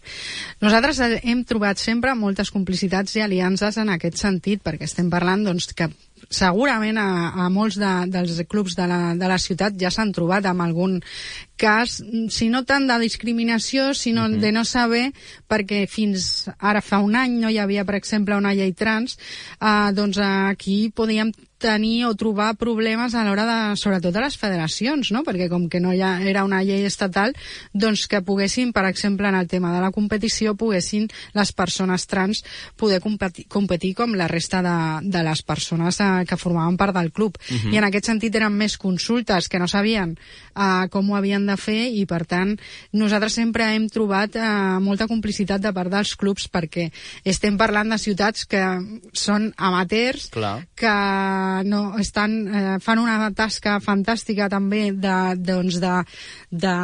Nosaltres 0.61 0.99
eh, 1.01 1.21
hem 1.25 1.45
trobat 1.45 1.79
sempre 1.79 2.15
moltes 2.15 2.51
complicitats 2.51 3.17
i 3.17 3.21
aliances 3.21 3.77
en 3.77 3.89
aquest 3.89 4.12
sentit, 4.18 4.62
perquè 4.64 4.88
estem 4.88 5.11
parlant 5.12 5.44
doncs, 5.46 5.70
que 5.77 5.88
segurament 6.33 6.98
a, 7.01 7.07
a 7.44 7.48
molts 7.53 7.79
de, 7.81 7.92
dels 8.12 8.42
clubs 8.48 8.77
de 8.79 8.87
la, 8.88 9.01
de 9.18 9.29
la 9.29 9.38
ciutat 9.42 9.77
ja 9.81 9.90
s'han 9.90 10.12
trobat 10.14 10.46
amb 10.48 10.64
algun 10.64 11.01
cas, 11.62 12.01
si 12.35 12.48
no 12.51 12.64
tant 12.66 12.88
de 12.90 12.98
discriminació, 13.03 13.92
sinó 13.94 14.27
uh 14.27 14.33
-huh. 14.33 14.40
de 14.42 14.53
no 14.53 14.64
saber, 14.64 15.12
perquè 15.48 15.87
fins 15.87 16.51
ara 16.59 16.83
fa 16.83 16.98
un 16.98 17.14
any 17.14 17.38
no 17.38 17.51
hi 17.51 17.59
havia, 17.59 17.85
per 17.85 17.94
exemple, 17.94 18.37
una 18.37 18.55
llei 18.55 18.72
trans, 18.72 19.18
eh, 19.61 19.90
doncs 19.94 20.18
aquí 20.18 20.90
podíem 20.90 21.33
tenir 21.62 22.05
o 22.07 22.14
trobar 22.18 22.57
problemes 22.59 23.14
a 23.14 23.22
l'hora 23.25 23.47
de, 23.47 23.59
sobretot 23.78 24.12
de 24.12 24.20
les 24.24 24.37
federacions, 24.37 25.12
no? 25.14 25.22
perquè 25.22 25.47
com 25.49 25.68
que 25.70 25.80
no 25.80 25.95
hi 25.95 26.03
ha, 26.03 26.16
era 26.26 26.43
una 26.45 26.61
llei 26.66 26.82
estatal, 26.84 27.32
doncs 27.72 28.09
que 28.11 28.20
poguessin, 28.26 28.74
per 28.74 28.84
exemple, 28.91 29.30
en 29.30 29.39
el 29.39 29.47
tema 29.49 29.70
de 29.72 29.80
la 29.80 29.93
competició, 29.95 30.57
poguessin 30.59 31.07
les 31.39 31.55
persones 31.55 32.09
trans 32.11 32.43
poder 32.76 32.99
competir, 33.01 33.47
competir 33.47 33.95
com 33.95 34.18
la 34.18 34.26
resta 34.28 34.61
de, 34.66 34.76
de 35.09 35.22
les 35.22 35.45
persones 35.47 36.01
eh, 36.03 36.11
que 36.28 36.41
formaven 36.41 36.76
part 36.76 36.99
del 36.99 37.12
club. 37.14 37.39
Mhm. 37.49 37.72
I 37.72 37.80
en 37.80 37.89
aquest 37.89 38.11
sentit 38.11 38.34
eren 38.34 38.59
més 38.59 38.76
consultes 38.76 39.49
que 39.49 39.62
no 39.62 39.70
sabien 39.70 40.16
eh, 40.18 40.89
com 40.91 41.11
ho 41.11 41.16
havien 41.16 41.47
de 41.47 41.51
fer 41.57 41.88
i, 41.92 42.05
per 42.07 42.24
tant, 42.26 42.57
nosaltres 42.92 43.32
sempre 43.34 43.64
hem 43.74 43.88
trobat 43.88 44.36
eh, 44.36 44.78
molta 44.80 45.07
complicitat 45.07 45.61
de 45.61 45.72
part 45.72 45.90
dels 45.92 46.14
clubs 46.16 46.48
perquè 46.53 46.90
estem 47.24 47.57
parlant 47.59 47.88
de 47.90 47.98
ciutats 47.98 48.44
que 48.46 48.62
són 49.12 49.53
amateurs, 49.57 50.28
Clar. 50.32 50.66
que 50.74 50.94
no 51.68 51.98
estan, 51.98 52.36
eh, 52.48 52.78
fan 52.80 52.98
una 52.98 53.30
tasca 53.34 53.78
fantàstica 53.80 54.48
també 54.53 54.92
de, 54.92 55.16
doncs 55.36 55.80
de, 55.82 55.94
de, 56.50 56.76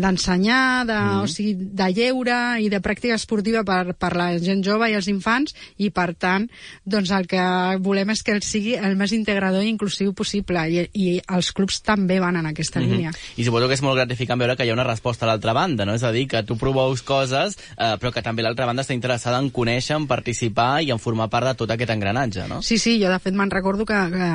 d'ensenyar, 0.00 0.86
de, 0.86 0.92
Mhm. 0.98 1.20
o 1.22 1.26
sigui, 1.26 1.54
de 1.56 1.88
lleure 1.92 2.60
i 2.60 2.68
de 2.68 2.80
pràctica 2.80 3.14
esportiva 3.14 3.64
per, 3.64 3.94
per 3.94 4.14
la 4.16 4.38
gent 4.38 4.62
jove 4.64 4.90
i 4.90 4.94
els 4.94 5.08
infants 5.08 5.54
i 5.78 5.90
per 5.90 6.14
tant 6.14 6.48
doncs 6.84 7.10
el 7.10 7.26
que 7.26 7.42
volem 7.80 8.10
és 8.10 8.22
que 8.22 8.32
el 8.32 8.42
sigui 8.42 8.74
el 8.74 8.96
més 8.96 9.12
integrador 9.12 9.62
i 9.62 9.68
inclusiu 9.68 10.12
possible 10.14 10.62
i, 10.70 10.86
i 10.94 11.20
els 11.28 11.52
clubs 11.52 11.80
també 11.82 12.18
van 12.20 12.36
en 12.36 12.46
aquesta 12.46 12.80
Mhm. 12.80 12.88
línia. 12.90 13.12
I 13.36 13.44
suposo 13.44 13.68
que 13.68 13.74
és 13.74 13.82
molt 13.82 13.98
gratificant 14.02 14.40
veure 14.42 14.56
que 14.58 14.66
hi 14.66 14.72
ha 14.72 14.76
una 14.76 14.86
resposta 14.86 15.26
a 15.26 15.30
l'altra 15.30 15.54
banda, 15.56 15.86
no? 15.88 15.96
És 15.98 16.04
a 16.04 16.12
dir, 16.14 16.26
que 16.30 16.42
tu 16.46 16.58
provous 16.60 17.02
coses, 17.06 17.56
eh, 17.76 17.94
però 18.02 18.12
que 18.14 18.24
també 18.24 18.44
l'altra 18.44 18.68
banda 18.68 18.84
està 18.84 18.96
interessada 18.96 19.40
en 19.42 19.50
conèixer, 19.54 19.96
en 19.96 20.08
participar 20.10 20.82
i 20.82 20.92
en 20.94 21.00
formar 21.02 21.30
part 21.32 21.52
de 21.52 21.54
tot 21.62 21.72
aquest 21.72 21.94
engranatge, 21.94 22.48
no? 22.50 22.60
Sí, 22.62 22.78
sí, 22.82 22.98
jo 23.02 23.12
de 23.12 23.20
fet 23.22 23.38
me'n 23.38 23.52
recordo 23.52 23.86
que, 23.88 23.98
que 24.12 24.34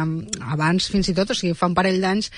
abans, 0.55 0.89
fins 0.91 1.11
i 1.11 1.15
tot, 1.17 1.31
o 1.31 1.37
sigui, 1.37 1.55
fa 1.57 1.69
un 1.69 1.77
parell 1.77 2.01
d'anys, 2.03 2.31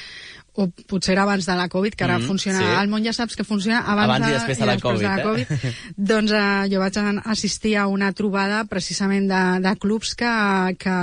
o 0.59 0.67
potser 0.89 1.13
era 1.13 1.23
abans 1.23 1.45
de 1.45 1.55
la 1.55 1.69
Covid, 1.71 1.95
que 1.95 2.03
ara 2.03 2.17
mm, 2.17 2.27
funciona... 2.27 2.59
sí. 2.59 2.69
Al 2.80 2.89
món 2.91 3.05
ja 3.05 3.13
saps 3.15 3.38
que 3.38 3.45
funciona 3.47 3.80
abans, 3.86 4.09
Abans 4.09 4.27
i 4.27 4.36
després 4.36 4.59
de 4.59 4.67
la 4.67 4.75
després 4.75 4.99
de 4.99 5.07
la 5.07 5.23
Covid, 5.23 5.47
Covid. 5.47 5.82
doncs 6.11 6.34
eh, 6.36 6.45
jo 6.73 6.82
vaig 6.82 6.99
assistir 7.23 7.75
a 7.77 7.88
una 7.88 8.11
trobada 8.17 8.63
precisament 8.69 9.30
de, 9.30 9.43
de 9.63 9.75
clubs 9.80 10.15
que, 10.19 10.34
que 10.82 10.97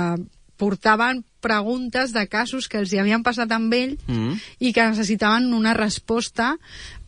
portaven 0.57 1.23
preguntes 1.47 2.13
de 2.15 2.25
casos 2.27 2.67
que 2.67 2.81
els 2.83 2.91
hi 2.93 2.99
havien 3.01 3.23
passat 3.23 3.51
amb 3.55 3.73
ell 3.73 3.95
Mm. 4.07 4.35
i 4.59 4.73
que 4.75 4.85
necessitaven 4.91 5.53
una 5.55 5.73
resposta 5.77 6.57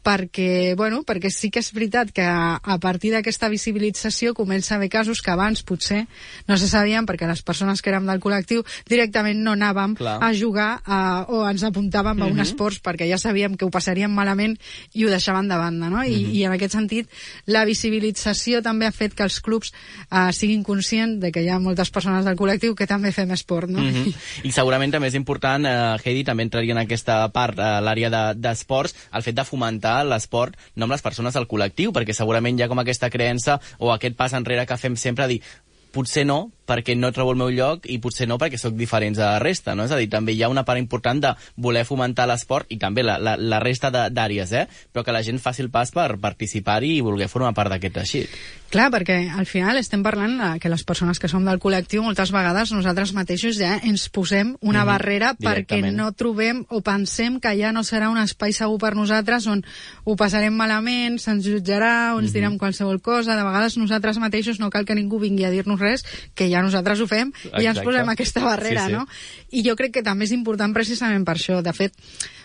perquè, 0.04 0.76
bueno, 0.80 1.04
perquè 1.04 1.30
sí 1.34 1.50
que 1.52 1.60
és 1.60 1.72
veritat 1.76 2.12
que 2.16 2.24
a 2.26 2.78
partir 2.82 3.12
d'aquesta 3.14 3.50
visibilització 3.52 4.34
comença 4.34 4.74
a 4.74 4.78
haver 4.78 4.90
casos 4.90 5.22
que 5.22 5.32
abans 5.32 5.62
potser 5.68 6.06
no 6.48 6.58
se 6.58 6.70
sabien 6.72 7.06
perquè 7.06 7.28
les 7.28 7.42
persones 7.44 7.82
que 7.82 7.92
érem 7.92 8.08
del 8.08 8.22
col·lectiu 8.24 8.64
directament 8.90 9.42
no 9.44 9.54
anàvem 9.58 9.96
Clar. 10.00 10.18
a 10.24 10.32
jugar 10.34 10.70
a, 10.86 11.26
o 11.28 11.44
ens 11.50 11.64
apuntàvem 11.68 12.22
a 12.24 12.30
un 12.32 12.40
esports 12.40 12.80
perquè 12.84 13.10
ja 13.10 13.20
sabíem 13.20 13.58
que 13.60 13.68
ho 13.68 13.72
passaríem 13.74 14.12
malament 14.12 14.56
i 14.94 15.06
ho 15.06 15.12
deixaven 15.12 15.50
de 15.52 15.58
banda, 15.60 15.90
no? 15.92 16.04
I, 16.04 16.16
i 16.40 16.46
en 16.48 16.56
aquest 16.56 16.78
sentit 16.78 17.10
la 17.46 17.66
visibilització 17.68 18.64
també 18.66 18.88
ha 18.88 18.94
fet 18.96 19.14
que 19.18 19.26
els 19.28 19.40
clubs 19.44 19.74
eh, 19.74 20.30
siguin 20.34 20.64
conscients 20.64 21.20
de 21.20 21.32
que 21.36 21.44
hi 21.44 21.50
ha 21.52 21.60
moltes 21.60 21.92
persones 21.92 22.26
del 22.26 22.38
col·lectiu 22.40 22.76
que 22.76 22.88
també 22.88 23.12
fem 23.12 23.32
esport, 23.36 23.70
no? 23.70 23.84
Mhm. 23.84 24.14
I 24.48 24.52
segurament 24.56 24.94
també 24.96 25.12
és 25.12 25.18
important, 25.20 25.66
eh, 25.66 25.98
Heidi, 26.04 26.24
també 26.24 26.48
entraria 26.48 26.74
en 26.76 26.82
aquesta 26.86 27.22
part, 27.36 27.60
eh, 27.60 27.70
l'àrea 27.84 28.10
de- 28.10 28.36
d'esports, 28.40 28.96
el 29.14 29.24
fet 29.26 29.36
de 29.36 29.44
fomentar 29.46 29.99
l'esport 30.08 30.56
no 30.76 30.86
amb 30.86 30.94
les 30.96 31.02
persones 31.02 31.34
del 31.34 31.48
col·lectiu, 31.48 31.92
perquè 31.92 32.14
segurament 32.16 32.60
hi 32.60 32.64
ha 32.64 32.70
com 32.72 32.80
aquesta 32.80 33.10
creença 33.10 33.60
o 33.80 33.92
aquest 33.92 34.16
pas 34.16 34.34
enrere 34.34 34.66
que 34.66 34.78
fem 34.78 34.96
sempre 34.96 35.26
a 35.26 35.28
dir 35.28 35.42
potser 35.90 36.22
no, 36.22 36.52
perquè 36.70 36.94
no 36.94 37.10
trobo 37.12 37.32
el 37.34 37.40
meu 37.40 37.50
lloc 37.50 37.88
i 37.90 37.96
potser 37.98 38.28
no 38.30 38.36
perquè 38.38 38.60
sóc 38.62 38.76
diferents 38.78 39.18
a 39.18 39.32
la 39.32 39.40
resta, 39.42 39.74
no? 39.74 39.88
És 39.88 39.92
a 39.92 39.98
dir, 39.98 40.06
també 40.08 40.36
hi 40.38 40.44
ha 40.46 40.50
una 40.54 40.62
part 40.64 40.78
important 40.78 41.18
de 41.24 41.32
voler 41.58 41.82
fomentar 41.84 42.28
l'esport 42.30 42.70
i 42.70 42.78
també 42.78 43.02
la, 43.02 43.16
la, 43.18 43.34
la 43.42 43.58
resta 43.60 43.90
de- 43.90 44.06
d'àrees, 44.14 44.54
eh? 44.54 44.68
Però 44.94 45.02
que 45.04 45.12
la 45.16 45.24
gent 45.26 45.42
faci 45.42 45.64
el 45.66 45.72
pas 45.74 45.90
per 45.90 46.20
participar-hi 46.22 47.00
i 47.00 47.02
voler 47.02 47.28
formar 47.28 47.56
part 47.58 47.74
d'aquest 47.74 47.96
teixit. 47.98 48.38
Clar, 48.70 48.92
perquè 48.94 49.16
al 49.34 49.48
final 49.50 49.80
estem 49.80 50.04
parlant 50.06 50.36
eh, 50.46 50.50
que 50.62 50.70
les 50.70 50.84
persones 50.86 51.18
que 51.18 51.26
som 51.32 51.42
del 51.48 51.58
col·lectiu 51.58 52.04
moltes 52.06 52.30
vegades 52.30 52.70
nosaltres 52.70 53.16
mateixos 53.18 53.58
ja 53.58 53.80
ens 53.82 54.04
posem 54.14 54.52
una 54.62 54.84
Mhm, 54.84 54.90
barrera 54.92 55.32
perquè 55.34 55.80
no 55.92 56.12
trobem 56.14 56.66
o 56.70 56.82
pensem 56.86 57.40
que 57.42 57.56
ja 57.58 57.72
no 57.74 57.82
serà 57.82 58.12
un 58.12 58.20
espai 58.22 58.54
segur 58.54 58.78
per 58.78 58.94
nosaltres 58.96 59.48
on 59.48 59.64
ho 60.06 60.16
passarem 60.16 60.54
malament, 60.54 61.18
se'ns 61.18 61.46
jutjarà 61.50 62.14
o 62.14 62.20
ens 62.20 62.32
direm 62.32 62.60
qualsevol 62.60 63.02
cosa. 63.02 63.36
De 63.36 63.44
vegades 63.44 63.76
nosaltres 63.78 64.20
mateixos 64.20 64.60
no 64.60 64.70
cal 64.70 64.86
que 64.86 64.94
ningú 64.94 65.18
vingui 65.20 65.46
a 65.46 65.50
dir-nos 65.50 65.80
res, 65.80 66.06
que 66.36 66.48
ja 66.52 66.62
nosaltres 66.62 67.02
ho 67.02 67.08
fem 67.08 67.34
i 67.46 67.50
ja 67.50 67.72
ens 67.74 67.80
Exacte. 67.80 67.86
posem 67.90 68.10
aquesta 68.10 68.42
barrera, 68.46 68.86
Sí, 68.86 68.88
sí. 68.88 68.94
no? 68.94 69.08
I 69.50 69.64
jo 69.68 69.76
crec 69.76 69.94
que 69.94 70.04
també 70.04 70.26
és 70.26 70.32
important 70.32 70.74
precisament 70.74 71.26
per 71.26 71.38
això. 71.38 71.64
De 71.64 71.74
fet, 71.74 71.94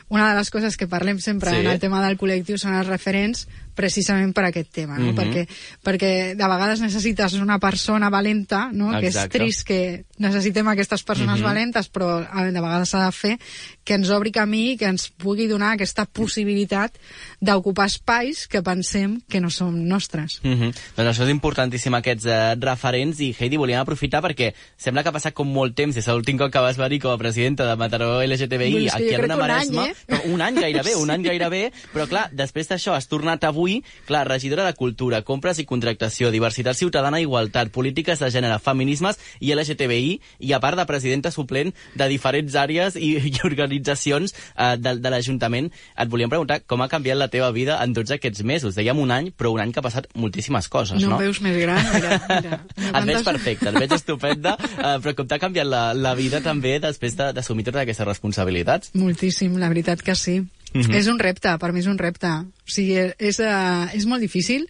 una 0.09 0.31
de 0.33 0.39
les 0.39 0.51
coses 0.51 0.77
que 0.79 0.89
parlem 0.89 1.19
sempre 1.21 1.51
Sí. 1.51 1.57
en 1.57 1.67
el 1.67 1.79
tema 1.81 2.01
del 2.07 2.17
col·lectiu 2.17 2.57
són 2.57 2.73
els 2.75 2.87
referents 2.89 3.47
precisament 3.75 4.33
per 4.35 4.47
aquest 4.49 4.71
tema, 4.73 4.99
no? 4.99 5.13
Mhm. 5.13 5.17
perquè, 5.19 5.45
perquè 5.85 6.13
de 6.35 6.49
vegades 6.49 6.81
necessites 6.81 7.35
una 7.35 7.59
persona 7.59 8.11
valenta, 8.11 8.71
no? 8.73 8.91
que 8.93 9.09
és 9.09 9.17
Exacte. 9.17 9.39
trist 9.39 9.67
que 9.67 10.05
necessitem 10.19 10.69
aquestes 10.69 11.03
persones 11.03 11.41
Mhm. 11.41 11.45
valentes, 11.45 11.91
però 11.93 12.21
de 12.23 12.61
vegades 12.61 12.89
s'ha 12.89 13.05
de 13.05 13.13
fer 13.13 13.39
que 13.85 13.95
ens 13.95 14.11
obri 14.11 14.33
camí 14.33 14.73
i 14.73 14.77
que 14.77 14.87
ens 14.87 15.11
pugui 15.11 15.47
donar 15.47 15.73
aquesta 15.75 16.07
possibilitat 16.07 16.97
d'ocupar 17.41 17.87
espais 17.87 18.47
que 18.49 18.63
pensem 18.63 19.21
que 19.29 19.41
no 19.41 19.51
són 19.51 19.87
nostres. 19.89 20.41
Mm 20.43 20.53
-hmm. 20.55 20.75
Doncs 20.97 21.11
això 21.11 21.25
és 21.25 21.31
importantíssim, 21.31 21.95
aquests 21.95 22.27
eh, 22.27 22.55
referents, 22.61 23.21
i 23.21 23.35
Heidi, 23.39 23.57
volíem 23.57 23.81
aprofitar 23.81 24.23
perquè 24.23 24.55
sembla 24.77 25.03
que 25.03 25.09
ha 25.09 25.13
passat 25.13 25.35
com 25.35 25.49
molt 25.49 25.75
temps 25.75 25.95
des 25.95 26.05
de 26.05 26.13
l'últim 26.13 26.39
cop 26.39 26.53
que 26.53 26.59
vas 26.59 26.77
venir 26.77 27.01
com 27.01 27.11
a 27.11 27.19
presidenta 27.19 27.65
de 27.69 27.77
Mataró 27.77 28.23
LGTBI 28.23 28.73
Doncs 28.73 28.95
aquí 28.95 29.15
a 29.15 29.21
que 29.21 29.35
un 29.35 29.51
any, 29.51 29.77
eh? 29.89 29.95
Però 30.07 30.21
un 30.33 30.41
any 30.41 30.55
gairebé, 30.61 30.97
un 30.97 31.11
any 31.11 31.23
gairebé, 31.23 31.73
però 31.93 32.07
clar, 32.07 32.31
després 32.33 32.69
d'això 32.69 32.95
has 32.95 33.09
tornat 33.09 33.43
avui, 33.45 33.64
clar, 34.07 34.25
regidora 34.29 34.65
de 34.69 34.75
Cultura, 34.79 35.23
Compres 35.27 35.59
i 35.59 35.67
Contractació, 35.69 36.31
Diversitat 36.35 36.77
Ciutadana 36.79 37.21
Igualtat, 37.23 37.71
Polítiques 37.75 38.19
de 38.23 38.31
Gènere, 38.35 38.59
Feminismes 38.63 39.19
i 39.41 39.53
LGTBI, 39.55 40.21
i 40.41 40.53
a 40.53 40.61
part 40.63 40.79
de 40.79 40.87
presidenta 40.89 41.31
suplent 41.35 41.73
de 41.95 42.09
diferents 42.13 42.55
àrees 42.55 42.97
i, 42.97 43.15
i 43.31 43.33
organitzacions 43.45 44.35
eh, 44.57 44.77
de, 44.79 44.97
de 45.01 45.11
l'Ajuntament. 45.13 45.71
Et 45.99 46.11
volíem 46.13 46.31
preguntar 46.33 46.61
com 46.67 46.83
ha 46.85 46.89
canviat 46.93 47.19
la 47.19 47.29
teva 47.33 47.51
vida 47.55 47.79
en 47.85 47.95
tots 47.97 48.13
aquests 48.15 48.43
mesos. 48.47 48.75
Dèiem 48.79 48.99
un 49.01 49.11
any, 49.15 49.31
però 49.37 49.53
un 49.55 49.63
any 49.65 49.73
que 49.75 49.81
ha 49.83 49.87
passat 49.87 50.09
moltíssimes 50.15 50.69
coses, 50.69 51.01
No 51.03 51.15
no? 51.15 51.19
veus 51.23 51.41
més 51.45 51.57
gran? 51.61 51.81
Mira, 51.95 52.19
mira. 52.29 52.61
Et 53.01 53.07
veig 53.09 53.25
perfecte, 53.27 53.69
et 53.71 53.79
veig 53.79 53.93
estupenda, 53.97 54.57
eh, 54.61 54.97
però 55.05 55.15
com 55.19 55.27
t'ha 55.31 55.39
canviat 55.43 55.67
la, 55.69 55.83
la 55.97 56.15
vida 56.19 56.41
també 56.45 56.77
després 56.83 57.17
de- 57.19 57.33
d'assumir 57.37 57.65
totes 57.67 57.83
aquestes 57.85 58.07
responsabilitats? 58.09 58.93
Moltíssim, 58.99 59.57
la 59.61 59.69
veritat 59.73 60.03
que 60.05 60.15
sí. 60.19 60.41
Mhm. 60.75 60.95
És 60.99 61.07
un 61.07 61.19
repte, 61.19 61.57
per 61.59 61.73
mi 61.73 61.81
és 61.81 61.87
un 61.87 61.99
repte. 61.99 62.29
O 62.29 62.71
sigui, 62.71 62.99
és, 63.19 63.39
uh, 63.39 63.87
és 63.95 64.07
molt 64.07 64.21
difícil. 64.21 64.67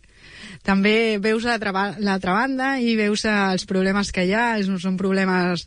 També 0.63 1.19
veus 1.21 1.45
l'altra 1.45 1.73
ba- 1.73 1.97
l'altra 1.99 2.33
banda 2.33 2.79
i 2.81 2.95
veus 2.97 3.25
els 3.25 3.65
problemes 3.65 4.13
que 4.13 4.25
hi 4.25 4.33
ha, 4.33 4.63
són 4.63 4.97
problemes 4.97 5.67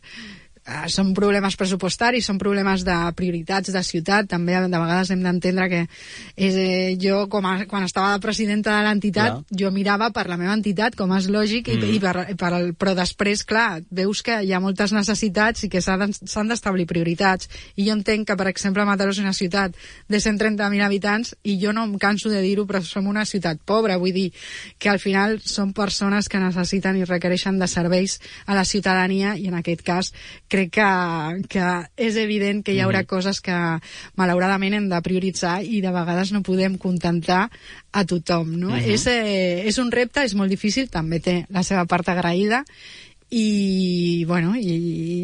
són 0.92 1.14
problemes 1.16 1.56
pressupostaris, 1.56 2.26
són 2.28 2.38
problemes 2.38 2.84
de 2.84 2.96
prioritats 3.16 3.72
de 3.72 3.82
ciutat, 3.82 4.28
també 4.28 4.58
de 4.58 4.68
vegades 4.68 5.10
hem 5.10 5.22
d'entendre 5.24 5.68
que 5.68 5.80
és, 6.36 6.54
eh, 6.54 6.96
jo 7.00 7.26
com 7.28 7.46
a, 7.46 7.66
quan 7.66 7.84
estava 7.84 8.12
de 8.14 8.20
presidenta 8.20 8.76
de 8.76 8.84
l'entitat 8.84 9.44
jo 9.50 9.70
mirava 9.70 10.10
per 10.10 10.26
la 10.28 10.36
meva 10.36 10.52
entitat, 10.52 10.96
com 10.96 11.12
és 11.16 11.28
lògic, 11.28 11.68
Mhm. 11.68 11.84
i, 11.84 11.96
i 11.96 12.00
per, 12.00 12.36
per 12.36 12.52
el, 12.52 12.74
però 12.74 12.94
després, 12.94 13.44
clar, 13.44 13.82
veus 13.90 14.22
que 14.22 14.42
hi 14.44 14.52
ha 14.52 14.60
moltes 14.60 14.92
necessitats 14.92 15.64
i 15.64 15.68
que 15.68 15.80
s'han 15.80 16.48
d'establir 16.48 16.86
prioritats. 16.86 17.48
I 17.76 17.86
jo 17.86 17.92
entenc 17.92 18.26
que, 18.28 18.36
per 18.36 18.48
exemple, 18.48 18.84
Mataró 18.84 19.10
és 19.10 19.18
una 19.18 19.32
ciutat 19.32 19.74
de 20.08 20.20
130.000 20.20 20.82
habitants 20.84 21.34
i 21.42 21.58
jo 21.60 21.72
no 21.72 21.84
em 21.84 21.98
canso 21.98 22.28
de 22.28 22.40
dir-ho, 22.42 22.66
però 22.66 22.82
som 22.82 23.06
una 23.06 23.24
ciutat 23.24 23.58
pobra. 23.64 23.96
Vull 23.96 24.12
dir 24.12 24.32
que 24.78 24.88
al 24.88 24.98
final 24.98 25.40
són 25.40 25.72
persones 25.72 26.28
que 26.28 26.38
necessiten 26.38 26.96
i 26.96 27.04
requereixen 27.04 27.58
de 27.58 27.68
serveis 27.68 28.20
a 28.46 28.54
la 28.54 28.64
ciutadania 28.64 29.36
i 29.36 29.46
en 29.48 29.54
aquest 29.54 29.82
cas 29.82 30.12
crec 30.48 30.57
que, 30.72 30.90
que 31.48 31.66
és 31.96 32.18
evident 32.20 32.62
que 32.66 32.74
hi 32.74 32.82
haurà 32.84 33.04
coses 33.08 33.40
que 33.44 33.56
malauradament 34.18 34.74
hem 34.78 34.88
de 34.90 35.00
prioritzar 35.04 35.58
i 35.62 35.82
de 35.84 35.92
vegades 35.94 36.32
no 36.34 36.44
podem 36.46 36.76
contentar 36.80 37.46
a 37.92 38.04
tothom, 38.04 38.54
no? 38.60 38.76
és, 38.76 39.06
eh, 39.10 39.64
és 39.68 39.78
un 39.78 39.92
repte, 39.94 40.26
és 40.26 40.34
molt 40.34 40.50
difícil, 40.50 40.90
també 40.92 41.22
té 41.24 41.42
la 41.54 41.62
seva 41.66 41.86
part 41.86 42.08
agraïda 42.10 42.64
i, 43.30 44.24
bueno, 44.26 44.54
i 44.56 45.17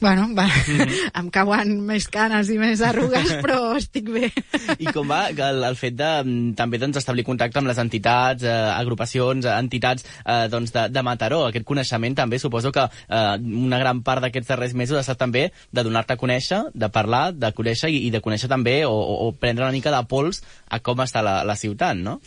bueno, 0.00 0.28
va, 0.36 0.46
em 1.18 1.30
cauen 1.34 1.74
més 1.86 2.08
canes 2.12 2.50
i 2.52 2.58
més 2.60 2.82
arrugues, 2.84 3.32
però 3.44 3.74
estic 3.78 4.10
bé. 4.14 4.30
I 4.78 4.88
com 4.94 5.08
va 5.10 5.26
el, 5.30 5.62
el 5.66 5.78
fet 5.78 5.96
de 5.98 6.10
mm, 6.22 6.54
també 6.58 6.80
doncs, 6.82 7.00
establir 7.00 7.26
contacte 7.26 7.60
amb 7.60 7.70
les 7.70 7.80
entitats, 7.82 8.46
eh, 8.46 8.54
agrupacions, 8.74 9.48
entitats 9.54 10.06
eh, 10.24 10.46
doncs, 10.52 10.74
de, 10.74 10.86
de 10.94 11.04
Mataró? 11.06 11.44
Aquest 11.48 11.66
coneixement 11.68 12.18
també 12.18 12.40
suposo 12.42 12.72
que 12.74 12.86
eh, 12.86 13.24
una 13.38 13.80
gran 13.82 14.02
part 14.06 14.24
d'aquests 14.24 14.52
darrers 14.52 14.76
mesos 14.78 14.98
ha 14.98 15.04
estat 15.06 15.20
també 15.20 15.48
de 15.72 15.84
donar-te 15.86 16.14
a 16.16 16.20
conèixer, 16.20 16.62
de 16.74 16.92
parlar, 16.94 17.28
de 17.34 17.52
conèixer 17.56 17.92
i, 17.92 18.04
i 18.08 18.14
de 18.14 18.22
conèixer 18.24 18.50
també 18.50 18.80
o, 18.86 18.94
o, 18.94 19.18
o 19.28 19.34
prendre 19.36 19.66
una 19.66 19.74
mica 19.74 19.94
de 19.94 20.04
pols 20.08 20.42
a 20.68 20.80
com 20.84 21.04
està 21.04 21.24
la, 21.24 21.40
la 21.46 21.58
ciutat, 21.58 21.98
no? 21.98 22.18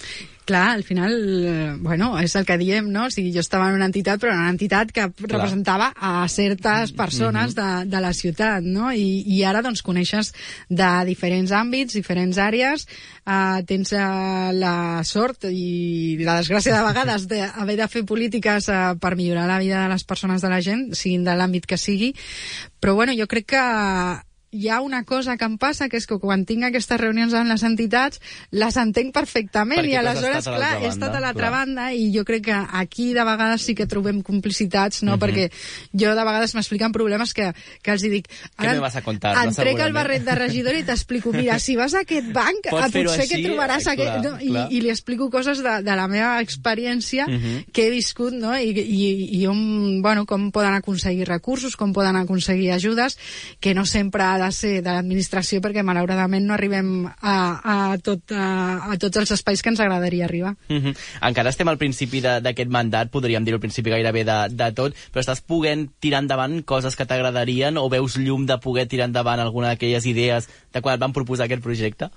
Clar, 0.45 0.71
al 0.71 0.83
final, 0.83 1.13
eh, 1.45 1.75
bueno, 1.77 2.15
és 2.19 2.33
el 2.35 2.47
que 2.47 2.57
diem, 2.57 2.87
no? 2.89 3.05
O 3.05 3.11
sigui, 3.13 3.29
jo 3.35 3.43
estava 3.43 3.67
en 3.69 3.75
una 3.77 3.85
entitat, 3.85 4.17
però 4.19 4.33
en 4.33 4.41
una 4.41 4.49
entitat 4.49 4.89
que 4.91 5.05
representava 5.21 5.91
a 5.93 6.25
certes 6.33 6.95
persones 6.97 7.53
de, 7.53 7.67
de 7.85 8.01
la 8.01 8.09
ciutat, 8.17 8.65
no? 8.65 8.89
I, 8.89 9.21
I 9.35 9.43
ara, 9.45 9.61
doncs, 9.61 9.83
coneixes 9.85 10.33
de 10.67 10.89
diferents 11.05 11.53
àmbits, 11.53 11.93
diferents 11.93 12.41
àrees, 12.41 12.87
eh, 13.21 13.61
tens 13.69 13.93
eh, 13.93 14.01
la 14.57 14.73
sort 15.05 15.45
i 15.51 16.17
la 16.25 16.39
desgràcia 16.41 16.73
de 16.73 16.81
vegades 16.89 17.29
d'haver 17.29 17.77
de 17.77 17.89
fer 17.93 18.03
polítiques 18.09 18.71
eh, 18.73 18.81
per 18.97 19.13
millorar 19.19 19.45
la 19.45 19.61
vida 19.61 19.85
de 19.85 19.93
les 19.93 20.07
persones 20.09 20.41
de 20.41 20.49
la 20.49 20.61
gent, 20.65 20.89
siguin 20.97 21.23
de 21.27 21.37
l'àmbit 21.37 21.69
que 21.69 21.77
sigui, 21.77 22.15
però, 22.81 22.97
bueno, 22.97 23.13
jo 23.13 23.29
crec 23.29 23.53
que 23.53 23.65
hi 24.51 24.67
ha 24.67 24.81
una 24.81 25.03
cosa 25.05 25.37
que 25.37 25.45
em 25.47 25.57
passa, 25.57 25.87
que 25.87 25.95
és 25.97 26.05
que 26.07 26.17
quan 26.19 26.43
tinc 26.45 26.65
aquestes 26.67 26.99
reunions 26.99 27.33
amb 27.33 27.47
les 27.49 27.63
entitats, 27.63 28.19
les 28.51 28.77
entenc 28.77 29.13
perfectament, 29.15 29.79
Perquè 29.79 29.93
i 29.93 29.95
aleshores, 29.95 30.41
estat 30.41 30.53
a 30.53 30.57
clar, 30.57 30.71
l'altra 30.73 30.85
he 30.85 30.89
estat 30.91 31.07
a 31.07 31.11
banda, 31.11 31.21
l'altra 31.25 31.49
banda, 31.53 31.85
i 31.95 32.09
jo 32.11 32.25
crec 32.27 32.43
que 32.49 32.57
aquí 32.81 33.13
de 33.15 33.23
vegades 33.23 33.63
sí 33.63 33.75
que 33.75 33.87
trobem 33.87 34.19
complicitats, 34.21 35.03
no? 35.03 35.15
Mhm. 35.15 35.21
Perquè 35.23 35.45
jo 35.93 36.15
de 36.15 36.25
vegades 36.27 36.55
m'expliquen 36.55 36.91
problemes 36.91 37.33
que, 37.33 37.53
que 37.81 37.91
els 37.95 38.03
dic... 38.03 38.27
Què 38.59 38.73
me 38.73 38.83
vas 38.83 38.95
a 38.99 39.01
contar, 39.05 39.35
no? 39.37 39.51
Et 39.51 39.55
trec 39.55 39.79
el 39.79 39.93
barret 39.95 40.25
de 40.27 40.35
regidor 40.35 40.75
i 40.75 40.83
t'explico, 40.83 41.31
mira, 41.31 41.57
si 41.59 41.77
vas 41.79 41.95
a 41.95 42.03
aquest 42.03 42.27
banc, 42.35 42.67
Pots 42.69 42.89
eh, 42.89 42.91
fer-ho 42.91 43.13
potser 43.15 43.29
que 43.31 43.41
trobaràs 43.45 43.87
eh, 43.87 43.93
aquest... 43.95 44.11
clar, 44.11 44.21
No? 44.21 44.35
I, 44.41 44.51
clar. 44.51 44.67
I 44.71 44.81
li 44.83 44.91
explico 44.91 45.29
coses 45.31 45.63
de, 45.63 45.77
de 45.81 45.95
la 45.95 46.07
meva 46.11 46.35
experiència 46.43 47.25
Mhm. 47.27 47.71
que 47.71 47.87
he 47.87 47.89
viscut, 47.89 48.33
no? 48.35 48.51
I, 48.59 48.75
i, 48.75 49.39
i 49.39 49.47
on, 49.47 50.01
bueno, 50.03 50.25
com 50.25 50.51
poden 50.51 50.75
aconseguir 50.75 51.27
recursos, 51.29 51.77
com 51.79 51.93
poden 51.93 52.19
aconseguir 52.19 52.71
ajudes, 52.75 53.17
que 53.59 53.73
no 53.73 53.85
sempre 53.85 54.23
de 54.41 54.49
ser 54.55 54.73
de 54.81 54.91
l'administració 54.91 55.61
perquè 55.63 55.83
malauradament 55.85 56.45
no 56.47 56.55
arribem 56.55 56.91
a, 57.07 57.35
a, 57.73 57.77
tot, 58.03 58.33
a, 58.33 58.91
a 58.91 58.97
tots 59.01 59.21
els 59.21 59.33
espais 59.37 59.61
que 59.61 59.71
ens 59.71 59.79
agradaria 59.79 60.25
arribar. 60.25 60.55
Mm 60.69 60.81
-hmm. 60.81 60.97
Encara 61.29 61.49
estem 61.49 61.67
al 61.67 61.77
principi 61.77 62.21
d'aquest 62.21 62.69
mandat, 62.69 63.11
podríem 63.11 63.45
dir 63.45 63.53
al 63.53 63.59
principi 63.59 63.89
gairebé 63.89 64.23
de, 64.23 64.39
de 64.49 64.71
tot, 64.71 64.95
però 65.11 65.21
estàs 65.21 65.41
poguent 65.41 65.89
tirar 65.99 66.21
endavant 66.21 66.63
coses 66.63 66.95
que 66.95 67.05
t'agradarien 67.05 67.77
o 67.77 67.89
veus 67.89 68.17
llum 68.17 68.45
de 68.45 68.57
poder 68.57 68.87
tirar 68.87 69.07
endavant 69.07 69.39
alguna 69.39 69.69
d'aquelles 69.69 70.05
idees 70.05 70.49
de 70.73 70.81
quan 70.81 70.95
et 70.95 71.01
van 71.01 71.13
proposar 71.13 71.45
aquest 71.45 71.63
projecte? 71.63 72.09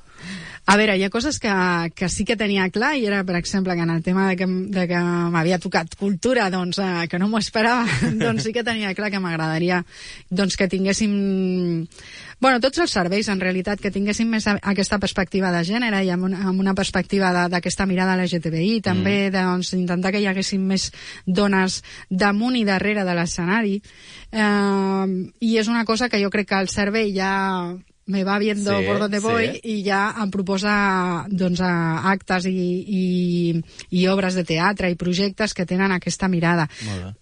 A 0.64 0.78
veure, 0.80 0.94
hi 0.96 1.02
ha 1.04 1.10
coses 1.12 1.36
que, 1.36 1.52
que 1.92 2.08
sí 2.08 2.24
que 2.24 2.38
tenia 2.40 2.70
clar 2.72 2.94
i 2.96 3.04
era, 3.04 3.20
per 3.28 3.36
exemple, 3.36 3.74
que 3.76 3.84
en 3.84 3.90
el 3.92 4.02
tema 4.02 4.30
de 4.30 4.36
que, 4.40 4.46
de 4.48 4.86
que 4.88 5.00
m'havia 5.34 5.58
tocat 5.60 5.92
cultura, 6.00 6.48
doncs, 6.50 6.80
eh, 6.80 7.04
que 7.10 7.20
no 7.20 7.28
m'ho 7.28 7.40
esperava, 7.42 7.84
doncs 8.22 8.46
sí 8.46 8.54
que 8.56 8.64
tenia 8.64 8.94
clar 8.96 9.10
que 9.12 9.20
m'agradaria 9.20 9.82
doncs, 10.30 10.56
que 10.56 10.70
tinguéssim 10.72 11.12
bueno, 12.40 12.60
tots 12.64 12.80
els 12.80 12.96
serveis, 12.96 13.28
en 13.28 13.44
realitat, 13.44 13.80
que 13.80 13.92
tinguessin 13.92 14.28
més 14.28 14.48
aquesta 14.48 14.98
perspectiva 15.00 15.52
de 15.52 15.62
gènere 15.68 16.02
i 16.04 16.10
amb 16.12 16.30
una, 16.30 16.42
amb 16.48 16.60
una 16.60 16.74
perspectiva 16.76 17.30
d'aquesta 17.52 17.86
mirada 17.88 18.16
LGTBI, 18.20 18.80
també 18.84 19.16
mm. 19.28 19.34
doncs, 19.36 19.76
intentar 19.76 20.12
que 20.12 20.20
hi 20.24 20.28
haguessin 20.32 20.64
més 20.64 20.90
dones 21.24 21.82
damunt 22.10 22.56
i 22.56 22.64
darrere 22.68 23.04
de 23.04 23.16
l'escenari. 23.16 23.78
Eh, 24.32 25.08
I 25.40 25.56
és 25.60 25.72
una 25.72 25.84
cosa 25.84 26.08
que 26.08 26.20
jo 26.24 26.32
crec 26.32 26.52
que 26.52 26.60
el 26.64 26.72
servei 26.72 27.12
ja 27.16 27.34
me 28.06 28.24
va 28.24 28.38
viendo 28.38 28.78
sí, 28.78 28.84
por 28.84 28.98
donde 28.98 29.18
voy 29.18 29.46
sí. 29.46 29.60
i 29.64 29.84
ja 29.84 30.14
em 30.20 30.30
proposa 30.30 31.24
doncs, 31.30 31.62
actes 31.64 32.44
i, 32.50 32.52
i, 32.52 33.04
i 33.96 34.04
obres 34.12 34.36
de 34.36 34.44
teatre 34.44 34.90
i 34.92 34.98
projectes 35.00 35.54
que 35.56 35.64
tenen 35.64 35.92
aquesta 35.94 36.28
mirada. 36.28 36.66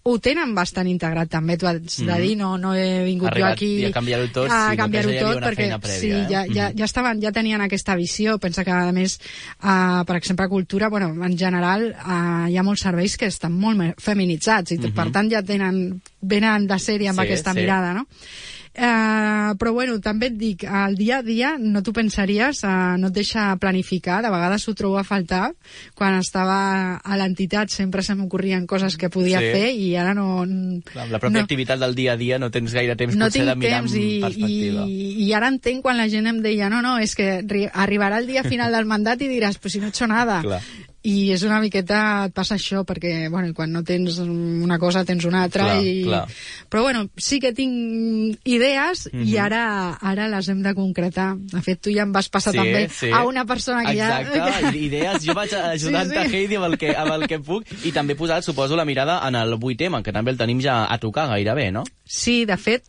Ho 0.03 0.17
tenen 0.19 0.51
bastant 0.55 0.89
integrat 0.91 1.31
també, 1.31 1.57
tu 1.57 1.67
has 1.67 1.79
mm 1.79 1.87
-hmm. 1.87 2.13
de 2.13 2.21
dir, 2.21 2.37
no, 2.37 2.57
no 2.57 2.73
he 2.75 3.03
vingut 3.05 3.31
Arribat, 3.31 3.49
jo 3.49 3.53
aquí 3.53 3.85
a 3.85 3.91
canviar-ho 3.91 4.27
tot, 4.27 4.51
a 4.51 4.71
sí, 4.71 4.77
canviar-ho 4.77 5.11
tot 5.19 5.43
perquè 5.43 5.79
prèvia, 5.79 5.99
sí, 5.99 6.11
eh? 6.11 6.27
ja, 6.29 6.45
ja, 6.47 6.71
ja, 6.75 6.85
estaven, 6.85 7.21
ja 7.21 7.31
tenien 7.31 7.61
aquesta 7.61 7.95
visió. 7.95 8.37
Pensa 8.39 8.63
que, 8.63 8.71
a 8.71 8.91
més, 8.91 9.19
uh, 9.63 10.03
per 10.05 10.17
exemple, 10.17 10.45
a 10.45 10.49
cultura, 10.49 10.89
bueno, 10.89 11.13
en 11.25 11.37
general, 11.37 11.95
uh, 11.95 12.49
hi 12.49 12.57
ha 12.57 12.63
molts 12.63 12.81
serveis 12.81 13.17
que 13.17 13.27
estan 13.27 13.53
molt 13.53 14.01
feminitzats 14.01 14.71
i, 14.71 14.77
mm 14.77 14.83
-hmm. 14.83 14.93
per 14.93 15.11
tant, 15.11 15.31
ja 15.31 15.41
tenen, 15.41 16.01
venen 16.21 16.67
de 16.67 16.75
sèrie 16.75 17.09
amb 17.09 17.19
sí, 17.19 17.25
aquesta 17.25 17.53
sí. 17.53 17.59
mirada, 17.59 17.93
no? 17.93 18.07
Eh, 18.73 19.53
però 19.61 19.71
bueno, 19.71 19.99
també 20.01 20.31
et 20.31 20.37
dic, 20.37 20.63
el 20.65 20.95
dia 20.97 21.19
a 21.21 21.25
dia 21.25 21.51
no 21.61 21.83
t'ho 21.85 21.93
pensaries, 21.93 22.63
eh, 22.65 22.71
no 22.97 23.11
et 23.11 23.15
deixa 23.15 23.51
planificar, 23.61 24.21
de 24.25 24.31
vegades 24.33 24.65
ho 24.67 24.73
trobo 24.73 24.97
a 24.97 25.03
faltar. 25.05 25.51
Quan 25.93 26.17
estava 26.17 26.97
a 26.97 27.17
l'entitat 27.19 27.69
sempre 27.69 28.01
se 28.01 28.15
m'ocorrien 28.17 28.65
coses 28.65 28.97
que 28.97 29.11
podia 29.13 29.41
sí. 29.43 29.51
fer 29.53 29.67
i 29.77 29.91
ara 29.99 30.15
no... 30.17 30.41
Clar, 30.89 31.05
la 31.11 31.21
pròpia 31.21 31.43
no, 31.43 31.45
activitat 31.45 31.81
del 31.83 31.93
dia 31.95 32.17
a 32.17 32.17
dia 32.17 32.39
no 32.41 32.49
tens 32.53 32.73
gaire 32.73 32.97
temps 32.97 33.15
no 33.15 33.29
potser 33.29 33.45
de 33.45 33.55
mirar 33.61 33.83
temps, 33.83 33.97
i, 33.99 34.07
perspectiva. 34.23 34.87
I, 34.89 35.27
I 35.27 35.29
ara 35.37 35.51
entenc 35.53 35.85
quan 35.85 35.99
la 36.01 36.09
gent 36.09 36.31
em 36.33 36.41
deia 36.41 36.71
no, 36.73 36.81
no, 36.81 36.97
és 37.03 37.13
que 37.19 37.43
arribarà 37.73 38.23
el 38.23 38.27
dia 38.31 38.45
final 38.47 38.73
del 38.73 38.89
mandat 38.89 39.21
i 39.21 39.29
diràs, 39.29 39.61
pues 39.61 39.77
si 39.77 39.83
no 39.83 39.91
he 39.91 39.93
hecho 39.93 40.09
nada. 40.09 40.41
Clar 40.41 40.63
i 41.03 41.31
és 41.35 41.43
una 41.43 41.59
miqueta, 41.59 42.25
et 42.29 42.33
passa 42.33 42.55
això 42.55 42.85
perquè 42.87 43.29
bueno, 43.29 43.51
quan 43.53 43.71
no 43.75 43.83
tens 43.83 44.19
una 44.23 44.77
cosa 44.79 45.03
tens 45.03 45.25
una 45.27 45.43
altra 45.43 45.65
clar, 45.65 45.83
i... 45.83 46.03
clar. 46.05 46.21
però 46.71 46.81
bueno, 46.85 47.09
sí 47.17 47.41
que 47.43 47.51
tinc 47.53 48.39
idees 48.45 49.09
mm 49.11 49.17
-hmm. 49.19 49.27
i 49.27 49.33
Mhm. 49.33 49.39
ara, 49.45 49.97
ara 50.01 50.27
les 50.29 50.47
hem 50.47 50.61
de 50.63 50.73
concretar 50.73 51.35
de 51.37 51.61
fet 51.61 51.81
tu 51.81 51.91
ja 51.91 52.03
em 52.03 52.11
vas 52.11 52.29
passar 52.29 52.53
Sí, 52.53 52.57
també 52.57 52.87
sí. 52.89 53.09
a 53.11 53.23
una 53.25 53.45
persona 53.45 53.83
que 53.83 53.91
Exacte, 53.93 54.39
ja... 54.39 54.71
idees. 54.75 55.25
Jo 55.25 55.33
vaig 55.33 55.53
ajudant-te, 55.53 56.23
Sí, 56.23 56.29
sí. 56.29 56.35
Heidi, 56.35 56.55
amb 56.55 56.65
el, 56.65 56.77
que, 56.77 56.95
amb 56.95 57.11
el 57.11 57.27
que 57.27 57.39
puc, 57.39 57.65
i 57.83 57.91
també 57.91 58.15
posar, 58.15 58.41
suposo, 58.43 58.75
la 58.75 58.85
mirada 58.85 59.21
en 59.27 59.35
el 59.35 59.53
8 59.53 59.75
tema, 59.77 60.03
que 60.03 60.11
també 60.13 60.31
el 60.31 60.37
tenim 60.37 60.61
ja 60.61 60.85
a 60.89 60.97
tocar 60.99 61.27
gairebé, 61.27 61.71
no? 61.71 61.83
Sí, 62.05 62.45
de 62.45 62.57
fet, 62.57 62.83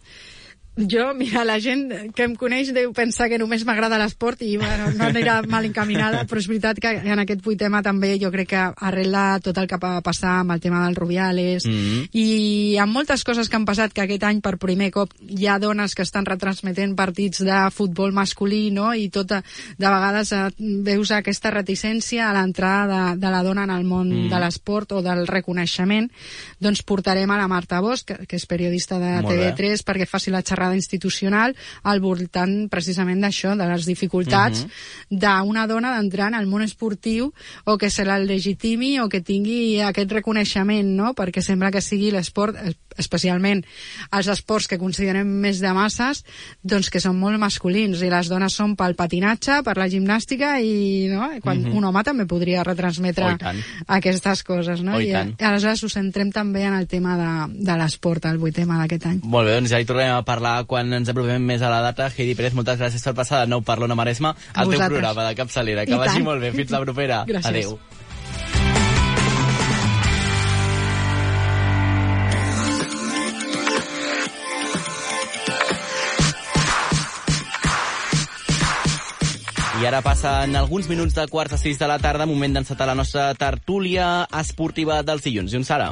jo, 0.77 1.14
mira, 1.14 1.45
la 1.45 1.61
gent 1.61 2.12
que 2.14 2.25
em 2.25 2.35
coneix 2.37 2.72
deu 2.75 2.93
pensar 2.93 3.29
que 3.29 3.39
només 3.39 3.64
m'agrada 3.66 3.99
l'esport 4.01 4.43
i 4.43 4.57
bueno, 4.57 4.91
no 4.97 5.05
anirà 5.05 5.41
mal 5.47 5.64
encaminada, 5.64 6.25
però 6.27 6.39
és 6.41 6.49
veritat 6.49 6.81
que 6.83 6.91
en 7.05 7.18
aquest 7.22 7.43
vuit 7.45 7.59
tema 7.59 7.83
també 7.83 8.14
jo 8.20 8.31
crec 8.31 8.49
que 8.55 8.62
arrela 8.75 9.41
tot 9.45 9.59
el 9.59 9.68
que 9.70 9.79
va 9.81 10.01
passar 10.03 10.41
amb 10.41 10.53
el 10.53 10.61
tema 10.61 10.85
dels 10.85 10.99
Rubiales 10.99 11.64
Mm 11.64 11.70
-hmm. 11.70 12.09
i 12.12 12.77
amb 12.79 12.93
moltes 12.93 13.25
coses 13.25 13.49
que 13.49 13.57
han 13.57 13.64
passat 13.64 13.93
que 13.93 14.03
aquest 14.03 14.22
any 14.25 14.41
per 14.41 14.59
primer 14.59 14.91
cop 14.91 15.11
hi 15.29 15.47
ha 15.47 15.59
dones 15.59 15.95
que 15.95 16.03
estan 16.03 16.25
retransmetent 16.25 16.95
partits 16.97 17.39
de 17.45 17.70
futbol 17.70 18.12
masculí 18.12 18.70
no? 18.70 18.95
i 18.95 19.09
tot, 19.09 19.29
de 19.29 19.43
vegades 19.79 20.33
eh, 20.33 20.51
veus 20.59 21.11
aquesta 21.11 21.51
reticència 21.51 22.29
a 22.29 22.33
l'entrada 22.33 23.14
de, 23.14 23.20
de 23.20 23.31
la 23.31 23.43
dona 23.43 23.64
en 23.64 23.70
el 23.70 23.85
món 23.85 24.09
Mm. 24.09 24.25
mm. 24.27 24.31
de 24.31 24.41
l'esport 24.41 24.93
o 24.93 25.03
del 25.03 25.27
reconeixement 25.27 26.11
doncs 26.61 26.83
portarem 26.83 27.31
a 27.31 27.39
la 27.39 27.49
Marta 27.49 27.81
Bosch 27.81 28.05
que, 28.05 28.27
que 28.27 28.37
és 28.37 28.47
periodista 28.47 28.99
de 28.99 29.22
Molt 29.22 29.35
bé. 29.35 29.53
TV3 29.55 29.85
perquè 29.85 30.07
faci 30.07 30.31
la 30.31 30.43
xerrada 30.43 30.63
institucional 30.72 31.54
al 31.82 32.00
voltant 32.00 32.70
precisament 32.70 33.20
d'això, 33.20 33.56
de 33.56 33.66
les 33.68 33.84
dificultats 33.84 34.64
Mhm. 34.64 35.18
d'una 35.20 35.66
dona 35.66 35.92
d'entrar 35.96 36.28
en 36.28 36.34
el 36.40 36.46
món 36.46 36.62
esportiu 36.62 37.32
o 37.64 37.76
que 37.76 37.90
se 37.90 38.04
la 38.04 38.18
legitimi 38.18 39.00
o 39.00 39.08
que 39.08 39.20
tingui 39.20 39.80
aquest 39.80 40.10
reconeixement, 40.12 40.88
no? 40.96 41.12
perquè 41.14 41.42
sembla 41.42 41.70
que 41.70 41.80
sigui 41.82 42.10
l'esport, 42.10 42.56
especialment 42.96 43.64
els 44.12 44.28
esports 44.28 44.68
que 44.70 44.78
considerem 44.78 45.26
més 45.26 45.58
de 45.60 45.72
masses, 45.74 46.24
doncs 46.62 46.88
que 46.90 47.00
són 47.00 47.18
molt 47.18 47.38
masculins 47.42 48.00
i 48.02 48.10
les 48.10 48.28
dones 48.30 48.54
són 48.54 48.76
pel 48.76 48.94
patinatge, 48.94 49.62
per 49.66 49.76
la 49.76 49.88
gimnàstica 49.90 50.60
i 50.62 51.08
no? 51.10 51.28
quan 51.42 51.62
Mhm. 51.64 51.74
un 51.76 51.84
home 51.84 52.02
també 52.04 52.26
podria 52.26 52.62
retransmetre 52.64 53.24
Oh, 53.24 53.52
aquestes 53.88 54.42
coses. 54.44 54.82
No? 54.82 54.94
Oh, 54.96 55.00
i 55.00 55.08
I, 55.08 55.12
tant. 55.12 55.34
Aleshores 55.42 55.82
ho 55.84 55.88
centrem 55.88 56.30
també 56.32 56.62
en 56.64 56.74
el 56.74 56.86
tema 56.86 57.16
de, 57.18 57.54
de 57.64 57.76
l'esport, 57.78 58.24
el 58.26 58.38
vuit 58.38 58.54
tema 58.54 58.78
d'aquest 58.78 59.06
any. 59.06 59.20
Molt 59.24 59.48
bé, 59.48 59.54
doncs 59.56 59.70
ja 59.70 59.80
hi 59.80 59.84
tornarem 59.88 60.14
a 60.16 60.22
parlar 60.24 60.53
quan 60.68 60.92
ens 61.00 61.11
apropem 61.12 61.42
més 61.42 61.62
a 61.62 61.72
la 61.72 61.82
data. 61.84 62.11
Heidi 62.14 62.36
Pérez, 62.38 62.55
moltes 62.55 62.78
gràcies 62.80 63.02
per 63.05 63.16
passar 63.18 63.44
de 63.44 63.50
nou 63.50 63.64
per 63.66 63.78
l'Ona 63.82 63.98
Maresma 63.98 64.34
al 64.55 64.70
teu 64.70 64.78
programa 64.86 65.28
de 65.28 65.34
capçalera. 65.42 65.84
Que 65.84 65.96
I 65.96 66.00
vagi 66.00 66.20
tant. 66.20 66.30
molt 66.30 66.40
bé. 66.44 66.55
Fins 66.55 66.70
la 66.74 66.84
propera. 66.86 67.24
Gràcies. 67.28 67.50
Adéu. 67.52 67.78
I 79.74 79.86
ara 79.86 79.98
passen 80.00 80.55
alguns 80.57 80.86
minuts 80.88 81.16
de 81.16 81.26
quarts 81.28 81.52
a 81.52 81.59
sis 81.59 81.76
de 81.80 81.86
la 81.90 81.98
tarda, 81.98 82.24
moment 82.30 82.55
d'encetar 82.55 82.86
la 82.86 82.94
nostra 82.94 83.26
tertúlia 83.34 84.24
esportiva 84.40 85.02
dels 85.02 85.26
dilluns. 85.26 85.52
I 85.52 85.59
on 85.61 85.66
serà? 85.66 85.90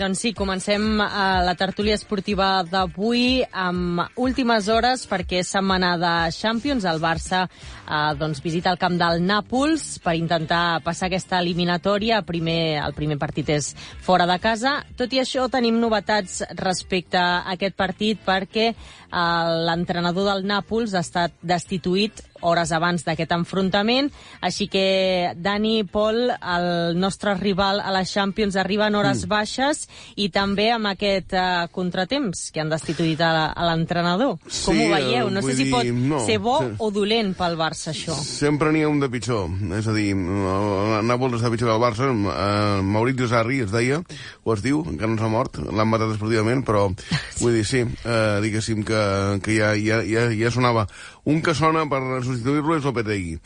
Doncs 0.00 0.22
sí, 0.22 0.30
comencem 0.32 0.96
eh, 0.96 1.06
la 1.44 1.52
tertúlia 1.60 1.92
esportiva 1.98 2.62
d'avui 2.64 3.42
amb 3.52 4.00
últimes 4.16 4.70
hores 4.72 5.02
perquè 5.04 5.42
és 5.42 5.50
setmana 5.52 5.90
de 6.00 6.12
Champions. 6.32 6.86
El 6.88 7.02
Barça 7.02 7.42
eh, 7.44 8.14
doncs 8.16 8.40
visita 8.40 8.72
el 8.72 8.78
camp 8.80 8.96
del 8.96 9.20
Nàpols 9.28 9.98
per 10.00 10.14
intentar 10.16 10.80
passar 10.86 11.10
aquesta 11.10 11.42
eliminatòria. 11.44 12.22
Primer, 12.24 12.80
el 12.80 12.96
primer 12.96 13.18
partit 13.20 13.52
és 13.52 13.74
fora 14.00 14.24
de 14.24 14.38
casa. 14.40 14.78
Tot 14.96 15.12
i 15.12 15.20
això, 15.20 15.50
tenim 15.52 15.76
novetats 15.82 16.40
respecte 16.56 17.20
a 17.20 17.44
aquest 17.52 17.76
partit 17.76 18.24
perquè 18.24 18.70
l'entrenador 19.10 20.28
del 20.30 20.46
Nàpols 20.48 20.94
ha 20.94 21.04
estat 21.04 21.34
destituït 21.42 22.22
hores 22.40 22.72
abans 22.72 23.04
d'aquest 23.04 23.32
enfrontament, 23.36 24.10
així 24.40 24.66
que 24.72 25.32
Dani 25.36 25.82
Pol, 25.84 26.30
el 26.30 26.98
nostre 26.98 27.34
rival 27.38 27.80
a 27.80 27.92
la 27.92 28.04
Champions, 28.08 28.56
arriba 28.56 28.88
en 28.88 28.96
hores 28.98 29.24
mm. 29.24 29.30
baixes 29.30 29.84
i 30.16 30.30
també 30.32 30.70
amb 30.74 30.90
aquest 30.92 31.34
uh, 31.36 31.68
contratemps 31.72 32.48
que 32.54 32.62
han 32.62 32.72
destituït 32.72 33.20
a, 33.24 33.52
l'entrenador. 33.68 34.38
Sí, 34.46 34.64
Com 34.70 34.80
ho 34.80 34.88
veieu? 34.94 35.30
No 35.32 35.44
sé 35.44 35.56
si 35.58 35.68
dir, 35.68 35.74
pot 35.74 35.90
no, 35.90 36.22
ser 36.26 36.38
bo 36.42 36.58
sí. 36.62 36.72
o 36.80 36.90
dolent 36.94 37.34
pel 37.38 37.58
Barça, 37.60 37.90
això. 37.92 38.16
Sempre 38.16 38.72
n'hi 38.72 38.84
ha 38.86 38.90
un 38.90 39.00
de 39.02 39.10
pitjor. 39.12 39.50
És 39.76 39.88
a 39.90 39.94
dir, 39.96 40.10
el 40.14 41.06
Nàpols 41.08 41.38
està 41.38 41.52
pitjor 41.52 41.70
que 41.70 41.76
el 41.76 41.84
Barça. 41.84 42.10
Eh, 42.10 42.80
Maurizio 42.86 43.28
Sarri 43.30 43.60
es 43.66 43.74
deia, 43.74 44.00
o 44.44 44.56
es 44.56 44.64
diu, 44.64 44.82
encara 44.88 45.12
no 45.12 45.20
s'ha 45.20 45.30
mort, 45.32 45.60
l'han 45.60 45.90
matat 45.90 46.14
esportivament, 46.16 46.64
però 46.66 46.88
vull 47.42 47.58
dir, 47.58 47.66
sí, 47.68 47.84
eh, 47.84 48.40
diguéssim 48.44 48.84
que, 48.88 48.99
que 49.44 49.56
ja, 49.58 49.74
ja, 49.78 50.00
ja, 50.06 50.28
ja 50.34 50.50
sonava. 50.54 50.86
Un 51.28 51.42
que 51.44 51.54
sona 51.56 51.86
per 51.90 52.02
substituir-lo 52.24 52.78
és 52.78 52.88
Lopetegui. 52.88 53.36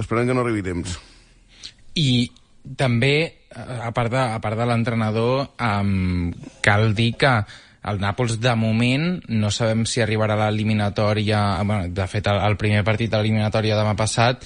Esperem 0.00 0.28
que 0.28 0.36
no 0.36 0.44
arribi 0.44 0.64
temps. 0.66 0.96
I 1.98 2.30
també, 2.78 3.16
a 3.54 3.90
part 3.94 4.12
de, 4.12 4.22
a 4.22 4.40
part 4.42 4.58
de 4.58 4.66
l'entrenador, 4.68 5.46
um, 5.60 6.32
cal 6.64 6.94
dir 6.96 7.12
que 7.20 7.34
el 7.84 7.98
Nàpols, 8.00 8.38
de 8.40 8.54
moment, 8.56 9.20
no 9.28 9.50
sabem 9.52 9.84
si 9.86 10.00
arribarà 10.00 10.34
a 10.38 10.46
l'eliminatòria... 10.50 11.40
Bueno, 11.64 11.88
de 11.92 12.06
fet, 12.08 12.26
el, 12.32 12.38
el 12.46 12.56
primer 12.56 12.82
partit 12.84 13.10
de 13.12 13.18
l'eliminatòria 13.20 13.76
demà 13.76 13.92
passat, 13.98 14.42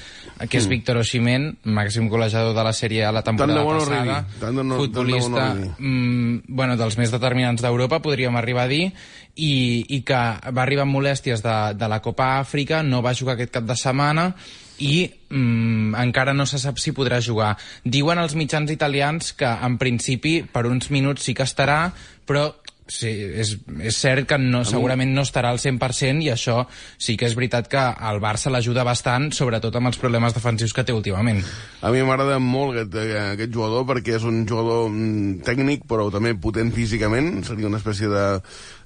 que 0.48 0.58
és 0.58 0.66
Mm. 0.66 0.70
Víctor 0.74 0.96
Osimhen, 1.00 1.48
màxim 1.64 2.08
golejador 2.10 2.54
de 2.54 2.64
la 2.66 2.72
sèrie 2.74 3.04
a 3.06 3.12
la 3.12 3.22
temporada 3.22 3.62
Tant 3.62 3.68
de 3.68 3.78
passada, 3.78 4.18
tant 4.40 4.40
de 4.40 4.40
no- 4.40 4.42
tant 4.42 4.56
de 4.56 4.62
bo 4.62 4.68
no 4.68 4.76
futbolista 4.82 5.46
arribi. 5.52 5.68
mm, 5.78 6.42
bueno, 6.48 6.76
dels 6.76 6.98
més 6.98 7.10
determinants 7.14 7.62
d'Europa, 7.62 8.00
podríem 8.02 8.36
arribar 8.36 8.64
a 8.64 8.68
dir, 8.68 8.92
i, 9.36 9.84
i 9.88 10.02
que 10.02 10.14
va 10.50 10.62
arribar 10.62 10.82
amb 10.82 10.96
molèsties 10.98 11.42
de, 11.42 11.56
de 11.78 11.88
la 11.88 12.00
Copa 12.02 12.38
Àfrica, 12.40 12.82
no 12.82 13.02
va 13.02 13.14
jugar 13.14 13.34
aquest 13.38 13.52
cap 13.54 13.64
de 13.64 13.76
setmana, 13.78 14.34
i 14.78 15.08
mm, 15.30 15.94
encara 15.98 16.34
no 16.34 16.44
se 16.46 16.58
sap 16.58 16.78
si 16.78 16.92
podrà 16.94 17.20
jugar. 17.22 17.56
Diuen 17.84 18.18
els 18.18 18.34
mitjans 18.38 18.70
italians 18.70 19.32
que, 19.32 19.46
en 19.46 19.78
principi, 19.78 20.42
per 20.42 20.66
uns 20.66 20.90
minuts 20.90 21.22
sí 21.26 21.34
que 21.34 21.42
estarà, 21.46 21.92
però 22.28 22.57
sí, 22.88 23.10
és, 23.38 23.54
és 23.84 23.96
cert 24.00 24.26
que 24.30 24.38
no, 24.40 24.64
segurament 24.66 25.12
no 25.14 25.22
estarà 25.26 25.50
al 25.52 25.60
100% 25.60 26.24
i 26.24 26.30
això 26.32 26.62
sí 26.98 27.16
que 27.20 27.28
és 27.28 27.36
veritat 27.36 27.68
que 27.70 27.82
el 28.10 28.20
Barça 28.24 28.50
l'ajuda 28.50 28.84
bastant, 28.88 29.28
sobretot 29.36 29.76
amb 29.76 29.90
els 29.92 30.00
problemes 30.00 30.34
defensius 30.36 30.72
que 30.74 30.84
té 30.88 30.96
últimament. 30.96 31.42
A 31.84 31.92
mi 31.94 32.00
m'agrada 32.02 32.38
molt 32.42 32.74
aquest, 32.82 32.96
aquest 33.36 33.54
jugador 33.54 33.86
perquè 33.92 34.16
és 34.18 34.24
un 34.28 34.42
jugador 34.48 34.88
mm, 34.90 35.44
tècnic 35.46 35.84
però 35.88 36.08
també 36.14 36.34
potent 36.34 36.72
físicament, 36.74 37.42
seria 37.46 37.68
una 37.68 37.78
espècie 37.78 38.08
de, 38.10 38.24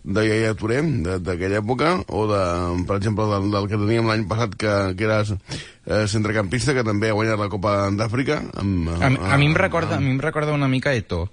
de 0.03 0.27
Yaya 0.29 0.55
Touré 0.59 0.83
de- 0.83 1.21
d'aquella 1.23 1.63
època 1.63 1.95
o 2.11 2.27
de, 2.31 2.43
per 2.89 2.99
exemple 2.99 3.29
del, 3.31 3.51
del 3.55 3.69
que 3.71 3.79
teníem 3.81 4.11
l'any 4.11 4.27
passat 4.31 4.59
que, 4.59 4.75
que 4.99 5.07
era 5.07 5.21
eh, 5.23 6.05
centrecampista 6.11 6.75
que 6.75 6.83
també 6.87 7.11
ha 7.13 7.17
guanyat 7.17 7.39
la 7.39 7.49
Copa 7.53 7.77
d'Àfrica 7.95 8.41
amb, 8.59 8.91
A, 8.99 9.13
a, 9.33 9.39
mi 9.39 9.47
em 9.47 9.55
recorda, 9.55 9.97
a 9.97 10.03
mi 10.03 10.11
em 10.17 10.21
recorda 10.23 10.53
una 10.59 10.69
mica 10.69 10.93
Eto, 10.99 11.29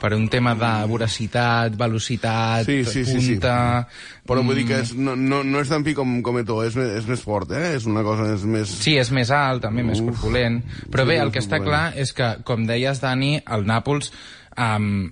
per 0.00 0.12
un 0.16 0.26
tema 0.32 0.54
de 0.58 0.72
voracitat, 0.90 1.76
velocitat, 1.78 2.66
Sí, 2.66 2.84
sí, 2.84 3.04
sí, 3.04 3.20
sí. 3.20 3.34
punta... 3.34 3.88
Però 4.24 4.40
vull 4.40 4.56
dir 4.56 4.66
que 4.68 4.78
mm, 4.78 4.84
és, 4.86 4.92
no, 4.96 5.16
no, 5.20 5.42
no 5.44 5.60
és 5.60 5.68
tan 5.68 5.84
pi 5.84 5.92
com, 5.96 6.14
com 6.24 6.38
Eto'o, 6.40 6.62
és, 6.64 6.76
és 7.00 7.08
més 7.10 7.20
fort, 7.20 7.50
eh? 7.52 7.74
És 7.76 7.88
una 7.90 8.04
cosa, 8.06 8.30
és 8.32 8.46
més... 8.48 8.70
Sí, 8.84 8.96
és 9.00 9.10
més 9.12 9.32
alt, 9.34 9.64
també 9.66 9.84
més 9.84 10.00
corpulent. 10.00 10.62
Però 10.92 11.04
sí, 11.04 11.12
bé, 11.12 11.18
el 11.20 11.34
que 11.34 11.42
està 11.44 11.60
clar 11.64 11.90
és 12.00 12.14
que, 12.16 12.30
com 12.48 12.64
deies, 12.68 13.02
Dani, 13.04 13.36
el 13.44 13.68
Nàpols 13.68 14.12
Um, 14.54 15.10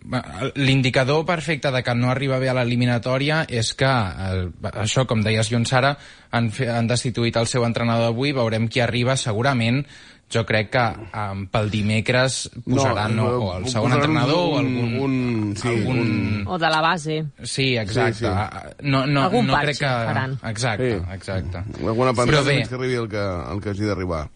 L'indicador 0.54 1.24
perfecte 1.26 1.72
de 1.74 1.82
que 1.82 1.94
no 1.98 2.12
arriba 2.12 2.38
bé 2.38 2.46
a 2.52 2.54
l'eliminatòria 2.54 3.40
és 3.50 3.72
que, 3.74 3.90
eh, 3.90 4.44
això, 4.70 5.02
com 5.10 5.24
deies, 5.24 5.50
Jon 5.50 5.66
Sara, 5.66 5.96
han, 6.30 6.50
han 6.70 6.86
destituït 6.86 7.36
el 7.40 7.50
seu 7.50 7.66
entrenador 7.66 8.12
d'avui, 8.12 8.30
veurem 8.36 8.68
qui 8.70 8.80
arriba, 8.80 9.16
segurament, 9.18 9.82
jo 10.32 10.42
crec 10.48 10.70
que 10.72 10.82
um, 11.18 11.44
pel 11.52 11.68
dimecres 11.70 12.48
posaran 12.64 13.14
no, 13.16 13.26
o 13.36 13.50
el 13.58 13.66
segon 13.68 13.90
posaran 13.90 13.98
entrenador 14.00 14.38
o 14.38 14.58
un- 14.58 14.66
algun... 14.66 14.96
un- 15.04 15.56
sí, 15.60 15.68
algun... 15.68 15.98
un- 16.00 16.44
O 16.46 16.58
de 16.58 16.70
la 16.72 16.80
base. 16.80 17.18
Sí, 17.42 17.76
exacte. 17.76 18.14
Sí, 18.14 18.26
sí. 18.26 18.86
No, 18.88 19.06
no, 19.06 19.22
Algun 19.28 19.46
no 19.46 19.58
crec 19.60 19.78
que... 19.78 19.86
faran. 19.86 20.38
Exacte, 20.44 20.90
Sí. 20.98 21.14
exacte. 21.14 21.62
Alguna 21.84 22.12
pantalla 22.12 22.42
bé, 22.42 22.62
que 22.68 22.74
arribi 22.74 22.94
el 22.94 23.08
que, 23.08 23.22
el 23.52 23.60
que 23.62 23.70
hagi 23.70 23.84
d'arribar. 23.86 24.26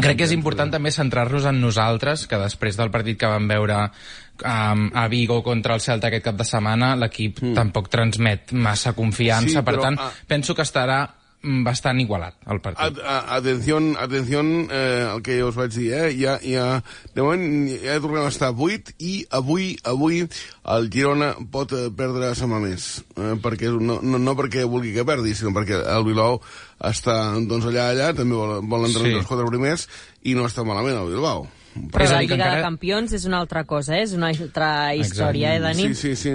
Crec 0.00 0.16
que 0.16 0.24
és 0.24 0.32
important 0.32 0.70
també 0.72 0.88
centrar-nos 0.94 1.44
en 1.44 1.58
nosaltres, 1.60 2.22
que 2.26 2.38
després 2.40 2.78
del 2.78 2.88
partit 2.94 3.18
que 3.20 3.28
vam 3.28 3.44
veure 3.50 3.76
um, 3.84 4.86
a 4.96 5.06
Vigo 5.12 5.42
contra 5.44 5.74
el 5.76 5.82
Celta 5.84 6.08
aquest 6.08 6.24
cap 6.24 6.38
de 6.38 6.46
setmana, 6.48 6.94
l'equip 6.96 7.42
mm. 7.42 7.52
tampoc 7.58 7.90
transmet 7.92 8.54
massa 8.56 8.94
confiança, 8.96 9.58
Sí, 9.60 9.64
per 9.66 9.74
però, 9.74 9.82
tant, 9.90 9.98
ah, 10.00 10.08
penso 10.30 10.54
que 10.56 10.64
estarà 10.64 11.02
bastant 11.42 12.00
igualat 12.02 12.34
el 12.52 12.58
partit. 12.60 12.82
At, 12.84 12.98
a, 13.00 13.36
atención, 13.36 13.96
atención 13.96 14.68
eh, 14.70 15.08
el 15.14 15.22
que 15.24 15.38
jo 15.40 15.48
us 15.48 15.56
vaig 15.56 15.72
dir, 15.72 15.92
eh? 15.96 16.10
Ja, 16.18 16.34
ja, 16.44 16.82
de 17.14 17.24
moment 17.24 17.70
ja 17.80 17.96
tornem 18.00 18.26
a 18.26 18.32
estar 18.32 18.50
a 18.50 18.56
8 18.56 18.96
i 19.00 19.14
avui, 19.30 19.70
avui 19.88 20.20
el 20.74 20.90
Girona 20.92 21.32
pot 21.52 21.72
eh, 21.72 21.86
perdre 21.96 22.28
a 22.28 22.34
Sama 22.36 22.60
més. 22.60 22.90
Eh, 23.16 23.36
perquè, 23.40 23.70
no, 23.72 24.00
no, 24.02 24.20
no 24.20 24.36
perquè 24.36 24.66
vulgui 24.68 24.92
que 24.96 25.06
perdi, 25.08 25.32
sinó 25.34 25.54
perquè 25.56 25.80
el 25.80 26.04
Bilbao 26.04 26.42
està 26.80 27.16
doncs, 27.40 27.70
allà, 27.70 27.88
allà, 27.94 28.12
també 28.16 28.36
vol, 28.36 28.60
vol 28.60 28.84
entrar 28.88 29.06
Sí. 29.06 29.08
entre 29.14 29.24
els 29.24 29.30
quatre 29.30 29.48
primers 29.48 29.88
i 30.22 30.36
no 30.36 30.44
està 30.44 30.64
malament 30.64 31.00
el 31.00 31.08
Bilbao. 31.14 31.48
Però 31.70 32.04
la 32.10 32.18
Lliga 32.20 32.34
encara- 32.34 32.56
de 32.56 32.62
Campions 32.62 33.12
és 33.12 33.24
una 33.26 33.38
altra 33.38 33.62
cosa, 33.64 33.96
eh? 33.96 34.02
és 34.02 34.12
una 34.12 34.28
altra 34.28 34.94
història, 34.94 35.54
eh, 35.54 35.60
Dani? 35.60 35.94
Sí, 35.94 35.94
sí, 35.94 36.16
sí. 36.16 36.30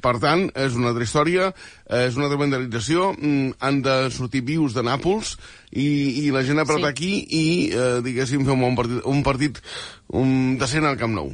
Per 0.00 0.12
tant, 0.22 0.46
és 0.54 0.74
una 0.78 0.88
altra 0.92 1.02
història, 1.02 1.48
és 1.90 2.14
una 2.16 2.26
altra 2.28 2.38
mentalització. 2.38 3.12
mm, 3.18 3.54
Han 3.60 3.82
de 3.82 4.10
sortir 4.10 4.42
vius 4.42 4.74
de 4.74 4.82
Nàpols 4.82 5.36
i, 5.72 6.26
i 6.26 6.30
la 6.30 6.44
gent 6.44 6.58
apretar 6.60 6.92
Sí. 6.94 6.94
aquí 6.94 7.26
i, 7.30 7.70
eh, 7.74 8.00
diguéssim, 8.02 8.44
fer 8.44 8.52
un 8.54 8.60
bon 8.60 8.76
partit, 8.76 9.02
un 9.04 9.22
partit 9.22 9.58
un, 10.12 10.56
decent 10.58 10.84
al 10.86 10.96
Camp 10.96 11.12
Nou. 11.14 11.32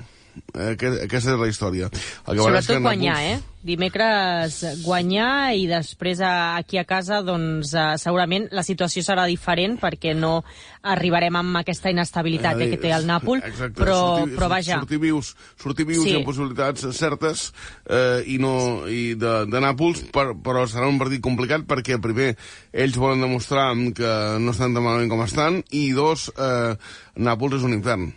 Eh, 0.55 0.72
aquest, 0.72 1.03
aquesta 1.05 1.35
és 1.35 1.41
la 1.41 1.49
història. 1.49 1.89
El 2.26 2.37
que 2.37 2.43
Sobretot 2.43 2.76
que 2.76 2.83
guanyar, 2.85 3.16
Nàpols- 3.18 3.39
eh? 3.39 3.49
Dimecres 3.62 4.57
guanyar 4.83 5.55
i 5.55 5.66
després 5.70 6.18
a, 6.24 6.57
aquí 6.59 6.78
a 6.80 6.85
casa 6.89 7.20
doncs 7.22 7.70
eh, 7.78 7.85
segurament 8.01 8.49
la 8.51 8.64
situació 8.66 9.05
serà 9.07 9.26
diferent 9.30 9.76
perquè 9.78 10.14
no 10.18 10.41
arribarem 10.83 11.37
amb 11.39 11.61
aquesta 11.61 11.93
inestabilitat 11.93 12.59
eh, 12.59 12.70
que 12.72 12.78
té 12.83 12.91
el 12.97 13.07
Nàpol, 13.07 13.39
Exacte, 13.47 13.76
però, 13.78 13.99
sortir, 14.18 14.37
però 14.39 14.49
vaja, 14.51 14.78
Sortir 14.80 14.99
vius, 15.05 15.35
sortir 15.62 15.87
vius 15.87 16.03
Sí. 16.03 16.11
sí. 16.11 16.16
amb 16.16 16.26
possibilitats 16.26 16.89
certes 16.99 17.45
eh, 17.87 18.24
i, 18.35 18.39
no, 18.43 18.55
i 18.91 19.14
de, 19.14 19.35
de 19.53 19.61
Nàpols, 19.62 20.03
per, 20.11 20.33
però 20.43 20.64
serà 20.66 20.89
un 20.91 20.99
partit 20.99 21.22
complicat 21.22 21.62
perquè, 21.68 22.01
primer, 22.03 22.33
ells 22.72 22.99
volen 22.99 23.22
demostrar 23.22 23.68
que 23.95 24.16
no 24.43 24.57
estan 24.57 24.74
tan 24.74 24.83
malament 24.83 25.12
com 25.12 25.22
estan 25.22 25.62
i, 25.70 25.93
dos, 25.95 26.33
eh, 26.35 26.74
Nàpols 27.20 27.61
és 27.61 27.68
un 27.68 27.76
infern. 27.78 28.11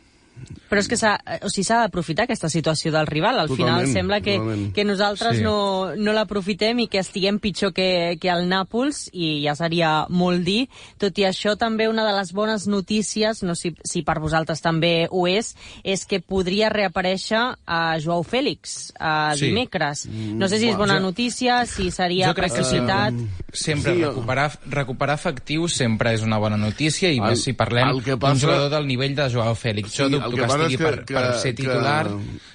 Però 0.70 0.80
és 0.82 0.88
que 0.88 0.98
s'ha 0.98 1.16
o 1.44 1.50
sigui, 1.50 1.64
s'ha 1.64 1.80
d'aprofitar 1.84 2.26
aquesta 2.26 2.50
situació 2.50 2.92
del 2.92 3.08
rival. 3.08 3.40
Al 3.40 3.48
final 3.50 3.70
Totalment, 3.86 3.94
sembla 3.94 4.22
que, 4.22 4.38
totalment. 4.38 4.74
que 4.74 4.84
nosaltres 4.86 5.38
Sí. 5.38 5.44
no, 5.44 5.96
no 5.96 6.14
l'aprofitem 6.14 6.80
i 6.80 6.88
que 6.88 7.00
estiguem 7.00 7.40
pitjor 7.40 7.72
que, 7.74 8.18
que 8.20 8.30
el 8.30 8.48
Nàpols 8.50 9.10
i 9.14 9.44
ja 9.46 9.56
seria 9.56 10.06
molt 10.10 10.44
dir. 10.44 10.68
Tot 10.98 11.18
i 11.18 11.24
això, 11.24 11.56
també 11.58 11.88
una 11.88 12.04
de 12.06 12.14
les 12.18 12.34
bones 12.34 12.68
notícies, 12.68 13.44
no 13.44 13.56
sé 13.56 13.70
si, 13.72 13.76
si 13.84 14.02
per 14.04 14.20
vosaltres 14.20 14.62
també 14.62 15.08
ho 15.10 15.28
és, 15.28 15.56
és 15.84 16.06
que 16.06 16.20
podria 16.20 16.70
reaparèixer 16.70 17.56
a 17.66 17.98
Joao 18.00 18.24
Fèlix 18.24 18.92
a 19.00 19.34
Sí. 19.36 19.48
dimecres. 19.48 20.06
No 20.08 20.48
sé 20.48 20.60
si 20.60 20.70
és 20.70 20.76
bona 20.78 20.96
jo- 20.96 21.02
notícia, 21.02 21.66
si 21.66 21.92
seria 21.92 22.34
crec 22.34 22.54
que. 22.54 22.64
Sempre 23.56 23.96
Sí, 23.96 24.04
recuperar, 24.04 24.60
recuperar 24.66 25.16
efectius 25.16 25.74
sempre 25.74 26.14
és 26.14 26.22
una 26.24 26.38
bona 26.38 26.58
notícia 26.58 27.10
i 27.12 27.18
El- 27.20 27.24
més 27.30 27.44
si 27.44 27.54
parlem 27.54 27.94
d'un 28.02 28.20
passa- 28.20 28.36
jugador 28.42 28.70
del 28.70 28.86
nivell 28.88 29.16
de 29.16 29.30
Joao 29.30 29.56
Fèlix. 29.56 29.88
Sí, 29.92 30.04
jo 30.04 30.10
dubto 30.30 30.42
que 30.42 30.48
que, 30.48 30.54
estigui 30.64 30.78
que- 30.78 30.84
per, 30.84 30.96
per 31.06 31.06
que- 31.06 31.40
ser 31.40 31.56
que- 31.56 31.64
titular, 31.64 32.08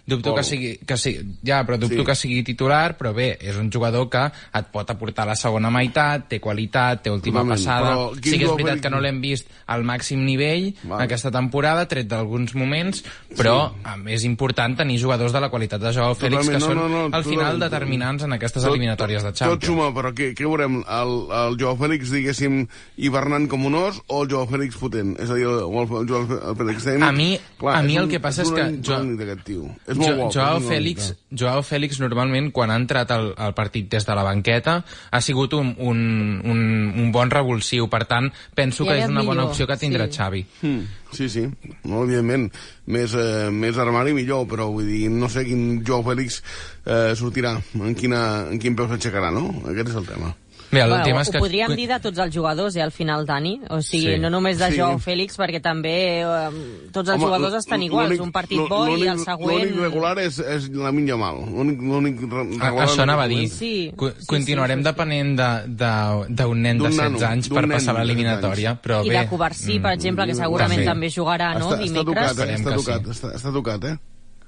dubto 0.06 0.30
Pol. 0.30 0.38
que 0.38 0.44
sigui, 0.44 0.76
que 0.86 0.96
sigui... 0.96 1.36
Ja, 1.44 1.64
però 1.66 1.78
dubto 1.78 1.96
Sí. 2.00 2.04
que 2.04 2.14
sigui 2.14 2.42
titular, 2.42 2.96
però 2.98 3.12
bé, 3.14 3.38
és 3.40 3.56
un 3.56 3.70
jugador 3.72 4.08
que 4.10 4.24
et 4.26 4.66
pot 4.72 4.88
aportar 4.90 5.26
la 5.26 5.36
segona 5.36 5.70
meitat, 5.70 6.28
té 6.28 6.40
qualitat, 6.40 7.02
té 7.02 7.10
última 7.10 7.40
Totalment, 7.44 7.58
passada... 7.58 8.08
Sí 8.22 8.38
que 8.38 8.44
és 8.44 8.50
veritat 8.56 8.80
que 8.82 8.90
no 8.90 9.00
l'hem 9.00 9.20
vist 9.20 9.46
al 9.66 9.84
màxim 9.84 10.24
nivell 10.24 10.74
Vale. 10.82 11.04
aquesta 11.04 11.30
temporada, 11.30 11.86
tret 11.88 12.06
d'alguns 12.08 12.54
moments, 12.54 13.04
però 13.36 13.72
sí. 13.74 14.10
és 14.14 14.24
important 14.24 14.76
tenir 14.76 14.98
jugadors 15.00 15.32
de 15.32 15.40
la 15.40 15.48
qualitat 15.50 15.80
de 15.80 15.92
Joao 15.94 16.14
Fèlix 16.14 16.48
que 16.48 16.58
Totalment, 16.58 16.60
són 16.66 16.76
no, 16.76 16.88
no, 16.88 17.08
no, 17.08 17.16
al 17.16 17.24
final 17.24 17.54
totalment. 17.54 17.62
determinants 17.70 18.24
en 18.24 18.32
aquestes 18.32 18.62
Tot- 18.62 18.72
eliminatòries 18.72 19.22
de 19.22 19.30
Tot 19.30 19.38
Champions. 19.38 19.66
suma, 19.66 19.90
però 19.94 20.12
què, 20.14 20.32
què 20.34 20.44
veurem? 20.46 20.80
El, 20.88 21.14
el 21.44 21.56
Joao 21.60 21.76
Fèlix, 21.78 22.10
diguéssim, 22.10 22.66
hivernant 22.96 23.48
com 23.48 23.64
un 23.66 23.74
os 23.74 24.00
o 24.08 24.22
el 24.24 24.30
Joao 24.30 24.46
Fèlix 24.50 24.76
potent? 24.80 25.14
És 25.20 25.30
a 25.30 25.34
dir, 25.38 25.44
el, 25.46 25.60
el, 25.60 25.96
el 26.02 26.08
Joao 26.08 26.54
Fèlix. 26.56 26.86
A 27.02 27.12
mi- 27.12 27.38
a 27.68 27.82
mi 27.82 27.92
és 27.92 27.98
el 27.98 28.04
un- 28.04 28.10
que 28.10 28.20
passa 28.20 28.42
és 28.42 28.48
un 28.48 28.54
que 28.56 28.62
únic- 28.62 28.84
jo- 28.86 29.36
tio. 29.44 29.64
És 29.86 29.96
molt 29.96 30.08
Jo, 30.08 30.16
guapo. 30.16 30.32
Joao, 30.32 30.58
és 30.58 30.64
Fèlix. 30.64 31.14
Joao 31.30 31.62
Fèlix 31.62 32.00
normalment 32.00 32.50
quan 32.52 32.70
ha 32.70 32.76
entrat 32.76 33.10
al, 33.10 33.34
al 33.36 33.54
partit 33.54 33.88
des 33.90 34.06
de 34.06 34.14
la 34.14 34.22
banqueta 34.22 34.84
ha 35.10 35.20
sigut 35.20 35.52
un, 35.52 35.74
un, 35.78 36.40
un, 36.44 36.92
un 36.96 37.12
bon 37.12 37.30
revulsiu, 37.30 37.88
per 37.88 38.04
tant 38.06 38.30
penso 38.54 38.84
I 38.84 38.88
que 38.88 38.98
és 38.98 39.08
una 39.08 39.22
bona 39.22 39.42
millor, 39.42 39.50
opció 39.50 39.66
que 39.66 39.76
tindrà 39.76 40.06
sí. 40.06 40.16
Xavi. 40.16 40.46
Mm, 40.62 40.80
sí, 41.12 41.28
sí, 41.28 41.46
no, 41.84 42.02
evidentment. 42.04 42.50
Més, 42.86 43.12
eh, 43.14 43.50
més 43.52 43.76
armari 43.78 44.12
millor, 44.12 44.46
però 44.48 44.70
vull 44.72 44.86
dir, 44.86 45.08
no 45.10 45.28
sé 45.28 45.44
quin 45.44 45.84
Joao 45.86 46.02
Fèlix 46.02 46.42
eh, 46.86 47.14
sortirà, 47.14 47.60
en, 47.74 47.94
quina, 47.94 48.46
en 48.50 48.58
quin 48.58 48.74
peu 48.74 48.88
s'aixecarà, 48.88 49.30
no? 49.30 49.48
Aquest 49.68 49.88
és 49.90 49.94
el 49.96 50.06
tema. 50.06 50.34
Bé, 50.70 50.80
el 50.82 50.88
Bueno, 50.90 51.02
tema 51.02 51.18
ho 51.18 51.22
és 51.22 51.30
que... 51.34 51.38
podríem 51.42 51.72
dir 51.74 51.88
de 51.90 51.96
tots 51.98 52.18
els 52.22 52.30
jugadors, 52.34 52.76
eh, 52.76 52.82
al 52.84 52.92
final, 52.94 53.24
Dani. 53.26 53.56
O 53.74 53.80
sigui, 53.82 54.14
Sí. 54.14 54.18
no 54.22 54.30
només 54.30 54.56
de 54.58 54.68
Sí. 54.70 54.76
Joao 54.78 55.00
Fèlix, 55.02 55.34
perquè 55.36 55.60
també 55.60 56.20
eh, 56.22 56.50
tots 56.92 57.08
els 57.08 57.16
Home, 57.18 57.24
jugadors 57.26 57.54
estan 57.58 57.82
iguals. 57.82 58.20
Un 58.20 58.30
partit 58.30 58.60
bo 58.68 58.86
i 58.96 59.08
el 59.08 59.18
següent... 59.18 59.64
L'únic 59.64 59.80
regular 59.80 60.18
és, 60.22 60.38
és 60.38 60.68
la 60.70 60.92
Minya 60.92 61.16
Mal. 61.16 61.40
L'únic 61.50 61.80
l'únic 61.82 62.20
re- 62.22 62.46
A, 62.60 62.64
regular... 62.68 62.86
això 62.86 63.02
anava 63.02 63.24
a 63.24 63.28
dir. 63.28 63.48
Sí, 63.50 63.90
Co- 63.96 64.12
sí, 64.12 64.26
Continuarem 64.26 64.78
sí, 64.78 64.84
sí, 64.84 64.88
sí. 64.88 64.94
depenent 64.94 65.34
de- 65.40 65.74
de- 65.74 66.34
d'un 66.38 66.62
nen 66.62 66.78
de 66.78 66.84
D'un 66.84 66.90
16 66.92 67.02
nano, 67.18 67.26
anys 67.32 67.48
d'un 67.48 67.56
per 67.58 67.64
passar 67.68 67.94
de 67.96 67.98
16 67.98 68.06
l'eliminatòria, 68.06 68.76
però 68.80 69.04
I 69.04 69.08
bé... 69.08 69.18
de 69.18 69.28
Covarsí, 69.28 69.80
per 69.80 69.90
mm, 69.90 69.98
exemple, 69.98 70.26
que 70.26 70.34
segurament 70.36 70.84
també. 70.84 70.86
també 70.86 71.10
jugarà, 71.10 71.50
no? 71.58 71.66
està, 71.72 71.82
està 71.82 72.04
Dimecres. 72.04 72.30
tocat, 72.30 72.48
eh? 72.48 72.54
Està 72.54 72.74
tocat, 72.76 73.10
està, 73.16 73.34
està 73.34 73.52
tocat, 73.52 73.84
eh? 73.90 73.96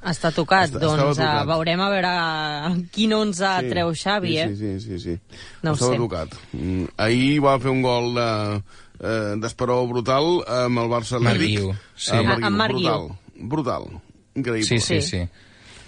Està 0.02 0.32
tocat, 0.34 0.66
Està- 0.70 0.80
doncs 0.82 1.16
tocat. 1.16 1.44
uh, 1.44 1.46
veurem 1.46 1.80
a 1.80 1.88
veure 1.92 2.12
quin 2.90 3.12
11 3.14 3.50
sí, 3.60 3.68
treu 3.70 3.92
Xavi, 3.94 4.32
sí, 4.32 4.38
eh? 4.38 4.48
Sí, 4.48 4.56
sí, 4.56 4.80
sí, 4.80 4.98
sí. 4.98 5.18
No 5.62 5.70
ho 5.70 5.74
estava 5.74 5.92
sé. 5.92 5.98
tocat. 5.98 6.34
Mm, 6.52 6.84
ahir 6.98 7.40
va 7.44 7.58
fer 7.62 7.70
un 7.70 7.82
gol 7.82 8.14
de, 8.16 8.28
eh, 8.98 9.34
d'esperó 9.38 9.86
brutal 9.86 10.42
amb 10.48 10.78
el 10.82 10.90
Barça. 10.90 11.20
Marc 11.22 11.38
Guiu, 11.38 11.70
sí. 11.94 12.10
Eh, 12.16 12.26
amb 12.42 12.56
Marc 12.56 12.74
Guiu. 12.74 12.88
Brutal, 12.90 13.46
brutal. 13.48 13.86
Increïble. 14.34 14.66
Sí, 14.66 14.80
sí, 14.80 15.00
Sí. 15.02 15.28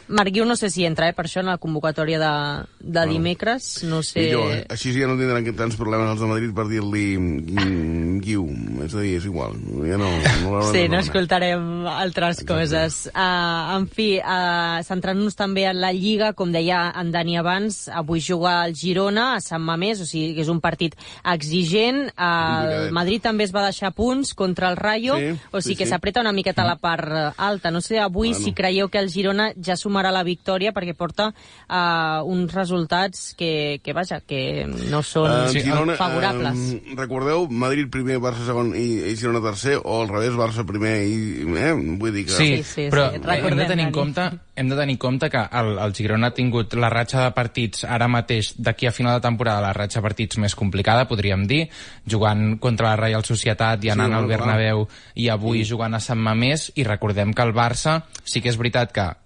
Sí. 0.06 0.12
Marc 0.12 0.32
Guiu 0.34 0.44
no 0.44 0.56
sé 0.56 0.70
si 0.70 0.84
entra, 0.84 1.08
eh, 1.08 1.14
per 1.16 1.26
això, 1.26 1.40
en 1.40 1.48
la 1.50 1.58
convocatòria 1.58 2.18
de, 2.20 2.32
de 2.80 3.06
dimecres. 3.08 3.82
No 3.88 4.02
sé... 4.02 4.20
Millor, 4.28 4.52
eh? 4.52 4.62
Així 4.74 4.92
ja 4.96 5.08
no 5.08 5.16
tindran 5.18 5.46
tants 5.56 5.76
problemes 5.80 6.10
els 6.12 6.20
de 6.20 6.28
Madrid 6.30 6.54
per 6.56 6.66
dir-li 6.68 7.04
mm, 7.18 8.18
Guiu. 8.24 8.44
És 8.84 8.94
a 8.94 9.00
dir, 9.02 9.14
és 9.18 9.24
igual. 9.28 9.56
Ja 9.88 9.98
no, 10.00 10.10
no 10.44 10.62
Sí, 10.72 10.86
no 10.88 10.98
escoltarem 11.00 11.86
altres 11.90 12.42
coses. 12.46 13.00
Uh, 13.14 13.76
en 13.78 13.88
fi, 13.90 14.08
uh, 14.20 14.80
centrant-nos 14.86 15.36
també 15.38 15.66
en 15.70 15.80
la 15.82 15.92
Lliga, 15.94 16.32
com 16.36 16.52
deia 16.54 16.86
en 17.00 17.10
Dani 17.14 17.38
abans, 17.40 17.84
avui 17.88 18.22
juga 18.24 18.60
el 18.66 18.74
Girona 18.76 19.34
a 19.36 19.40
Sant 19.44 19.62
Mamés, 19.64 20.00
o 20.02 20.08
sigui 20.08 20.34
que 20.36 20.44
és 20.44 20.50
un 20.52 20.60
partit 20.64 20.96
exigent. 21.34 22.04
Uh, 22.14 22.86
el 22.88 22.92
Madrid 22.96 23.22
també 23.24 23.44
es 23.46 23.52
va 23.54 23.64
deixar 23.66 23.92
punts 23.96 24.34
contra 24.34 24.70
el 24.72 24.76
Rayo, 24.76 25.16
Sí, 25.18 25.32
o 25.52 25.60
sigui 25.60 25.74
sí, 25.74 25.78
que 25.78 25.86
sí. 25.86 25.90
s'apreta 25.92 26.20
una 26.24 26.32
miqueta 26.32 26.64
la 26.66 26.76
part 26.76 27.34
alta. 27.36 27.70
No 27.70 27.80
sé 27.80 27.98
avui 28.00 28.30
Bueno. 28.32 28.44
si 28.44 28.52
creieu 28.52 28.88
que 28.88 28.98
el 28.98 29.10
Girona 29.10 29.52
ja 29.60 29.76
s'ho 29.76 29.90
sumarà 29.94 30.10
la 30.10 30.24
victòria 30.26 30.72
perquè 30.74 30.94
porta 30.98 31.28
uh, 31.30 32.26
uns 32.26 32.52
resultats 32.54 33.34
que, 33.38 33.78
que, 33.84 33.94
vaja, 33.94 34.20
que 34.26 34.66
no 34.90 35.02
són 35.06 35.30
Eh, 35.34 35.50
sí, 35.54 35.62
Girona, 35.64 35.94
favorables. 35.98 36.58
Eh, 36.74 36.94
recordeu, 36.98 37.46
Madrid 37.50 37.88
primer, 37.92 38.18
Barça 38.22 38.44
segon 38.46 38.72
i, 38.76 39.10
i 39.10 39.14
Girona 39.18 39.40
tercer, 39.44 39.78
o 39.78 40.00
al 40.02 40.10
revés, 40.10 40.34
Barça 40.38 40.64
primer 40.66 40.96
i... 41.06 41.44
Eh? 41.44 41.72
Vull 42.00 42.12
dir 42.14 42.26
que... 42.26 42.34
Sí, 42.34 42.50
Sí, 42.54 42.62
sí, 42.62 42.84
però 42.92 43.08
sí, 43.08 43.18
hem 43.18 43.22
de 43.24 43.30
recordem, 43.30 43.68
tenir 43.70 43.86
en 43.88 43.94
compte 43.94 44.26
hem 44.54 44.68
de 44.70 44.76
tenir 44.78 44.94
en 44.94 45.00
compte 45.02 45.30
que 45.32 45.40
el, 45.58 45.72
el 45.82 45.94
Girona 45.96 46.30
ha 46.30 46.34
tingut 46.36 46.76
la 46.78 46.90
ratxa 46.92 47.24
de 47.24 47.32
partits 47.34 47.84
ara 47.88 48.06
mateix 48.10 48.52
d'aquí 48.58 48.86
a 48.86 48.92
final 48.94 49.18
de 49.18 49.24
temporada 49.24 49.64
la 49.64 49.72
ratxa 49.74 49.98
de 50.00 50.06
partits 50.06 50.38
més 50.42 50.54
complicada, 50.58 51.08
podríem 51.10 51.46
dir, 51.50 51.64
jugant 52.10 52.58
contra 52.62 52.92
la 52.92 53.00
Real 53.00 53.26
Societat 53.26 53.84
i 53.84 53.90
anant 53.94 54.12
Sí, 54.12 54.18
al 54.20 54.28
clar. 54.28 54.38
Bernabéu 54.38 54.86
i 55.18 55.28
avui 55.32 55.64
jugant 55.66 55.96
a 55.96 56.02
Sant 56.04 56.20
Mamés 56.22 56.70
i 56.78 56.86
recordem 56.86 57.34
que 57.34 57.42
el 57.46 57.54
Barça 57.56 58.00
sí 58.22 58.44
que 58.44 58.52
és 58.52 58.60
veritat 58.60 58.94
que 58.94 59.08
mm, 59.10 59.23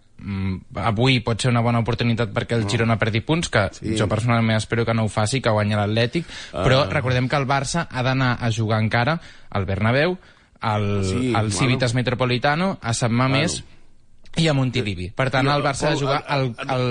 avui 0.74 1.20
pot 1.20 1.40
ser 1.40 1.50
una 1.52 1.60
bona 1.64 1.78
oportunitat 1.80 2.32
perquè 2.34 2.56
el 2.58 2.66
Girona 2.68 2.98
perdi 2.98 3.20
punts, 3.20 3.48
que 3.48 3.68
Sí. 3.72 3.96
jo 3.96 4.08
personalment 4.08 4.56
espero 4.58 4.84
que 4.84 4.94
no 4.94 5.04
ho 5.04 5.08
faci, 5.08 5.40
que 5.40 5.50
guanyi 5.50 5.74
l'Atlètic, 5.74 6.24
però 6.52 6.88
recordem 6.90 7.28
que 7.28 7.36
el 7.36 7.46
Barça 7.46 7.86
ha 7.90 8.02
d'anar 8.02 8.38
a 8.40 8.50
jugar 8.50 8.80
encara 8.82 9.20
al 9.50 9.64
Bernabéu, 9.64 10.18
al, 10.60 11.04
Sí, 11.04 11.32
al 11.34 11.46
bueno. 11.46 11.50
Civitas 11.50 11.94
Metropolitano, 11.94 12.78
a 12.82 12.92
Sant 12.94 13.12
Mamés 13.12 13.62
i 14.36 14.46
a 14.48 14.52
Montilivi. 14.54 15.08
Per 15.16 15.30
tant, 15.30 15.48
el 15.48 15.62
Barça 15.64 15.88
ha 15.88 15.90
de 15.94 16.00
jugar 16.00 16.24
al, 16.28 16.52
al, 16.66 16.82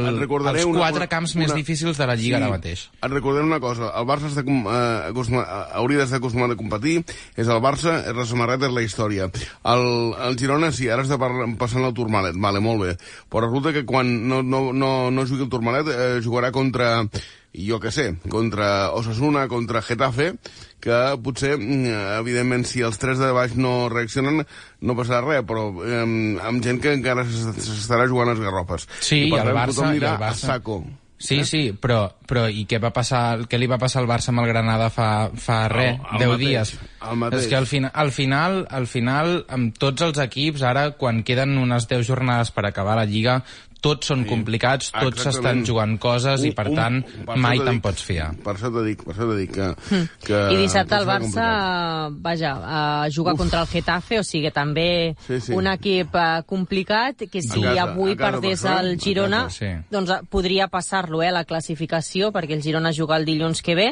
als 0.58 0.66
una- 0.66 0.80
quatre 0.80 0.98
una- 1.06 1.08
camps 1.08 1.36
més 1.36 1.48
una- 1.52 1.56
difícils 1.56 1.98
de 1.98 2.08
la 2.08 2.16
Lliga 2.16 2.38
ara 2.38 2.50
mateix. 2.50 2.90
Et 3.02 3.12
recordaré 3.12 3.46
una 3.46 3.60
cosa, 3.60 3.92
el 3.96 4.06
Barça 4.10 4.28
està 4.28 4.44
eh, 4.44 5.12
hauria 5.80 6.00
d'estar 6.00 6.18
acostumat 6.20 6.52
a 6.52 6.56
competir, 6.60 7.04
és 7.36 7.48
el 7.48 7.62
Barça, 7.64 8.02
és 8.10 8.16
la 8.16 8.26
samarreta, 8.26 8.68
és 8.68 8.74
la 8.74 8.82
història. 8.84 9.30
El, 9.64 10.14
el 10.28 10.38
Girona, 10.38 10.72
sí, 10.72 10.90
ara 10.90 11.04
està 11.04 11.18
passant 11.58 11.86
el 11.86 11.94
Turmalet, 11.94 12.36
vale, 12.36 12.60
molt 12.60 12.82
bé, 12.84 12.98
però 13.32 13.46
resulta 13.48 13.72
que 13.74 13.86
quan 13.86 14.28
no, 14.28 14.42
no, 14.44 14.74
no, 14.74 15.10
no 15.12 15.26
jugui 15.26 15.44
el 15.44 15.50
Turmalet 15.50 15.88
eh, 15.94 16.20
jugarà 16.24 16.52
contra, 16.52 17.08
jo 17.54 17.80
que 17.80 17.92
sé, 17.92 18.16
contra 18.30 18.92
Osasuna, 18.92 19.48
contra 19.48 19.82
Getafe, 19.82 20.34
que 20.80 20.98
potser, 21.24 21.58
mm, 21.58 22.20
evidentment, 22.20 22.66
si 22.70 22.82
els 22.86 23.00
tres 23.02 23.18
de 23.18 23.32
baix 23.34 23.56
no 23.58 23.90
reaccionen, 23.90 24.44
no 24.82 24.96
passarà 24.96 25.24
res, 25.26 25.44
però 25.48 25.70
eh, 25.86 26.04
amb 26.44 26.64
gent 26.64 26.82
que 26.84 26.94
encara 26.94 27.26
s'estarà 27.26 28.08
jugant 28.08 28.30
a 28.30 28.38
les 28.38 28.44
garrofes. 28.46 28.88
Sí, 29.00 29.24
I, 29.28 29.34
i 29.34 29.40
el 29.42 29.54
Barça- 29.56 29.94
i 29.94 29.98
el 29.98 30.08
Barça- 30.22 30.30
a 30.52 30.56
saco. 30.58 30.84
Sí, 31.20 31.40
sí, 31.50 31.72
però, 31.74 32.12
però 32.30 32.44
i 32.46 32.68
què 32.70 32.78
va 32.78 32.92
passar, 32.94 33.40
què 33.50 33.58
li 33.58 33.66
va 33.66 33.80
passar 33.82 34.04
al 34.04 34.08
Barça 34.08 34.30
amb 34.30 34.44
el 34.44 34.52
Granada 34.52 34.92
fa, 34.94 35.32
fa 35.34 35.64
res, 35.68 35.96
el 36.14 36.20
10 36.20 36.30
mateix, 36.30 36.38
dies? 36.44 36.74
el 37.10 37.18
mateix. 37.18 37.42
És 37.42 37.48
que 37.50 37.56
al, 37.58 37.66
final, 37.66 37.90
al 37.96 38.12
final, 38.12 38.58
al 38.70 38.86
final, 38.86 39.32
amb 39.50 39.74
tots 39.82 40.06
els 40.06 40.20
equips, 40.22 40.62
ara, 40.62 40.92
quan 40.92 41.24
queden 41.26 41.58
unes 41.58 41.88
10 41.90 42.06
jornades 42.06 42.52
per 42.54 42.68
acabar 42.70 43.00
la 43.02 43.06
Lliga, 43.10 43.40
tots 43.82 44.08
són 44.08 44.24
Sí. 44.24 44.30
complicats, 44.30 44.92
tots 44.92 45.18
Exactament. 45.26 45.36
estan 45.38 45.66
jugant 45.66 45.98
coses 46.00 46.44
i, 46.44 46.50
Un- 46.50 46.56
per 46.56 46.68
un- 46.70 46.76
tant, 46.76 47.06
per 47.26 47.38
mai 47.38 47.58
te'n 47.60 47.74
dic- 47.76 47.82
pots 47.84 48.04
fiar. 48.04 48.36
Per 48.44 48.54
això 48.56 48.72
t'he 48.74 48.84
dit, 48.86 49.04
per 49.04 49.14
això 49.14 49.30
t'he 49.30 49.38
dit 49.38 49.52
que, 49.52 49.68
que... 50.26 50.34
Hmm. 50.48 50.52
I 50.52 50.58
dissabte 50.58 50.96
el 50.96 51.06
Barça, 51.06 52.10
vaja, 52.12 52.54
uh, 52.58 53.10
juga 53.12 53.34
Uf. 53.34 53.38
contra 53.40 53.62
el 53.62 53.68
Getafe, 53.68 54.20
o 54.20 54.24
sigui, 54.24 54.52
també 54.52 55.16
Sí, 55.28 55.40
sí. 55.42 55.54
un 55.54 55.68
equip 55.68 56.14
uh, 56.16 56.44
complicat, 56.46 57.24
que 57.32 57.42
si 57.42 57.62
casa, 57.62 57.84
avui 57.84 58.12
a 58.12 58.16
casa, 58.18 58.32
perdés 58.32 58.64
això, 58.66 58.80
el 58.80 58.94
a 58.94 58.98
Girona, 59.00 59.44
casa, 59.44 59.58
sí. 59.60 59.86
doncs 59.92 60.10
uh, 60.10 60.20
podria 60.30 60.68
passar-lo, 60.68 61.22
eh, 61.24 61.32
la 61.32 61.44
classificació, 61.46 62.32
perquè 62.32 62.54
el 62.54 62.62
Girona 62.64 62.92
juga 62.94 63.18
el 63.18 63.26
dilluns 63.26 63.62
que 63.62 63.76
ve, 63.76 63.88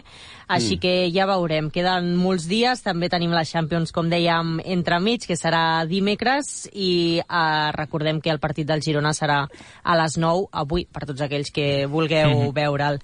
Mm. 0.46 0.46
així 0.48 0.78
que 0.78 1.10
ja 1.12 1.26
veurem. 1.26 1.72
Queden 1.72 2.16
molts 2.16 2.48
dies, 2.48 2.82
també 2.84 3.10
tenim 3.10 3.32
la 3.32 3.44
Champions, 3.46 3.92
com 3.92 4.10
dèiem, 4.10 4.60
entremig, 4.66 5.26
que 5.26 5.34
serà 5.36 5.86
dimecres, 5.88 6.70
i 6.74 7.20
uh, 7.28 7.72
recordem 7.74 8.22
que 8.22 8.30
el 8.30 8.40
partit 8.40 8.68
del 8.68 8.82
Girona 8.82 9.12
serà 9.14 9.48
a 9.86 9.96
les 10.02 10.18
9, 10.18 10.48
avui, 10.52 10.88
per 10.92 11.06
tots 11.06 11.22
aquells 11.22 11.52
que 11.54 11.86
vulgueu 11.92 12.50
veure'l. 12.56 12.98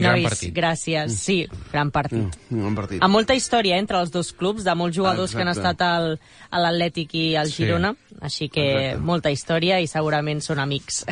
Gran 0.00 0.14
Nois, 0.16 0.30
partit. 0.30 0.54
gràcies. 0.56 1.12
Sí, 1.20 1.42
gran 1.74 1.90
partit. 1.92 2.38
Mm, 2.48 2.62
un 2.70 2.76
partit. 2.78 3.02
Amb 3.04 3.12
molta 3.12 3.34
història 3.36 3.76
eh, 3.76 3.82
entre 3.82 3.98
els 4.00 4.08
dos 4.14 4.30
clubs, 4.32 4.64
de 4.64 4.72
molts 4.74 4.96
jugadors 4.96 5.34
que 5.34 5.42
han 5.42 5.50
Exacte. 5.52 5.74
estat 5.74 5.82
al, 5.84 6.14
a 6.48 6.62
l'Atlètic 6.62 7.12
i 7.20 7.24
al 7.36 7.50
Sí. 7.52 7.66
Girona, 7.66 7.90
així 8.22 8.48
que 8.48 8.64
Exacte. 8.70 9.02
molta 9.04 9.30
història 9.34 9.80
i 9.84 9.86
segurament 9.90 10.40
són 10.40 10.58
amics. 10.62 11.04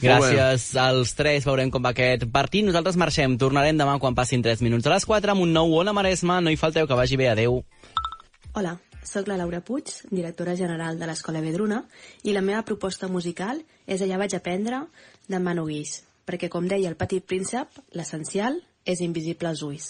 Gràcies 0.00 0.68
als 0.78 1.12
tres, 1.18 1.44
veurem 1.44 1.70
com 1.74 1.82
va 1.82 1.90
aquest 1.90 2.24
partit. 2.32 2.64
Nosaltres 2.64 2.96
marxem, 2.96 3.34
tornarem 3.36 3.76
demà 3.76 3.98
quan 3.98 4.14
passin 4.14 4.40
3 4.44 4.62
minuts 4.62 4.86
a 4.86 4.92
les 4.94 5.04
4 5.04 5.32
amb 5.34 5.42
un 5.42 5.52
nou 5.52 5.74
Ona 5.80 5.92
Maresma. 5.92 6.40
No 6.40 6.50
hi 6.54 6.56
falteu, 6.56 6.86
que 6.86 6.94
vagi 6.94 7.18
bé, 7.18 7.28
adeu. 7.32 7.64
Hola, 8.54 8.76
sóc 9.08 9.28
la 9.28 9.38
Laura 9.40 9.62
Puig, 9.64 9.90
directora 10.10 10.54
general 10.56 10.98
de 11.00 11.06
l'Escola 11.08 11.40
Vedruna, 11.40 11.82
i 12.28 12.34
la 12.36 12.44
meva 12.44 12.64
proposta 12.68 13.08
musical 13.08 13.62
és 13.86 14.02
Allà 14.04 14.18
vaig 14.20 14.36
aprendre 14.36 14.82
de 15.28 15.40
Manu 15.40 15.64
Guix, 15.68 16.02
perquè, 16.28 16.50
com 16.52 16.68
deia 16.68 16.90
el 16.92 16.98
petit 17.00 17.24
príncep, 17.24 17.80
l'essencial 17.96 18.60
és 18.84 19.00
invisible 19.04 19.48
als 19.48 19.64
ulls. 19.64 19.88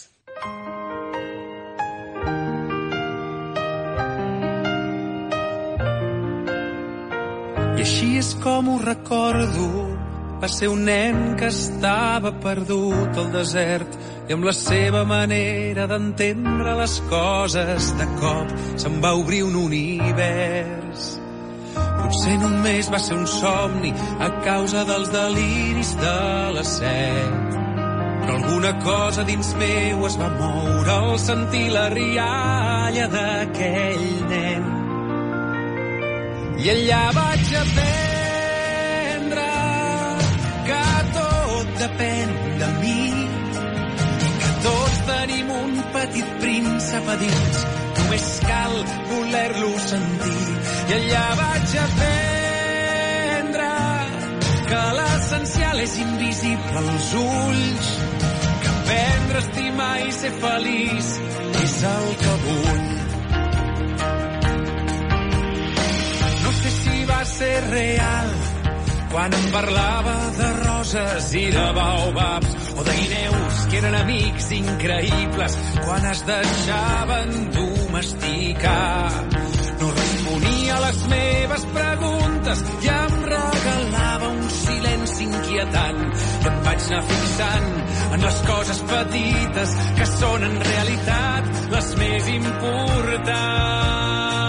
I 7.79 7.83
així 7.85 8.17
és 8.19 8.33
com 8.43 8.73
ho 8.73 8.79
recordo. 8.83 9.69
Va 10.39 10.49
ser 10.51 10.71
un 10.71 10.85
nen 10.87 11.35
que 11.39 11.51
estava 11.51 12.33
perdut 12.43 13.19
al 13.19 13.31
desert 13.35 13.95
i 14.29 14.35
amb 14.37 14.45
la 14.45 14.53
seva 14.53 15.07
manera 15.09 15.87
d'entendre 15.89 16.75
les 16.83 16.95
coses 17.09 17.87
de 17.97 18.07
cop 18.19 18.51
se'n 18.77 18.99
va 19.01 19.15
obrir 19.17 19.41
un 19.47 19.57
univers. 19.57 21.07
Potser 21.99 22.37
només 22.43 22.91
va 22.93 23.01
ser 23.01 23.17
un 23.17 23.25
somni 23.27 23.95
a 24.27 24.29
causa 24.45 24.85
dels 24.91 25.09
deliris 25.15 25.95
de 26.03 26.19
la 26.59 26.65
set. 26.77 27.57
Però 28.21 28.37
alguna 28.37 28.75
cosa 28.85 29.25
dins 29.25 29.55
meu 29.63 30.05
es 30.11 30.19
va 30.21 30.29
moure 30.37 30.93
al 30.99 31.19
sentir 31.25 31.67
la 31.73 31.87
rialla 31.97 33.07
d'aquell 33.17 34.07
nen. 34.35 34.63
I 36.59 36.73
allà 36.75 37.05
vaig 37.17 37.53
aprendre 37.65 39.51
que 40.69 40.87
tot 41.17 41.77
depèn 41.85 42.18
petit 45.99 46.29
príncep 46.41 47.09
a 47.09 47.17
dins. 47.19 47.57
Només 47.99 48.27
cal 48.47 48.75
voler-lo 49.11 49.71
sentir. 49.85 50.45
I 50.89 50.93
allà 50.99 51.25
vaig 51.41 51.73
aprendre 51.85 53.71
que 54.69 54.83
l'essencial 54.99 55.83
és 55.87 55.97
invisible 56.05 56.85
als 56.85 57.09
ulls, 57.23 57.89
que 58.63 58.75
aprendre 58.75 59.41
a 59.41 59.45
estimar 59.47 59.97
i 60.05 60.13
ser 60.21 60.33
feliç 60.45 61.11
és 61.65 61.75
el 61.95 62.07
que 62.23 62.37
vull. 62.45 62.87
No 66.45 66.55
sé 66.61 66.77
si 66.79 67.03
va 67.11 67.21
ser 67.35 67.57
real 67.73 68.58
quan 69.11 69.33
em 69.33 69.51
parlava 69.53 70.15
de 70.37 70.49
roses 70.65 71.35
i 71.35 71.45
de 71.53 71.67
baobabs 71.77 72.73
o 72.77 72.85
de 72.85 72.95
guineus 73.01 73.61
que 73.71 73.79
eren 73.81 73.97
amics 74.03 74.51
increïbles 74.59 75.57
quan 75.85 76.09
es 76.13 76.25
deixaven 76.29 77.33
domesticar. 77.57 79.13
No 79.81 79.91
responia 79.95 80.77
a 80.77 80.81
les 80.87 81.01
meves 81.13 81.67
preguntes 81.77 82.65
i 82.83 82.91
em 82.95 83.15
regalava 83.29 84.33
un 84.35 84.51
silenci 84.59 85.29
inquietant 85.29 86.03
i 86.09 86.51
em 86.53 86.61
vaig 86.67 86.91
anar 86.91 87.05
fixant 87.13 87.71
en 88.09 88.27
les 88.27 88.43
coses 88.51 88.83
petites 88.93 89.79
que 90.01 90.11
són 90.19 90.51
en 90.51 90.61
realitat 90.73 91.65
les 91.77 91.95
més 92.03 92.31
importants. 92.41 94.48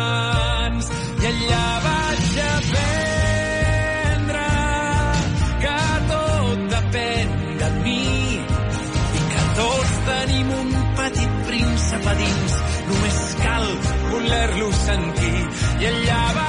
Príncep 12.00 12.08
a 12.08 12.16
dins. 12.16 12.54
Només 12.90 13.36
cal 13.44 13.66
voler-lo 14.12 14.72
sentir. 14.86 15.48
I 15.80 15.86
allà 15.92 16.22
vaig 16.36 16.49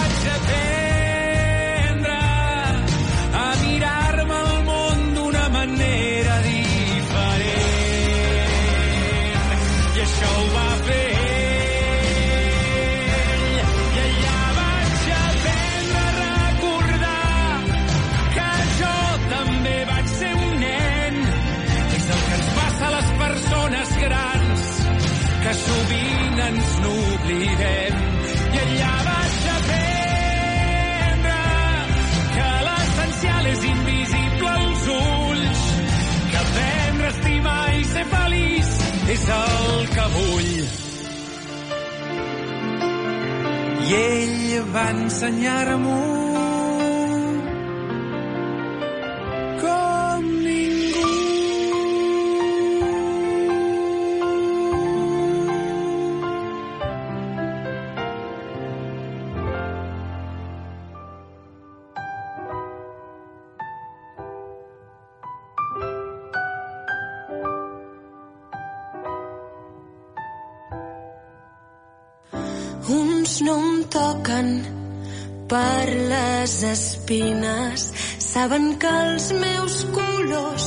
saben 78.41 78.71
que 78.81 78.89
els 78.89 79.27
meus 79.37 79.75
colors 79.93 80.67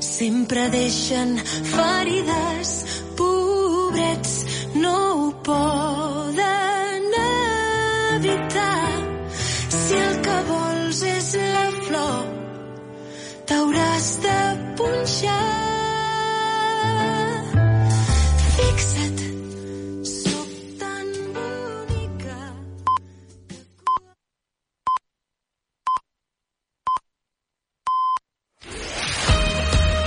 sempre 0.00 0.62
deixen 0.72 1.34
ferides, 1.68 2.70